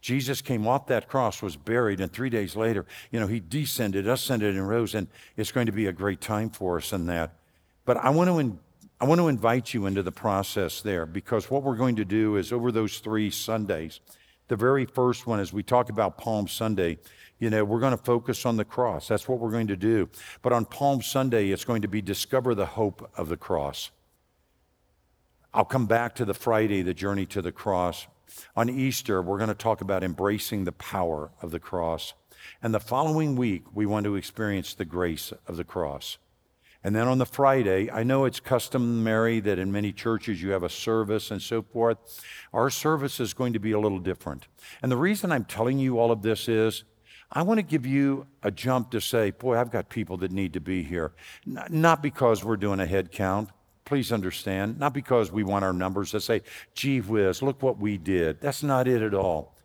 Jesus 0.00 0.40
came 0.40 0.66
off 0.66 0.86
that 0.86 1.08
cross, 1.08 1.42
was 1.42 1.56
buried, 1.56 2.00
and 2.00 2.10
three 2.10 2.30
days 2.30 2.56
later, 2.56 2.86
you 3.10 3.20
know, 3.20 3.26
he 3.26 3.38
descended, 3.38 4.08
ascended, 4.08 4.54
and 4.54 4.66
rose, 4.66 4.94
and 4.94 5.08
it's 5.36 5.52
going 5.52 5.66
to 5.66 5.72
be 5.72 5.86
a 5.86 5.92
great 5.92 6.20
time 6.20 6.48
for 6.48 6.78
us 6.78 6.92
in 6.92 7.06
that. 7.06 7.34
But 7.84 7.98
I 7.98 8.10
want 8.10 8.30
to, 8.30 8.38
in, 8.38 8.58
I 9.00 9.04
want 9.04 9.20
to 9.20 9.28
invite 9.28 9.74
you 9.74 9.86
into 9.86 10.02
the 10.02 10.12
process 10.12 10.80
there 10.80 11.04
because 11.04 11.50
what 11.50 11.62
we're 11.62 11.76
going 11.76 11.96
to 11.96 12.04
do 12.04 12.36
is 12.36 12.52
over 12.52 12.72
those 12.72 12.98
three 12.98 13.30
Sundays, 13.30 14.00
the 14.48 14.56
very 14.56 14.86
first 14.86 15.26
one, 15.26 15.38
as 15.38 15.52
we 15.52 15.62
talk 15.62 15.90
about 15.90 16.18
Palm 16.18 16.48
Sunday, 16.48 16.98
you 17.38 17.50
know, 17.50 17.64
we're 17.64 17.80
going 17.80 17.96
to 17.96 18.02
focus 18.02 18.44
on 18.44 18.56
the 18.56 18.64
cross. 18.64 19.08
That's 19.08 19.28
what 19.28 19.38
we're 19.38 19.50
going 19.50 19.68
to 19.68 19.76
do. 19.76 20.08
But 20.42 20.52
on 20.52 20.64
Palm 20.64 21.02
Sunday, 21.02 21.50
it's 21.50 21.64
going 21.64 21.82
to 21.82 21.88
be 21.88 22.02
discover 22.02 22.54
the 22.54 22.66
hope 22.66 23.10
of 23.16 23.28
the 23.28 23.36
cross. 23.36 23.90
I'll 25.52 25.64
come 25.64 25.86
back 25.86 26.14
to 26.16 26.24
the 26.24 26.34
Friday, 26.34 26.82
the 26.82 26.94
journey 26.94 27.26
to 27.26 27.42
the 27.42 27.52
cross. 27.52 28.06
On 28.56 28.68
Easter, 28.68 29.22
we're 29.22 29.38
going 29.38 29.48
to 29.48 29.54
talk 29.54 29.80
about 29.80 30.04
embracing 30.04 30.64
the 30.64 30.72
power 30.72 31.30
of 31.42 31.50
the 31.50 31.60
cross. 31.60 32.14
And 32.62 32.74
the 32.74 32.80
following 32.80 33.36
week, 33.36 33.64
we 33.74 33.86
want 33.86 34.04
to 34.04 34.16
experience 34.16 34.74
the 34.74 34.84
grace 34.84 35.32
of 35.46 35.56
the 35.56 35.64
cross. 35.64 36.18
And 36.82 36.96
then 36.96 37.08
on 37.08 37.18
the 37.18 37.26
Friday, 37.26 37.90
I 37.90 38.02
know 38.04 38.24
it's 38.24 38.40
customary 38.40 39.40
that 39.40 39.58
in 39.58 39.70
many 39.70 39.92
churches 39.92 40.40
you 40.40 40.50
have 40.50 40.62
a 40.62 40.70
service 40.70 41.30
and 41.30 41.42
so 41.42 41.60
forth. 41.60 41.98
Our 42.54 42.70
service 42.70 43.20
is 43.20 43.34
going 43.34 43.52
to 43.52 43.58
be 43.58 43.72
a 43.72 43.78
little 43.78 43.98
different. 43.98 44.46
And 44.82 44.90
the 44.90 44.96
reason 44.96 45.30
I'm 45.30 45.44
telling 45.44 45.78
you 45.78 45.98
all 45.98 46.10
of 46.10 46.22
this 46.22 46.48
is 46.48 46.84
I 47.32 47.42
want 47.42 47.58
to 47.58 47.62
give 47.62 47.86
you 47.86 48.26
a 48.42 48.50
jump 48.50 48.90
to 48.92 49.00
say, 49.00 49.30
boy, 49.30 49.58
I've 49.58 49.70
got 49.70 49.88
people 49.88 50.16
that 50.18 50.32
need 50.32 50.54
to 50.54 50.60
be 50.60 50.82
here. 50.82 51.12
Not 51.46 52.02
because 52.02 52.42
we're 52.42 52.56
doing 52.56 52.80
a 52.80 52.86
head 52.86 53.12
count, 53.12 53.50
Please 53.90 54.12
understand, 54.12 54.78
not 54.78 54.94
because 54.94 55.32
we 55.32 55.42
want 55.42 55.64
our 55.64 55.72
numbers 55.72 56.12
to 56.12 56.20
say, 56.20 56.42
gee 56.74 57.00
whiz, 57.00 57.42
look 57.42 57.60
what 57.60 57.80
we 57.80 57.98
did. 57.98 58.40
That's 58.40 58.62
not 58.62 58.86
it 58.86 59.02
at 59.02 59.14
all. 59.14 59.56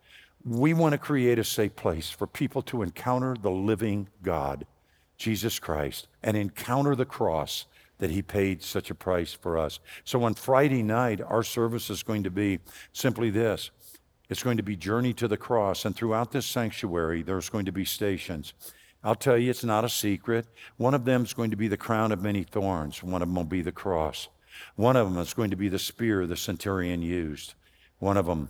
We 0.44 0.74
want 0.74 0.94
to 0.94 0.98
create 0.98 1.38
a 1.38 1.44
safe 1.44 1.76
place 1.76 2.10
for 2.10 2.26
people 2.26 2.60
to 2.62 2.82
encounter 2.82 3.36
the 3.40 3.52
living 3.52 4.08
God, 4.24 4.66
Jesus 5.16 5.60
Christ, 5.60 6.08
and 6.24 6.36
encounter 6.36 6.96
the 6.96 7.04
cross 7.04 7.66
that 7.98 8.10
he 8.10 8.20
paid 8.20 8.64
such 8.64 8.90
a 8.90 8.96
price 8.96 9.32
for 9.32 9.56
us. 9.56 9.78
So 10.02 10.24
on 10.24 10.34
Friday 10.34 10.82
night, 10.82 11.20
our 11.20 11.44
service 11.44 11.88
is 11.88 12.02
going 12.02 12.24
to 12.24 12.30
be 12.30 12.58
simply 12.92 13.30
this. 13.30 13.70
It's 14.28 14.42
going 14.42 14.56
to 14.56 14.64
be 14.64 14.74
journey 14.74 15.12
to 15.12 15.28
the 15.28 15.36
cross. 15.36 15.84
And 15.84 15.94
throughout 15.94 16.32
this 16.32 16.46
sanctuary, 16.46 17.22
there's 17.22 17.48
going 17.48 17.66
to 17.66 17.72
be 17.72 17.84
stations. 17.84 18.54
I'll 19.06 19.14
tell 19.14 19.38
you, 19.38 19.50
it's 19.50 19.62
not 19.62 19.84
a 19.84 19.88
secret. 19.88 20.46
One 20.78 20.92
of 20.92 21.04
them 21.04 21.22
is 21.22 21.32
going 21.32 21.52
to 21.52 21.56
be 21.56 21.68
the 21.68 21.76
crown 21.76 22.10
of 22.10 22.20
many 22.20 22.42
thorns, 22.42 23.04
one 23.04 23.22
of 23.22 23.28
them 23.28 23.36
will 23.36 23.44
be 23.44 23.62
the 23.62 23.70
cross. 23.70 24.26
One 24.74 24.96
of 24.96 25.08
them 25.08 25.22
is 25.22 25.32
going 25.32 25.50
to 25.50 25.56
be 25.56 25.68
the 25.68 25.78
spear 25.78 26.26
the 26.26 26.36
centurion 26.36 27.02
used. 27.02 27.54
One 28.00 28.16
of 28.16 28.26
them 28.26 28.48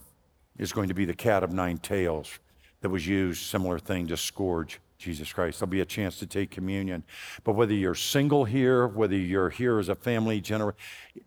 is 0.57 0.73
going 0.73 0.89
to 0.89 0.95
be 0.95 1.05
the 1.05 1.15
cat 1.15 1.43
of 1.43 1.53
nine 1.53 1.77
tails 1.77 2.39
that 2.81 2.89
was 2.89 3.07
used, 3.07 3.43
similar 3.43 3.79
thing, 3.79 4.07
to 4.07 4.17
scourge 4.17 4.81
Jesus 4.97 5.31
Christ. 5.31 5.59
There'll 5.59 5.71
be 5.71 5.83
a 5.83 5.85
chance 5.85 6.19
to 6.21 6.27
take 6.27 6.51
communion. 6.51 7.05
But 7.45 7.53
whether 7.53 7.75
you're 7.75 7.95
single 7.95 8.47
here, 8.47 8.87
whether 8.87 9.17
you're 9.17 9.51
here 9.51 9.79
as 9.79 9.91
a 9.91 9.95
family 9.95 10.41
general, 10.41 10.73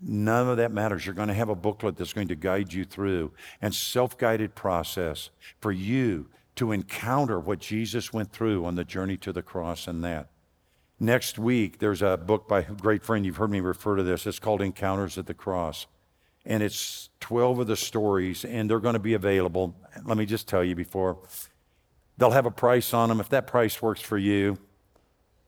none 0.02 0.48
of 0.48 0.58
that 0.58 0.72
matters. 0.72 1.06
You're 1.06 1.13
going 1.13 1.28
to 1.28 1.36
have 1.36 1.50
a 1.50 1.56
booklet 1.56 1.98
that's 1.98 2.13
going 2.13 2.30
to 2.30 2.36
guide 2.36 2.74
you 2.74 2.84
through 2.84 3.34
and 3.62 3.76
self-guided 3.76 4.56
process 4.56 5.30
for 5.62 5.72
you 5.72 6.30
to 6.60 6.72
encounter 6.72 7.39
what 7.39 7.60
Jesus 7.60 8.13
went 8.13 8.32
through 8.32 8.65
on 8.65 8.76
the 8.76 8.84
journey 8.84 9.17
to 9.17 9.34
the 9.34 9.41
cross 9.41 9.88
and 9.88 10.04
that. 10.04 10.30
Next 11.00 11.39
week, 11.39 11.80
there's 11.80 12.02
a 12.02 12.17
book 12.17 12.48
by 12.48 12.60
a 12.60 12.74
great 12.74 13.04
friend. 13.04 13.26
You've 13.26 13.38
heard 13.38 13.52
me 13.52 13.60
refer 13.60 13.95
to 13.95 14.04
this. 14.04 14.28
It's 14.28 14.39
called 14.39 14.62
Encounters 14.62 15.17
at 15.17 15.26
the 15.26 15.34
Cross. 15.34 15.88
And 16.45 16.62
it's 16.62 17.10
12 17.19 17.60
of 17.60 17.67
the 17.67 17.76
stories, 17.76 18.43
and 18.45 18.69
they're 18.69 18.80
going 18.80 18.93
to 18.93 19.00
be 19.00 19.13
available. 19.13 19.76
Let 20.06 20.17
me 20.17 20.26
just 20.26 20.48
tell 20.48 20.63
you 20.63 20.76
before 20.76 21.17
They'll 22.19 22.32
have 22.32 22.45
a 22.45 22.52
price 22.52 22.93
on 22.93 23.08
them. 23.08 23.22
If 23.22 23.30
that 23.30 23.48
price 23.48 23.82
works 23.82 24.02
for 24.02 24.17
you, 24.17 24.58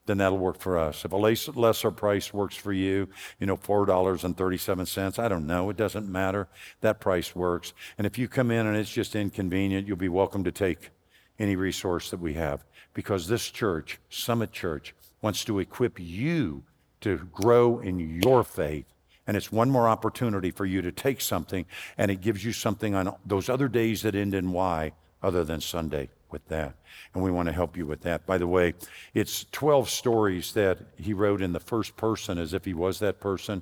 then 0.06 0.18
that'll 0.20 0.38
work 0.38 0.58
for 0.58 0.80
us. 0.80 1.04
If 1.04 1.12
a 1.12 1.18
lesser 1.18 1.92
price 1.92 2.34
works 2.34 2.56
for 2.56 2.72
you, 2.72 3.10
you 3.40 3.46
know, 3.46 3.58
$4.37, 3.58 5.20
I 5.20 5.28
don't 5.28 5.46
know, 5.46 5.70
it 5.70 5.76
doesn't 5.76 6.08
matter. 6.10 6.48
That 6.80 7.02
price 7.02 7.36
works. 7.36 7.74
And 7.98 8.08
if 8.08 8.18
you 8.18 8.30
come 8.30 8.52
in 8.52 8.66
and 8.66 8.78
it's 8.78 8.90
just 8.90 9.18
inconvenient, 9.18 9.86
you'll 9.86 9.98
be 9.98 10.08
welcome 10.08 10.46
to 10.46 10.52
take 10.52 10.92
any 11.42 11.56
resource 11.56 12.12
that 12.12 12.20
we 12.20 12.34
have 12.36 12.64
because 12.94 13.28
this 13.28 13.50
church, 13.50 14.00
Summit 14.10 14.52
Church, 14.52 14.94
wants 15.22 15.44
to 15.46 15.60
equip 15.60 16.00
you 16.00 16.64
to 17.02 17.18
grow 17.32 17.80
in 17.80 18.22
your 18.22 18.44
faith. 18.44 18.86
And 19.28 19.36
it's 19.36 19.52
one 19.52 19.70
more 19.70 19.88
opportunity 19.88 20.52
for 20.52 20.66
you 20.66 20.82
to 20.82 20.92
take 20.92 21.22
something, 21.22 21.66
and 21.98 22.12
it 22.12 22.22
gives 22.22 22.44
you 22.44 22.52
something 22.52 22.96
on 22.96 23.16
those 23.26 23.50
other 23.50 23.68
days 23.68 24.02
that 24.02 24.16
end 24.16 24.34
in 24.34 24.52
Y 24.52 24.92
other 25.24 25.44
than 25.44 25.62
Sunday 25.62 26.10
with 26.32 26.48
that. 26.48 26.76
And 27.14 27.24
we 27.24 27.32
want 27.32 27.48
to 27.48 27.54
help 27.54 27.78
you 27.78 27.86
with 27.86 28.02
that. 28.02 28.26
By 28.26 28.38
the 28.38 28.48
way, 28.48 28.74
it's 29.14 29.46
12 29.52 29.90
stories 29.90 30.54
that 30.54 30.80
he 30.98 31.14
wrote 31.14 31.42
in 31.42 31.54
the 31.54 31.60
first 31.60 31.96
person 31.98 32.38
as 32.38 32.54
if 32.54 32.66
he 32.66 32.74
was 32.74 33.00
that 33.00 33.20
person. 33.20 33.62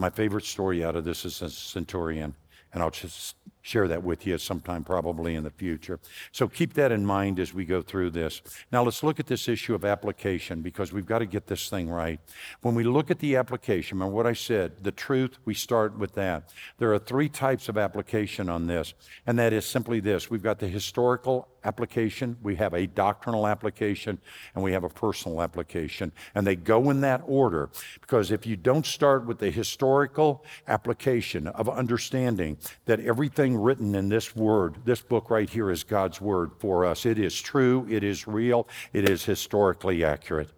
My 0.00 0.10
favorite 0.10 0.44
story 0.44 0.84
out 0.84 0.96
of 0.96 1.04
this 1.04 1.24
is 1.24 1.40
a 1.42 1.50
centurion. 1.50 2.34
And 2.72 2.82
I'll 2.82 2.90
just 2.90 3.36
share 3.66 3.88
that 3.88 4.04
with 4.04 4.24
you 4.28 4.38
sometime 4.38 4.84
probably 4.84 5.34
in 5.34 5.42
the 5.42 5.50
future. 5.50 5.98
So 6.30 6.46
keep 6.46 6.74
that 6.74 6.92
in 6.92 7.04
mind 7.04 7.40
as 7.40 7.52
we 7.52 7.64
go 7.64 7.82
through 7.82 8.10
this. 8.10 8.40
Now 8.70 8.84
let's 8.84 9.02
look 9.02 9.18
at 9.18 9.26
this 9.26 9.48
issue 9.48 9.74
of 9.74 9.84
application 9.84 10.62
because 10.62 10.92
we've 10.92 11.04
got 11.04 11.18
to 11.18 11.26
get 11.26 11.48
this 11.48 11.68
thing 11.68 11.90
right. 11.90 12.20
When 12.62 12.76
we 12.76 12.84
look 12.84 13.10
at 13.10 13.18
the 13.18 13.34
application, 13.34 13.98
remember 13.98 14.14
what 14.14 14.26
I 14.26 14.34
said, 14.34 14.84
the 14.84 14.92
truth, 14.92 15.38
we 15.44 15.52
start 15.52 15.98
with 15.98 16.14
that. 16.14 16.52
There 16.78 16.94
are 16.94 16.98
three 16.98 17.28
types 17.28 17.68
of 17.68 17.76
application 17.76 18.48
on 18.48 18.68
this, 18.68 18.94
and 19.26 19.36
that 19.40 19.52
is 19.52 19.66
simply 19.66 19.98
this. 19.98 20.30
We've 20.30 20.42
got 20.42 20.60
the 20.60 20.68
historical 20.68 21.48
application, 21.64 22.36
we 22.42 22.54
have 22.54 22.72
a 22.72 22.86
doctrinal 22.86 23.46
application, 23.46 24.18
and 24.54 24.62
we 24.62 24.72
have 24.72 24.84
a 24.84 24.88
personal 24.88 25.42
application. 25.42 26.12
And 26.34 26.46
they 26.46 26.54
go 26.54 26.90
in 26.90 27.00
that 27.00 27.22
order 27.26 27.68
because 28.00 28.30
if 28.30 28.46
you 28.46 28.56
don't 28.56 28.86
start 28.86 29.26
with 29.26 29.40
the 29.40 29.50
historical 29.50 30.44
application 30.68 31.48
of 31.48 31.68
understanding 31.68 32.58
that 32.84 33.00
everything 33.00 33.55
written 33.60 33.94
in 33.94 34.08
this 34.08 34.34
word, 34.36 34.76
this 34.84 35.00
book 35.00 35.30
right 35.30 35.48
here 35.48 35.70
is 35.70 35.84
God's 35.84 36.20
word 36.20 36.52
for 36.58 36.84
us. 36.84 37.06
It 37.06 37.18
is 37.18 37.40
true, 37.40 37.86
it 37.88 38.04
is 38.04 38.26
real, 38.26 38.68
it 38.92 39.08
is 39.08 39.24
historically 39.24 40.04
accurate. 40.04 40.50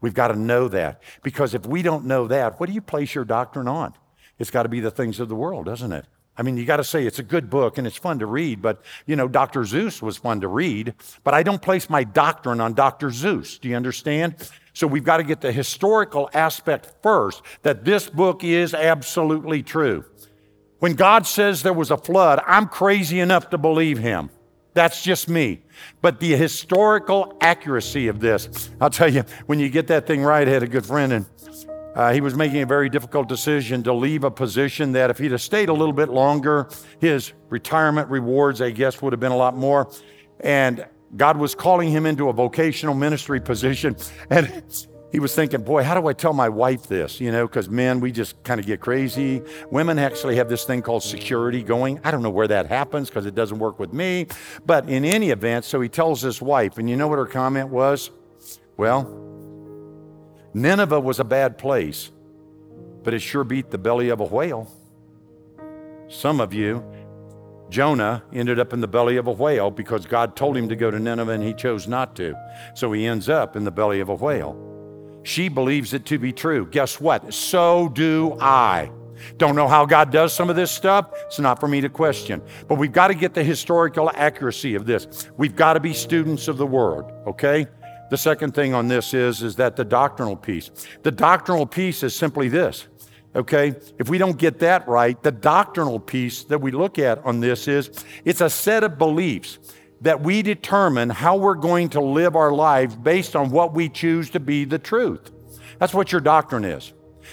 We've 0.00 0.14
got 0.14 0.28
to 0.28 0.38
know 0.38 0.68
that 0.68 1.02
because 1.22 1.54
if 1.54 1.66
we 1.66 1.82
don't 1.82 2.06
know 2.06 2.26
that, 2.28 2.58
what 2.58 2.66
do 2.66 2.72
you 2.72 2.80
place 2.80 3.14
your 3.14 3.24
doctrine 3.24 3.68
on? 3.68 3.94
It's 4.38 4.50
got 4.50 4.62
to 4.62 4.68
be 4.68 4.80
the 4.80 4.90
things 4.90 5.20
of 5.20 5.28
the 5.28 5.34
world, 5.34 5.66
doesn't 5.66 5.92
it? 5.92 6.06
I 6.36 6.42
mean, 6.42 6.56
you 6.56 6.64
got 6.64 6.78
to 6.78 6.84
say 6.84 7.04
it's 7.04 7.18
a 7.18 7.22
good 7.22 7.50
book 7.50 7.76
and 7.76 7.86
it's 7.86 7.98
fun 7.98 8.18
to 8.20 8.26
read, 8.26 8.62
but 8.62 8.82
you 9.04 9.14
know, 9.14 9.28
Dr. 9.28 9.60
Seuss 9.60 10.00
was 10.00 10.16
fun 10.16 10.40
to 10.40 10.48
read, 10.48 10.94
but 11.22 11.34
I 11.34 11.42
don't 11.42 11.60
place 11.60 11.90
my 11.90 12.02
doctrine 12.02 12.60
on 12.60 12.72
Dr. 12.72 13.08
Seuss. 13.08 13.60
Do 13.60 13.68
you 13.68 13.76
understand? 13.76 14.36
So 14.72 14.86
we've 14.86 15.04
got 15.04 15.18
to 15.18 15.22
get 15.22 15.42
the 15.42 15.52
historical 15.52 16.30
aspect 16.32 16.94
first 17.02 17.42
that 17.62 17.84
this 17.84 18.08
book 18.08 18.42
is 18.42 18.72
absolutely 18.72 19.62
true. 19.62 20.06
When 20.80 20.94
God 20.94 21.26
says 21.26 21.62
there 21.62 21.72
was 21.72 21.90
a 21.90 21.96
flood, 21.96 22.42
I'm 22.46 22.66
crazy 22.66 23.20
enough 23.20 23.50
to 23.50 23.58
believe 23.58 23.98
him. 23.98 24.30
That's 24.72 25.02
just 25.02 25.28
me. 25.28 25.62
But 26.00 26.20
the 26.20 26.34
historical 26.36 27.36
accuracy 27.40 28.08
of 28.08 28.20
this, 28.20 28.70
I'll 28.80 28.90
tell 28.90 29.12
you, 29.12 29.24
when 29.46 29.58
you 29.58 29.68
get 29.68 29.88
that 29.88 30.06
thing 30.06 30.22
right, 30.22 30.46
I 30.46 30.50
had 30.50 30.62
a 30.62 30.68
good 30.68 30.86
friend, 30.86 31.12
and 31.12 31.26
uh, 31.94 32.12
he 32.12 32.20
was 32.20 32.34
making 32.34 32.62
a 32.62 32.66
very 32.66 32.88
difficult 32.88 33.28
decision 33.28 33.82
to 33.82 33.92
leave 33.92 34.24
a 34.24 34.30
position 34.30 34.92
that 34.92 35.10
if 35.10 35.18
he'd 35.18 35.32
have 35.32 35.42
stayed 35.42 35.68
a 35.68 35.72
little 35.72 35.92
bit 35.92 36.08
longer, 36.08 36.68
his 36.98 37.32
retirement 37.50 38.08
rewards, 38.08 38.62
I 38.62 38.70
guess, 38.70 39.02
would 39.02 39.12
have 39.12 39.20
been 39.20 39.32
a 39.32 39.36
lot 39.36 39.56
more. 39.56 39.90
And 40.38 40.86
God 41.16 41.36
was 41.36 41.54
calling 41.54 41.90
him 41.90 42.06
into 42.06 42.28
a 42.28 42.32
vocational 42.32 42.94
ministry 42.94 43.40
position. 43.40 43.96
And 44.30 44.62
he 45.12 45.18
was 45.18 45.34
thinking, 45.34 45.62
boy, 45.62 45.82
how 45.82 46.00
do 46.00 46.06
I 46.06 46.12
tell 46.12 46.32
my 46.32 46.48
wife 46.48 46.84
this? 46.84 47.20
You 47.20 47.32
know, 47.32 47.46
because 47.46 47.68
men, 47.68 48.00
we 48.00 48.12
just 48.12 48.40
kind 48.44 48.60
of 48.60 48.66
get 48.66 48.80
crazy. 48.80 49.42
Women 49.70 49.98
actually 49.98 50.36
have 50.36 50.48
this 50.48 50.64
thing 50.64 50.82
called 50.82 51.02
security 51.02 51.62
going. 51.62 52.00
I 52.04 52.12
don't 52.12 52.22
know 52.22 52.30
where 52.30 52.46
that 52.48 52.66
happens 52.66 53.08
because 53.08 53.26
it 53.26 53.34
doesn't 53.34 53.58
work 53.58 53.80
with 53.80 53.92
me. 53.92 54.28
But 54.64 54.88
in 54.88 55.04
any 55.04 55.30
event, 55.30 55.64
so 55.64 55.80
he 55.80 55.88
tells 55.88 56.20
his 56.20 56.40
wife, 56.40 56.78
and 56.78 56.88
you 56.88 56.96
know 56.96 57.08
what 57.08 57.18
her 57.18 57.26
comment 57.26 57.70
was? 57.70 58.10
Well, 58.76 59.02
Nineveh 60.54 61.00
was 61.00 61.18
a 61.18 61.24
bad 61.24 61.58
place, 61.58 62.10
but 63.02 63.12
it 63.12 63.18
sure 63.18 63.42
beat 63.42 63.70
the 63.70 63.78
belly 63.78 64.10
of 64.10 64.20
a 64.20 64.24
whale. 64.24 64.70
Some 66.08 66.40
of 66.40 66.54
you, 66.54 66.84
Jonah 67.68 68.22
ended 68.32 68.58
up 68.60 68.72
in 68.72 68.80
the 68.80 68.88
belly 68.88 69.16
of 69.16 69.26
a 69.26 69.32
whale 69.32 69.70
because 69.70 70.06
God 70.06 70.36
told 70.36 70.56
him 70.56 70.68
to 70.68 70.76
go 70.76 70.90
to 70.90 70.98
Nineveh 70.98 71.32
and 71.32 71.42
he 71.42 71.52
chose 71.52 71.88
not 71.88 72.14
to. 72.16 72.34
So 72.74 72.92
he 72.92 73.06
ends 73.06 73.28
up 73.28 73.56
in 73.56 73.64
the 73.64 73.70
belly 73.70 74.00
of 74.00 74.08
a 74.08 74.14
whale. 74.14 74.69
She 75.22 75.48
believes 75.48 75.92
it 75.92 76.06
to 76.06 76.18
be 76.18 76.32
true. 76.32 76.66
Guess 76.66 77.00
what? 77.00 77.32
So 77.34 77.88
do 77.88 78.36
I. 78.40 78.90
Don't 79.36 79.54
know 79.54 79.68
how 79.68 79.84
God 79.84 80.10
does 80.10 80.32
some 80.32 80.48
of 80.48 80.56
this 80.56 80.70
stuff. 80.70 81.10
It's 81.26 81.38
not 81.38 81.60
for 81.60 81.68
me 81.68 81.80
to 81.82 81.88
question. 81.88 82.42
But 82.68 82.76
we've 82.76 82.92
got 82.92 83.08
to 83.08 83.14
get 83.14 83.34
the 83.34 83.44
historical 83.44 84.10
accuracy 84.14 84.74
of 84.74 84.86
this. 84.86 85.30
We've 85.36 85.54
got 85.54 85.74
to 85.74 85.80
be 85.80 85.92
students 85.92 86.48
of 86.48 86.56
the 86.56 86.66
word, 86.66 87.04
okay? 87.26 87.66
The 88.10 88.16
second 88.16 88.54
thing 88.54 88.74
on 88.74 88.88
this 88.88 89.14
is 89.14 89.42
is 89.42 89.56
that 89.56 89.76
the 89.76 89.84
doctrinal 89.84 90.36
piece. 90.36 90.70
The 91.02 91.12
doctrinal 91.12 91.66
piece 91.66 92.02
is 92.02 92.14
simply 92.14 92.48
this. 92.48 92.88
Okay? 93.36 93.76
If 93.98 94.08
we 94.08 94.18
don't 94.18 94.36
get 94.36 94.58
that 94.58 94.88
right, 94.88 95.20
the 95.22 95.30
doctrinal 95.30 96.00
piece 96.00 96.42
that 96.44 96.58
we 96.58 96.72
look 96.72 96.98
at 96.98 97.24
on 97.24 97.38
this 97.38 97.68
is 97.68 97.90
it's 98.24 98.40
a 98.40 98.50
set 98.50 98.82
of 98.82 98.98
beliefs 98.98 99.60
that 100.00 100.22
we 100.22 100.42
determine 100.42 101.10
how 101.10 101.36
we're 101.36 101.54
going 101.54 101.90
to 101.90 102.00
live 102.00 102.36
our 102.36 102.52
lives 102.52 102.96
based 102.96 103.36
on 103.36 103.50
what 103.50 103.74
we 103.74 103.88
choose 103.88 104.30
to 104.30 104.40
be 104.40 104.64
the 104.64 104.78
truth. 104.78 105.30
That's 105.78 105.94
what 105.94 106.12
your 106.12 106.20
doctrine 106.20 106.64
is. 106.64 106.92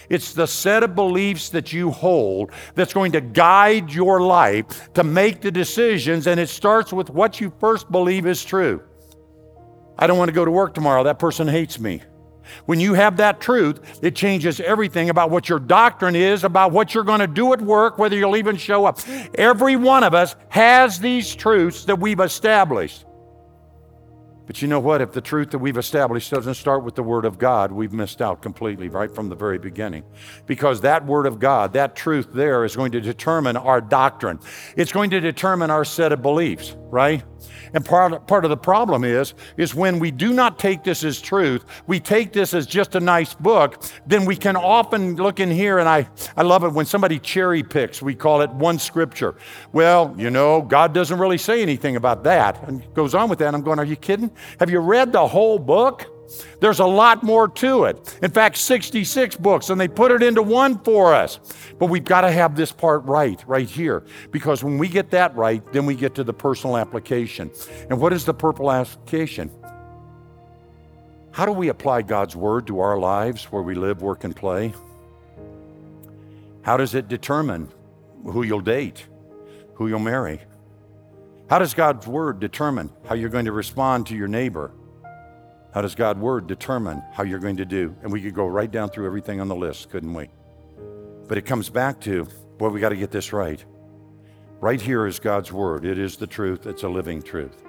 It's 0.10 0.34
the 0.34 0.48
set 0.48 0.84
of 0.84 0.96
beliefs 0.96 1.50
that 1.50 1.74
you 1.74 1.92
hold 1.92 2.52
that's 2.76 2.94
going 2.94 3.14
to 3.14 3.22
guide 3.22 3.92
your 3.92 4.22
life 4.22 4.94
to 4.94 5.04
make 5.04 5.42
the 5.42 5.52
decisions, 5.52 6.28
and 6.28 6.40
it 6.40 6.50
starts 6.50 6.94
with 6.94 7.10
what 7.10 7.42
you 7.42 7.52
first 7.60 7.92
believe 7.92 8.26
is 8.26 8.44
true. 8.44 8.82
I 9.98 10.08
don't 10.08 10.18
want 10.18 10.30
to 10.30 10.36
go 10.36 10.46
to 10.46 10.52
work 10.52 10.74
tomorrow. 10.74 11.04
That 11.04 11.20
person 11.20 11.48
hates 11.48 11.80
me. 11.80 12.02
When 12.66 12.80
you 12.80 12.94
have 12.94 13.18
that 13.18 13.40
truth, 13.40 14.00
it 14.02 14.16
changes 14.16 14.60
everything 14.60 15.10
about 15.10 15.30
what 15.30 15.50
your 15.50 15.60
doctrine 15.60 16.16
is, 16.16 16.44
about 16.44 16.72
what 16.72 16.94
you're 16.94 17.04
going 17.04 17.20
to 17.20 17.28
do 17.28 17.54
at 17.54 17.62
work, 17.62 17.98
whether 17.98 18.16
you'll 18.16 18.38
even 18.38 18.58
show 18.58 18.86
up. 18.86 19.00
Every 19.36 19.76
one 19.76 20.04
of 20.04 20.14
us 20.14 20.36
has 20.50 21.00
these 21.00 21.36
truths 21.36 21.86
that 21.86 22.00
we've 22.00 22.20
established. 22.20 23.06
But 24.48 24.62
you 24.62 24.70
know 24.70 24.80
what? 24.80 25.02
If 25.02 25.12
the 25.12 25.20
truth 25.20 25.52
that 25.52 25.58
we've 25.58 25.78
established 25.78 26.32
doesn't 26.32 26.54
start 26.54 26.86
with 26.86 26.96
the 26.96 27.04
Word 27.04 27.26
of 27.26 27.38
God, 27.38 27.70
we've 27.70 27.92
missed 27.92 28.22
out 28.22 28.42
completely 28.42 28.88
right 28.88 29.14
from 29.14 29.28
the 29.28 29.36
very 29.36 29.58
beginning. 29.58 30.06
Because 30.46 30.80
that 30.82 31.06
Word 31.06 31.26
of 31.26 31.38
God, 31.38 31.74
that 31.74 31.98
truth 31.98 32.30
there, 32.32 32.64
is 32.64 32.74
going 32.74 32.94
to 32.94 33.02
determine 33.02 33.58
our 33.58 33.82
doctrine. 33.82 34.40
It's 34.78 34.94
going 34.94 35.10
to 35.10 35.20
determine 35.20 35.70
our 35.70 35.84
set 35.84 36.14
of 36.14 36.22
beliefs, 36.22 36.78
right? 36.90 37.24
And 37.74 37.86
part, 37.86 38.28
part 38.28 38.46
of 38.46 38.50
the 38.50 38.58
problem 38.58 39.04
is, 39.04 39.34
is 39.58 39.76
when 39.76 40.00
we 40.00 40.12
do 40.12 40.34
not 40.34 40.58
take 40.58 40.84
this 40.84 41.04
as 41.04 41.22
truth, 41.22 41.66
we 41.86 42.00
take 42.00 42.34
this 42.34 42.54
as 42.54 42.66
just 42.66 42.96
a 42.96 43.00
nice 43.00 43.34
book, 43.34 43.84
then 44.06 44.26
we 44.26 44.36
can 44.36 44.56
often 44.56 45.16
look 45.16 45.40
in 45.40 45.52
here, 45.52 45.80
and 45.80 45.88
I, 45.88 46.08
I 46.36 46.44
love 46.44 46.64
it 46.64 46.70
when 46.70 46.86
somebody 46.86 47.20
cherry 47.20 47.64
picks, 47.64 48.02
we 48.02 48.16
call 48.16 48.42
it 48.42 48.50
one 48.52 48.80
scripture. 48.80 49.36
Well, 49.74 50.14
you 50.18 50.30
know, 50.30 50.62
God 50.62 50.94
doesn't 50.94 51.20
really 51.20 51.38
say 51.38 51.62
anything 51.62 51.96
about 51.96 52.24
that. 52.24 52.68
And 52.68 52.84
goes 52.94 53.14
on 53.14 53.30
with 53.30 53.40
that. 53.40 53.54
I'm 53.54 53.62
going, 53.62 53.80
are 53.80 53.86
you 53.86 53.96
kidding? 53.96 54.32
Have 54.60 54.70
you 54.70 54.80
read 54.80 55.12
the 55.12 55.28
whole 55.28 55.60
book? 55.60 56.17
There's 56.60 56.80
a 56.80 56.86
lot 56.86 57.24
more 57.24 57.48
to 57.48 57.86
it. 57.86 58.20
In 58.22 58.32
fact, 58.32 58.58
66 58.58 59.36
books, 59.38 59.70
and 59.70 59.80
they 59.80 59.88
put 59.88 60.12
it 60.12 60.24
into 60.24 60.42
one 60.42 60.80
for 60.80 61.14
us. 61.14 61.40
But 61.80 61.88
we've 61.88 62.04
got 62.04 62.22
to 62.22 62.32
have 62.32 62.56
this 62.56 62.72
part 62.72 63.04
right, 63.06 63.42
right 63.48 63.70
here, 63.70 64.04
because 64.32 64.64
when 64.64 64.78
we 64.78 64.88
get 64.88 65.12
that 65.12 65.36
right, 65.36 65.64
then 65.72 65.86
we 65.86 65.96
get 65.96 66.16
to 66.16 66.24
the 66.24 66.34
personal 66.34 66.78
application. 66.78 67.52
And 67.90 68.00
what 68.00 68.14
is 68.14 68.26
the 68.26 68.34
purple 68.34 68.72
application? 68.72 69.52
How 71.32 71.46
do 71.46 71.52
we 71.52 71.70
apply 71.70 72.02
God's 72.02 72.36
word 72.36 72.66
to 72.68 72.80
our 72.80 72.98
lives 72.98 73.46
where 73.46 73.62
we 73.62 73.76
live, 73.76 74.02
work, 74.02 74.24
and 74.24 74.36
play? 74.36 74.74
How 76.64 76.78
does 76.78 76.96
it 76.96 77.08
determine 77.08 77.72
who 78.24 78.44
you'll 78.44 78.60
date, 78.60 79.06
who 79.76 79.88
you'll 79.88 80.00
marry? 80.00 80.42
How 81.50 81.60
does 81.60 81.74
God's 81.74 82.08
word 82.08 82.40
determine 82.40 82.90
how 83.08 83.16
you're 83.16 83.30
going 83.30 83.46
to 83.46 83.52
respond 83.54 84.08
to 84.08 84.16
your 84.16 84.28
neighbor? 84.28 84.72
How 85.78 85.82
does 85.82 85.94
God's 85.94 86.20
word 86.20 86.48
determine 86.48 87.04
how 87.14 87.22
you're 87.22 87.38
going 87.38 87.58
to 87.58 87.66
do? 87.66 87.96
And 88.02 88.12
we 88.12 88.20
could 88.20 88.34
go 88.34 88.48
right 88.48 88.72
down 88.72 88.90
through 88.90 89.06
everything 89.06 89.40
on 89.40 89.48
the 89.48 89.56
list, 89.56 89.92
couldn't 89.92 90.12
we? 90.12 90.28
But 91.28 91.38
it 91.38 91.44
comes 91.44 91.70
back 91.70 92.02
to, 92.02 92.28
boy, 92.58 92.70
we 92.70 92.80
got 92.80 92.90
to 92.90 92.96
get 92.96 93.12
this 93.12 93.32
right. 93.32 93.64
Right 94.60 94.82
here 94.82 95.06
is 95.06 95.20
God's 95.20 95.52
word. 95.52 95.86
It 95.86 96.00
is 96.00 96.18
the 96.18 96.26
truth, 96.26 96.66
it's 96.66 96.82
a 96.82 96.90
living 96.90 97.22
truth. 97.22 97.64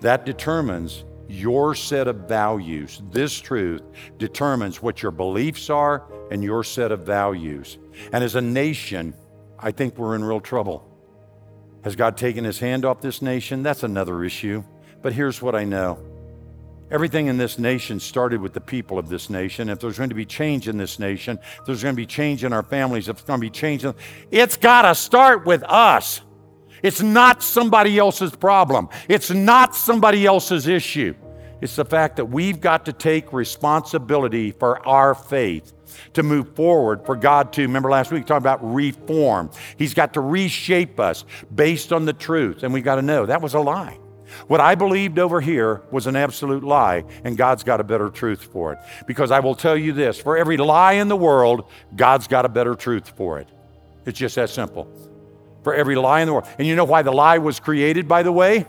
That 0.00 0.26
determines 0.26 1.04
your 1.28 1.76
set 1.76 2.08
of 2.08 2.16
values. 2.26 3.00
This 3.12 3.38
truth 3.38 3.82
determines 4.18 4.82
what 4.82 5.00
your 5.00 5.12
beliefs 5.12 5.70
are 5.70 6.02
and 6.32 6.42
your 6.42 6.64
set 6.64 6.90
of 6.90 7.06
values. 7.06 7.78
And 8.12 8.24
as 8.24 8.34
a 8.34 8.40
nation, 8.40 9.14
I 9.56 9.70
think 9.70 9.96
we're 9.96 10.16
in 10.16 10.24
real 10.24 10.40
trouble. 10.40 10.84
Has 11.84 11.94
God 11.94 12.16
taken 12.16 12.42
his 12.42 12.58
hand 12.58 12.84
off 12.84 13.00
this 13.00 13.22
nation? 13.22 13.62
That's 13.62 13.84
another 13.84 14.24
issue. 14.24 14.64
But 15.00 15.12
here's 15.12 15.40
what 15.40 15.54
I 15.54 15.62
know 15.62 16.15
Everything 16.90 17.26
in 17.26 17.36
this 17.36 17.58
nation 17.58 17.98
started 17.98 18.40
with 18.40 18.52
the 18.52 18.60
people 18.60 18.98
of 18.98 19.08
this 19.08 19.28
nation. 19.28 19.68
If 19.68 19.80
there's 19.80 19.98
going 19.98 20.10
to 20.10 20.14
be 20.14 20.24
change 20.24 20.68
in 20.68 20.76
this 20.76 20.98
nation, 20.98 21.38
if 21.58 21.66
there's 21.66 21.82
going 21.82 21.94
to 21.94 21.96
be 21.96 22.06
change 22.06 22.44
in 22.44 22.52
our 22.52 22.62
families, 22.62 23.08
if 23.08 23.16
there's 23.16 23.26
going 23.26 23.40
to 23.40 23.46
be 23.46 23.50
change, 23.50 23.84
in, 23.84 23.94
it's 24.30 24.56
got 24.56 24.82
to 24.82 24.94
start 24.94 25.44
with 25.44 25.64
us. 25.64 26.20
It's 26.82 27.02
not 27.02 27.42
somebody 27.42 27.98
else's 27.98 28.36
problem. 28.36 28.88
It's 29.08 29.30
not 29.30 29.74
somebody 29.74 30.26
else's 30.26 30.68
issue. 30.68 31.14
It's 31.60 31.74
the 31.74 31.84
fact 31.84 32.16
that 32.16 32.26
we've 32.26 32.60
got 32.60 32.84
to 32.84 32.92
take 32.92 33.32
responsibility 33.32 34.52
for 34.52 34.86
our 34.86 35.14
faith 35.14 35.72
to 36.12 36.22
move 36.22 36.54
forward, 36.54 37.04
for 37.04 37.16
God 37.16 37.52
to, 37.54 37.62
remember 37.62 37.90
last 37.90 38.12
week, 38.12 38.26
talking 38.26 38.42
about 38.42 38.60
reform. 38.62 39.50
He's 39.76 39.94
got 39.94 40.14
to 40.14 40.20
reshape 40.20 41.00
us 41.00 41.24
based 41.52 41.92
on 41.92 42.04
the 42.04 42.12
truth. 42.12 42.62
And 42.62 42.72
we've 42.72 42.84
got 42.84 42.96
to 42.96 43.02
know 43.02 43.26
that 43.26 43.42
was 43.42 43.54
a 43.54 43.60
lie. 43.60 43.98
What 44.46 44.60
I 44.60 44.74
believed 44.74 45.18
over 45.18 45.40
here 45.40 45.82
was 45.90 46.06
an 46.06 46.16
absolute 46.16 46.64
lie, 46.64 47.04
and 47.24 47.36
God's 47.36 47.62
got 47.62 47.80
a 47.80 47.84
better 47.84 48.08
truth 48.10 48.42
for 48.42 48.72
it. 48.72 48.78
Because 49.06 49.30
I 49.30 49.40
will 49.40 49.54
tell 49.54 49.76
you 49.76 49.92
this 49.92 50.18
for 50.18 50.36
every 50.36 50.56
lie 50.56 50.94
in 50.94 51.08
the 51.08 51.16
world, 51.16 51.70
God's 51.94 52.26
got 52.26 52.44
a 52.44 52.48
better 52.48 52.74
truth 52.74 53.08
for 53.16 53.38
it. 53.38 53.48
It's 54.04 54.18
just 54.18 54.36
that 54.36 54.50
simple. 54.50 54.88
For 55.62 55.74
every 55.74 55.96
lie 55.96 56.20
in 56.20 56.26
the 56.26 56.34
world. 56.34 56.46
And 56.58 56.66
you 56.66 56.76
know 56.76 56.84
why 56.84 57.02
the 57.02 57.12
lie 57.12 57.38
was 57.38 57.58
created, 57.58 58.06
by 58.06 58.22
the 58.22 58.32
way? 58.32 58.66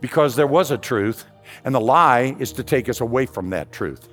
Because 0.00 0.36
there 0.36 0.46
was 0.46 0.70
a 0.70 0.78
truth, 0.78 1.24
and 1.64 1.74
the 1.74 1.80
lie 1.80 2.36
is 2.38 2.52
to 2.54 2.64
take 2.64 2.88
us 2.88 3.00
away 3.00 3.26
from 3.26 3.50
that 3.50 3.72
truth. 3.72 4.08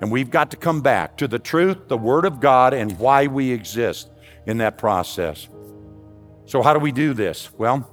And 0.00 0.10
we've 0.10 0.30
got 0.30 0.50
to 0.50 0.56
come 0.56 0.80
back 0.80 1.16
to 1.18 1.28
the 1.28 1.38
truth, 1.38 1.88
the 1.88 1.98
Word 1.98 2.24
of 2.24 2.40
God, 2.40 2.74
and 2.74 2.98
why 2.98 3.26
we 3.26 3.52
exist 3.52 4.10
in 4.46 4.58
that 4.58 4.78
process. 4.78 5.48
So, 6.46 6.62
how 6.62 6.72
do 6.72 6.78
we 6.78 6.92
do 6.92 7.14
this? 7.14 7.50
Well, 7.56 7.88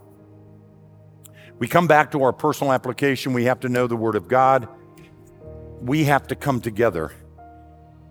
we 1.57 1.67
come 1.67 1.87
back 1.87 2.11
to 2.11 2.23
our 2.23 2.33
personal 2.33 2.73
application. 2.73 3.33
We 3.33 3.45
have 3.45 3.61
to 3.61 3.69
know 3.69 3.87
the 3.87 3.95
Word 3.95 4.15
of 4.15 4.27
God. 4.27 4.67
We 5.81 6.05
have 6.05 6.27
to 6.27 6.35
come 6.35 6.61
together. 6.61 7.11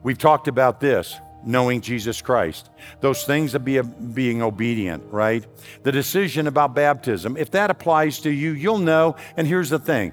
We've 0.03 0.19
talked 0.19 0.49
about 0.49 0.81
this 0.81 1.19
knowing 1.47 1.81
Jesus 1.81 2.23
Christ, 2.23 2.71
those 3.01 3.25
things 3.25 3.55
of 3.55 3.65
be, 3.65 3.81
being 3.81 4.43
obedient, 4.43 5.05
right? 5.13 5.45
The 5.83 5.93
decision 5.93 6.47
about 6.47 6.75
baptism, 6.75 7.37
if 7.37 7.51
that 7.51 7.71
applies 7.71 8.21
to 8.21 8.31
you, 8.31 8.53
you'll 8.53 8.79
know. 8.79 9.17
And 9.37 9.47
here's 9.47 9.71
the 9.71 9.79
thing 9.79 10.13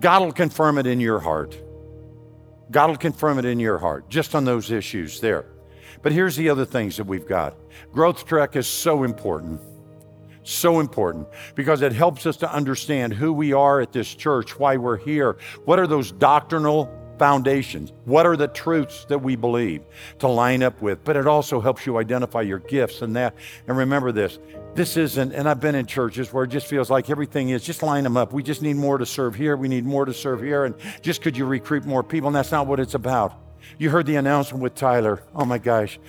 God 0.00 0.22
will 0.22 0.32
confirm 0.32 0.78
it 0.78 0.86
in 0.86 1.00
your 1.00 1.20
heart. 1.20 1.56
God 2.70 2.88
will 2.90 2.96
confirm 2.96 3.38
it 3.38 3.44
in 3.44 3.60
your 3.60 3.78
heart, 3.78 4.08
just 4.08 4.34
on 4.34 4.44
those 4.44 4.70
issues 4.70 5.20
there. 5.20 5.46
But 6.02 6.12
here's 6.12 6.36
the 6.36 6.48
other 6.48 6.64
things 6.64 6.96
that 6.96 7.04
we've 7.04 7.26
got. 7.26 7.54
Growth 7.92 8.26
Trek 8.26 8.56
is 8.56 8.66
so 8.66 9.04
important. 9.04 9.60
So 10.44 10.80
important 10.80 11.28
because 11.54 11.82
it 11.82 11.92
helps 11.92 12.26
us 12.26 12.36
to 12.38 12.52
understand 12.52 13.14
who 13.14 13.32
we 13.32 13.52
are 13.52 13.80
at 13.80 13.92
this 13.92 14.14
church, 14.14 14.58
why 14.58 14.76
we're 14.76 14.96
here. 14.96 15.36
What 15.64 15.78
are 15.78 15.86
those 15.86 16.12
doctrinal 16.12 16.90
foundations? 17.18 17.92
What 18.04 18.26
are 18.26 18.36
the 18.36 18.48
truths 18.48 19.04
that 19.04 19.22
we 19.22 19.36
believe 19.36 19.82
to 20.18 20.26
line 20.26 20.62
up 20.62 20.82
with? 20.82 21.04
But 21.04 21.16
it 21.16 21.28
also 21.28 21.60
helps 21.60 21.86
you 21.86 21.98
identify 21.98 22.40
your 22.40 22.58
gifts 22.58 23.02
and 23.02 23.14
that. 23.14 23.36
And 23.68 23.76
remember 23.76 24.10
this 24.10 24.38
this 24.74 24.96
isn't, 24.96 25.32
and 25.32 25.48
I've 25.48 25.60
been 25.60 25.74
in 25.74 25.86
churches 25.86 26.32
where 26.32 26.44
it 26.44 26.48
just 26.48 26.66
feels 26.66 26.90
like 26.90 27.10
everything 27.10 27.50
is 27.50 27.62
just 27.62 27.82
line 27.82 28.04
them 28.04 28.16
up. 28.16 28.32
We 28.32 28.42
just 28.42 28.62
need 28.62 28.76
more 28.76 28.98
to 28.98 29.06
serve 29.06 29.34
here. 29.34 29.56
We 29.56 29.68
need 29.68 29.84
more 29.84 30.06
to 30.06 30.14
serve 30.14 30.40
here. 30.40 30.64
And 30.64 30.74
just 31.02 31.20
could 31.22 31.36
you 31.36 31.44
recruit 31.44 31.84
more 31.84 32.02
people? 32.02 32.28
And 32.28 32.36
that's 32.36 32.50
not 32.50 32.66
what 32.66 32.80
it's 32.80 32.94
about. 32.94 33.38
You 33.78 33.90
heard 33.90 34.06
the 34.06 34.16
announcement 34.16 34.62
with 34.62 34.74
Tyler. 34.74 35.22
Oh 35.34 35.44
my 35.44 35.58
gosh. 35.58 36.00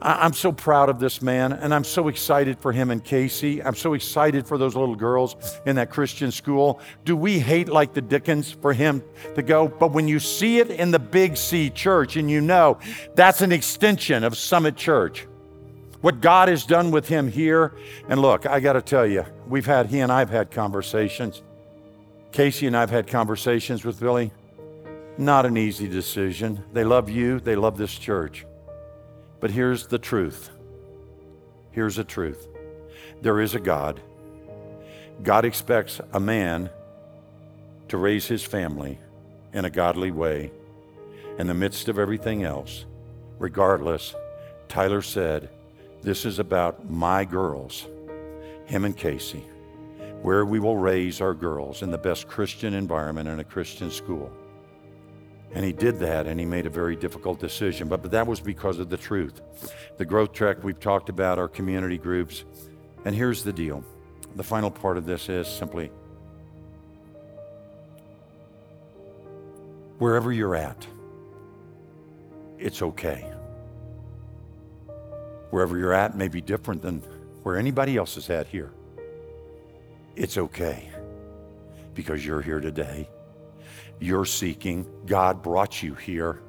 I'm 0.00 0.32
so 0.32 0.52
proud 0.52 0.88
of 0.88 1.00
this 1.00 1.20
man, 1.20 1.52
and 1.52 1.74
I'm 1.74 1.82
so 1.82 2.06
excited 2.06 2.60
for 2.60 2.70
him 2.70 2.90
and 2.90 3.02
Casey. 3.02 3.60
I'm 3.62 3.74
so 3.74 3.94
excited 3.94 4.46
for 4.46 4.56
those 4.56 4.76
little 4.76 4.94
girls 4.94 5.34
in 5.66 5.74
that 5.76 5.90
Christian 5.90 6.30
school. 6.30 6.80
Do 7.04 7.16
we 7.16 7.40
hate 7.40 7.68
like 7.68 7.94
the 7.94 8.00
Dickens 8.00 8.52
for 8.52 8.72
him 8.72 9.02
to 9.34 9.42
go? 9.42 9.66
But 9.66 9.92
when 9.92 10.06
you 10.06 10.20
see 10.20 10.58
it 10.60 10.70
in 10.70 10.92
the 10.92 11.00
Big 11.00 11.36
C 11.36 11.68
church 11.68 12.16
and 12.16 12.30
you 12.30 12.40
know 12.40 12.78
that's 13.16 13.40
an 13.40 13.50
extension 13.50 14.22
of 14.22 14.38
Summit 14.38 14.76
Church, 14.76 15.26
what 16.00 16.20
God 16.20 16.48
has 16.48 16.64
done 16.64 16.92
with 16.92 17.08
him 17.08 17.28
here, 17.28 17.74
and 18.08 18.22
look, 18.22 18.46
I 18.46 18.60
got 18.60 18.74
to 18.74 18.82
tell 18.82 19.06
you, 19.06 19.24
we've 19.48 19.66
had, 19.66 19.86
he 19.86 19.98
and 19.98 20.12
I've 20.12 20.30
had 20.30 20.52
conversations. 20.52 21.42
Casey 22.30 22.68
and 22.68 22.76
I've 22.76 22.90
had 22.90 23.08
conversations 23.08 23.84
with 23.84 23.98
Billy. 23.98 24.30
Not 25.16 25.44
an 25.44 25.56
easy 25.56 25.88
decision. 25.88 26.62
They 26.72 26.84
love 26.84 27.10
you, 27.10 27.40
they 27.40 27.56
love 27.56 27.76
this 27.76 27.98
church. 27.98 28.46
But 29.40 29.50
here's 29.50 29.86
the 29.86 29.98
truth. 29.98 30.50
Here's 31.70 31.96
the 31.96 32.04
truth. 32.04 32.48
There 33.22 33.40
is 33.40 33.54
a 33.54 33.60
God. 33.60 34.00
God 35.22 35.44
expects 35.44 36.00
a 36.12 36.20
man 36.20 36.70
to 37.88 37.96
raise 37.96 38.26
his 38.26 38.44
family 38.44 38.98
in 39.52 39.64
a 39.64 39.70
godly 39.70 40.10
way 40.10 40.52
in 41.38 41.46
the 41.46 41.54
midst 41.54 41.88
of 41.88 41.98
everything 41.98 42.42
else. 42.42 42.84
Regardless, 43.38 44.14
Tyler 44.68 45.02
said, 45.02 45.48
This 46.02 46.24
is 46.24 46.38
about 46.38 46.90
my 46.90 47.24
girls, 47.24 47.86
him 48.66 48.84
and 48.84 48.96
Casey, 48.96 49.44
where 50.22 50.44
we 50.44 50.58
will 50.58 50.76
raise 50.76 51.20
our 51.20 51.34
girls 51.34 51.82
in 51.82 51.90
the 51.90 51.98
best 51.98 52.28
Christian 52.28 52.74
environment 52.74 53.28
in 53.28 53.38
a 53.38 53.44
Christian 53.44 53.90
school. 53.90 54.30
And 55.52 55.64
he 55.64 55.72
did 55.72 55.98
that 56.00 56.26
and 56.26 56.38
he 56.38 56.46
made 56.46 56.66
a 56.66 56.70
very 56.70 56.94
difficult 56.96 57.40
decision. 57.40 57.88
But, 57.88 58.02
but 58.02 58.10
that 58.10 58.26
was 58.26 58.40
because 58.40 58.78
of 58.78 58.90
the 58.90 58.96
truth. 58.96 59.40
The 59.96 60.04
growth 60.04 60.32
track 60.32 60.62
we've 60.62 60.78
talked 60.78 61.08
about, 61.08 61.38
our 61.38 61.48
community 61.48 61.98
groups. 61.98 62.44
And 63.04 63.14
here's 63.14 63.42
the 63.44 63.52
deal 63.52 63.84
the 64.36 64.44
final 64.44 64.70
part 64.70 64.96
of 64.96 65.06
this 65.06 65.28
is 65.28 65.48
simply 65.48 65.90
wherever 69.98 70.32
you're 70.32 70.54
at, 70.54 70.86
it's 72.58 72.82
okay. 72.82 73.32
Wherever 75.50 75.78
you're 75.78 75.94
at 75.94 76.16
may 76.16 76.28
be 76.28 76.42
different 76.42 76.82
than 76.82 76.98
where 77.42 77.56
anybody 77.56 77.96
else 77.96 78.16
is 78.16 78.28
at 78.28 78.46
here. 78.46 78.70
It's 80.14 80.36
okay 80.36 80.90
because 81.94 82.24
you're 82.24 82.42
here 82.42 82.60
today 82.60 83.08
you're 84.00 84.24
seeking. 84.24 84.86
God 85.06 85.42
brought 85.42 85.82
you 85.82 85.94
here. 85.94 86.40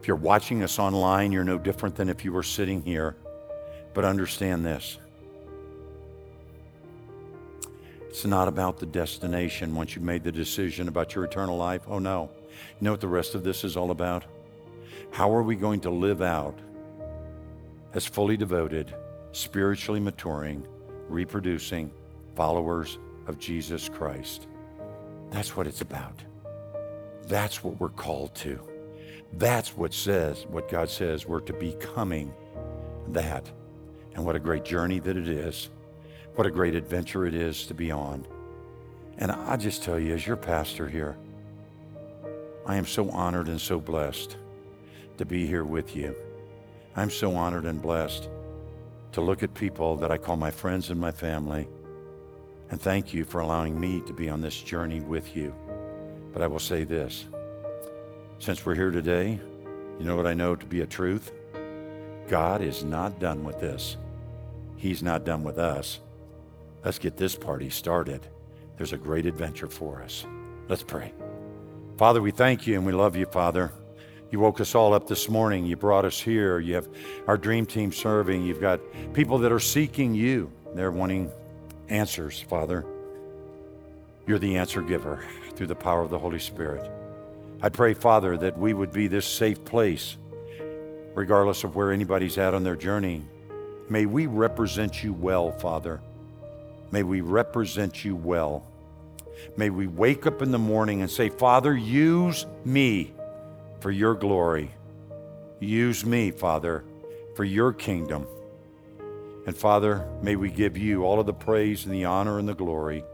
If 0.00 0.08
you're 0.08 0.16
watching 0.16 0.62
us 0.62 0.78
online, 0.78 1.32
you're 1.32 1.44
no 1.44 1.58
different 1.58 1.94
than 1.96 2.08
if 2.08 2.24
you 2.24 2.32
were 2.32 2.42
sitting 2.42 2.82
here. 2.82 3.16
But 3.94 4.04
understand 4.04 4.64
this 4.64 4.98
it's 8.08 8.24
not 8.24 8.48
about 8.48 8.78
the 8.78 8.86
destination 8.86 9.74
once 9.74 9.94
you've 9.94 10.04
made 10.04 10.24
the 10.24 10.32
decision 10.32 10.88
about 10.88 11.14
your 11.14 11.24
eternal 11.24 11.56
life. 11.56 11.82
Oh, 11.86 11.98
no. 11.98 12.30
You 12.50 12.84
know 12.84 12.90
what 12.90 13.00
the 13.00 13.06
rest 13.06 13.34
of 13.34 13.44
this 13.44 13.64
is 13.64 13.76
all 13.76 13.90
about? 13.90 14.24
How 15.10 15.32
are 15.32 15.42
we 15.42 15.54
going 15.54 15.80
to 15.82 15.90
live 15.90 16.22
out 16.22 16.58
as 17.94 18.06
fully 18.06 18.36
devoted, 18.36 18.94
spiritually 19.32 20.00
maturing, 20.00 20.66
reproducing 21.08 21.92
followers 22.34 22.98
of 23.26 23.38
Jesus 23.38 23.88
Christ? 23.88 24.48
That's 25.30 25.56
what 25.56 25.66
it's 25.66 25.82
about. 25.82 26.22
That's 27.28 27.62
what 27.62 27.78
we're 27.78 27.90
called 27.90 28.34
to. 28.36 28.58
That's 29.34 29.76
what 29.76 29.92
says, 29.92 30.46
what 30.48 30.70
God 30.70 30.88
says 30.88 31.26
we're 31.26 31.40
to 31.40 31.52
becoming 31.52 32.32
that. 33.08 33.50
And 34.14 34.24
what 34.24 34.34
a 34.34 34.40
great 34.40 34.64
journey 34.64 34.98
that 35.00 35.16
it 35.16 35.28
is. 35.28 35.68
What 36.34 36.46
a 36.46 36.50
great 36.50 36.74
adventure 36.74 37.26
it 37.26 37.34
is 37.34 37.66
to 37.66 37.74
be 37.74 37.90
on. 37.90 38.26
And 39.18 39.30
I 39.30 39.56
just 39.56 39.82
tell 39.82 39.98
you, 39.98 40.14
as 40.14 40.26
your 40.26 40.36
pastor 40.36 40.88
here, 40.88 41.16
I 42.66 42.76
am 42.76 42.86
so 42.86 43.10
honored 43.10 43.48
and 43.48 43.60
so 43.60 43.78
blessed 43.78 44.36
to 45.18 45.24
be 45.24 45.46
here 45.46 45.64
with 45.64 45.94
you. 45.94 46.14
I'm 46.96 47.10
so 47.10 47.34
honored 47.34 47.64
and 47.64 47.82
blessed 47.82 48.28
to 49.12 49.20
look 49.20 49.42
at 49.42 49.54
people 49.54 49.96
that 49.96 50.10
I 50.10 50.18
call 50.18 50.36
my 50.36 50.50
friends 50.50 50.90
and 50.90 51.00
my 51.00 51.10
family. 51.10 51.68
And 52.70 52.80
thank 52.80 53.12
you 53.12 53.24
for 53.24 53.40
allowing 53.40 53.78
me 53.78 54.02
to 54.06 54.12
be 54.12 54.28
on 54.28 54.40
this 54.40 54.60
journey 54.60 55.00
with 55.00 55.36
you. 55.36 55.54
But 56.32 56.42
I 56.42 56.46
will 56.46 56.58
say 56.58 56.84
this 56.84 57.26
since 58.38 58.64
we're 58.64 58.74
here 58.74 58.90
today, 58.90 59.40
you 59.98 60.04
know 60.04 60.16
what 60.16 60.26
I 60.26 60.34
know 60.34 60.54
to 60.54 60.66
be 60.66 60.80
a 60.82 60.86
truth? 60.86 61.32
God 62.28 62.62
is 62.62 62.84
not 62.84 63.18
done 63.18 63.42
with 63.42 63.58
this. 63.58 63.96
He's 64.76 65.02
not 65.02 65.24
done 65.24 65.42
with 65.42 65.58
us. 65.58 65.98
Let's 66.84 66.98
get 66.98 67.16
this 67.16 67.34
party 67.34 67.70
started. 67.70 68.26
There's 68.76 68.92
a 68.92 68.98
great 68.98 69.26
adventure 69.26 69.66
for 69.66 70.02
us. 70.02 70.24
Let's 70.68 70.84
pray. 70.84 71.12
Father, 71.96 72.22
we 72.22 72.30
thank 72.30 72.66
you 72.66 72.76
and 72.76 72.86
we 72.86 72.92
love 72.92 73.16
you, 73.16 73.26
Father. 73.26 73.72
You 74.30 74.38
woke 74.38 74.60
us 74.60 74.74
all 74.74 74.94
up 74.94 75.08
this 75.08 75.28
morning. 75.28 75.66
You 75.66 75.74
brought 75.74 76.04
us 76.04 76.20
here. 76.20 76.60
You 76.60 76.74
have 76.74 76.88
our 77.26 77.36
dream 77.36 77.66
team 77.66 77.90
serving. 77.90 78.44
You've 78.44 78.60
got 78.60 78.80
people 79.14 79.38
that 79.38 79.50
are 79.50 79.58
seeking 79.58 80.14
you. 80.14 80.52
They're 80.74 80.92
wanting 80.92 81.32
answers, 81.88 82.40
Father. 82.40 82.84
You're 84.28 84.38
the 84.38 84.58
answer 84.58 84.82
giver 84.82 85.24
through 85.54 85.68
the 85.68 85.74
power 85.74 86.02
of 86.02 86.10
the 86.10 86.18
Holy 86.18 86.38
Spirit. 86.38 86.90
I 87.62 87.70
pray, 87.70 87.94
Father, 87.94 88.36
that 88.36 88.58
we 88.58 88.74
would 88.74 88.92
be 88.92 89.08
this 89.08 89.24
safe 89.24 89.64
place, 89.64 90.18
regardless 91.14 91.64
of 91.64 91.74
where 91.74 91.92
anybody's 91.92 92.36
at 92.36 92.52
on 92.52 92.62
their 92.62 92.76
journey. 92.76 93.24
May 93.88 94.04
we 94.04 94.26
represent 94.26 95.02
you 95.02 95.14
well, 95.14 95.50
Father. 95.50 96.02
May 96.92 97.04
we 97.04 97.22
represent 97.22 98.04
you 98.04 98.16
well. 98.16 98.66
May 99.56 99.70
we 99.70 99.86
wake 99.86 100.26
up 100.26 100.42
in 100.42 100.50
the 100.50 100.58
morning 100.58 101.00
and 101.00 101.10
say, 101.10 101.30
Father, 101.30 101.74
use 101.74 102.44
me 102.66 103.14
for 103.80 103.90
your 103.90 104.14
glory. 104.14 104.70
Use 105.58 106.04
me, 106.04 106.32
Father, 106.32 106.84
for 107.34 107.44
your 107.44 107.72
kingdom. 107.72 108.26
And 109.46 109.56
Father, 109.56 110.06
may 110.20 110.36
we 110.36 110.50
give 110.50 110.76
you 110.76 111.04
all 111.04 111.18
of 111.18 111.24
the 111.24 111.32
praise 111.32 111.86
and 111.86 111.94
the 111.94 112.04
honor 112.04 112.38
and 112.38 112.46
the 112.46 112.54
glory. 112.54 113.04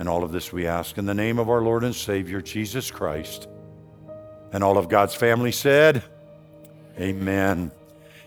And 0.00 0.08
all 0.08 0.24
of 0.24 0.32
this 0.32 0.50
we 0.50 0.66
ask 0.66 0.96
in 0.96 1.04
the 1.04 1.12
name 1.12 1.38
of 1.38 1.50
our 1.50 1.60
Lord 1.60 1.84
and 1.84 1.94
Savior, 1.94 2.40
Jesus 2.40 2.90
Christ. 2.90 3.48
And 4.50 4.64
all 4.64 4.78
of 4.78 4.88
God's 4.88 5.14
family 5.14 5.52
said, 5.52 6.02
Amen. 6.98 7.70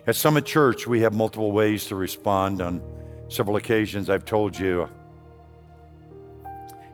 At 0.05 0.15
Summit 0.15 0.45
Church, 0.45 0.85
we 0.85 1.01
have 1.01 1.13
multiple 1.13 1.51
ways 1.51 1.85
to 1.85 1.95
respond. 1.95 2.61
On 2.61 2.79
several 3.27 3.55
occasions, 3.55 4.11
I've 4.11 4.23
told 4.23 4.55
you, 4.55 4.87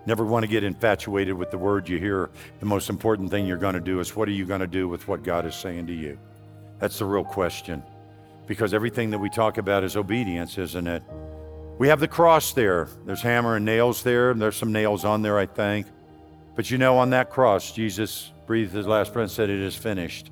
never 0.06 0.24
want 0.24 0.44
to 0.44 0.48
get 0.50 0.64
infatuated 0.64 1.34
with 1.34 1.52
the 1.52 1.58
word 1.58 1.90
you 1.90 2.00
hear. 2.00 2.30
The 2.62 2.66
most 2.66 2.90
important 2.90 3.32
thing 3.32 3.46
you're 3.46 3.58
going 3.58 3.76
to 3.76 3.82
do 3.82 4.00
is 4.00 4.16
what 4.16 4.30
are 4.30 4.32
you 4.32 4.46
going 4.46 4.62
to 4.62 4.68
do 4.68 4.88
with 4.88 5.10
what 5.10 5.24
God 5.24 5.46
is 5.46 5.56
saying 5.56 5.88
to 5.88 5.94
you? 5.94 6.18
That's 6.80 7.00
the 7.00 7.06
real 7.06 7.26
question. 7.26 7.84
Because 8.48 8.74
everything 8.74 9.10
that 9.10 9.20
we 9.20 9.30
talk 9.30 9.58
about 9.58 9.84
is 9.84 9.98
obedience, 9.98 10.58
isn't 10.58 10.88
it? 10.88 11.04
We 11.80 11.88
have 11.88 12.02
the 12.02 12.10
cross 12.10 12.52
there. 12.52 12.90
There's 13.06 13.22
hammer 13.22 13.56
and 13.56 13.64
nails 13.64 14.04
there. 14.04 14.34
There's 14.34 14.58
some 14.58 14.74
nails 14.74 15.06
on 15.06 15.22
there, 15.22 15.40
I 15.40 15.46
think. 15.46 15.88
But 16.58 16.70
you 16.70 16.78
know, 16.78 16.98
on 16.98 17.12
that 17.12 17.30
cross, 17.30 17.72
Jesus 17.72 18.34
breathed 18.46 18.74
his 18.74 18.86
last 18.86 19.14
breath 19.14 19.24
and 19.24 19.32
said, 19.32 19.50
It 19.50 19.62
is 19.62 19.78
finished. 19.78 20.30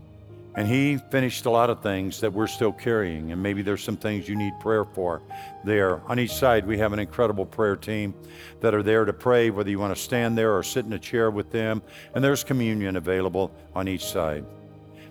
And 0.56 0.68
he 0.68 0.98
finished 0.98 1.46
a 1.46 1.50
lot 1.50 1.70
of 1.70 1.82
things 1.82 2.20
that 2.20 2.34
we're 2.34 2.48
still 2.48 2.74
carrying. 2.74 3.32
And 3.32 3.42
maybe 3.42 3.62
there's 3.62 3.82
some 3.82 3.96
things 3.96 4.28
you 4.28 4.36
need 4.36 4.60
prayer 4.60 4.84
for 4.84 5.22
there. 5.64 6.02
On 6.10 6.20
each 6.20 6.34
side, 6.34 6.68
we 6.68 6.78
have 6.80 6.92
an 6.92 7.00
incredible 7.00 7.46
prayer 7.46 7.78
team 7.78 8.14
that 8.60 8.74
are 8.74 8.84
there 8.84 9.06
to 9.06 9.14
pray, 9.14 9.50
whether 9.50 9.70
you 9.70 9.80
want 9.80 9.96
to 9.96 10.02
stand 10.02 10.38
there 10.38 10.54
or 10.54 10.64
sit 10.64 10.84
in 10.84 10.92
a 10.92 11.00
chair 11.00 11.32
with 11.32 11.50
them. 11.50 11.82
And 12.14 12.22
there's 12.22 12.44
communion 12.44 12.98
available 12.98 13.54
on 13.74 13.88
each 13.88 14.04
side. 14.04 14.44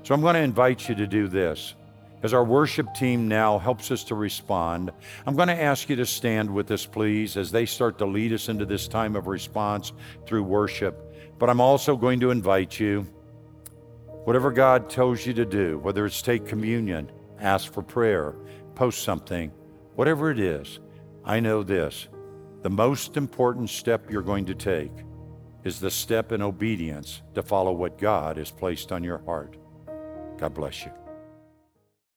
So 0.03 0.15
I'm 0.15 0.21
going 0.21 0.35
to 0.35 0.41
invite 0.41 0.87
you 0.87 0.95
to 0.97 1.07
do 1.07 1.29
this. 1.29 1.75
As 2.23 2.33
our 2.33 2.45
worship 2.45 2.95
team 2.95 3.29
now 3.29 3.59
helps 3.59 3.91
us 3.91 4.03
to 4.05 4.15
respond, 4.15 4.91
I'm 5.27 5.37
going 5.37 5.49
to 5.49 5.63
ask 5.63 5.89
you 5.89 5.97
to 5.97 6.07
stand 6.07 6.53
with 6.53 6.71
us, 6.71 6.87
please, 6.87 7.37
as 7.37 7.51
they 7.51 7.67
start 7.67 7.99
to 7.99 8.07
lead 8.07 8.33
us 8.33 8.49
into 8.49 8.65
this 8.65 8.89
time 8.89 9.17
of 9.17 9.27
response 9.27 9.93
through 10.27 10.45
worship. 10.45 11.15
But 11.39 11.51
I'm 11.51 11.61
also 11.61 11.97
going 11.97 12.21
to 12.21 12.31
invite 12.31 12.81
you, 12.81 13.03
whatever 14.25 14.51
God 14.51 14.89
tells 14.89 15.27
you 15.27 15.35
to 15.35 15.45
do, 15.45 15.79
whether 15.79 16.07
it's 16.07 16.23
take 16.23 16.47
communion, 16.47 17.13
ask 17.39 17.73
for 17.73 17.83
prayer, 17.83 18.35
post 18.75 19.03
something, 19.03 19.53
whatever 19.95 20.31
it 20.31 20.41
is, 20.41 20.81
I 21.25 21.41
know 21.41 21.63
this. 21.63 22.09
The 22.63 22.71
most 22.71 23.17
important 23.17 23.69
step 23.69 24.11
you're 24.11 24.23
going 24.23 24.47
to 24.47 24.55
take 24.55 24.93
is 25.65 25.81
the 25.81 25.91
step 25.91 26.33
in 26.33 26.41
obedience 26.41 27.23
to 27.35 27.43
follow 27.43 27.73
what 27.73 27.99
God 27.99 28.39
has 28.39 28.51
placed 28.51 28.91
on 28.91 29.05
your 29.05 29.19
heart. 29.19 29.57
God 30.39 30.55
bless 30.55 30.85
you. 30.85 30.93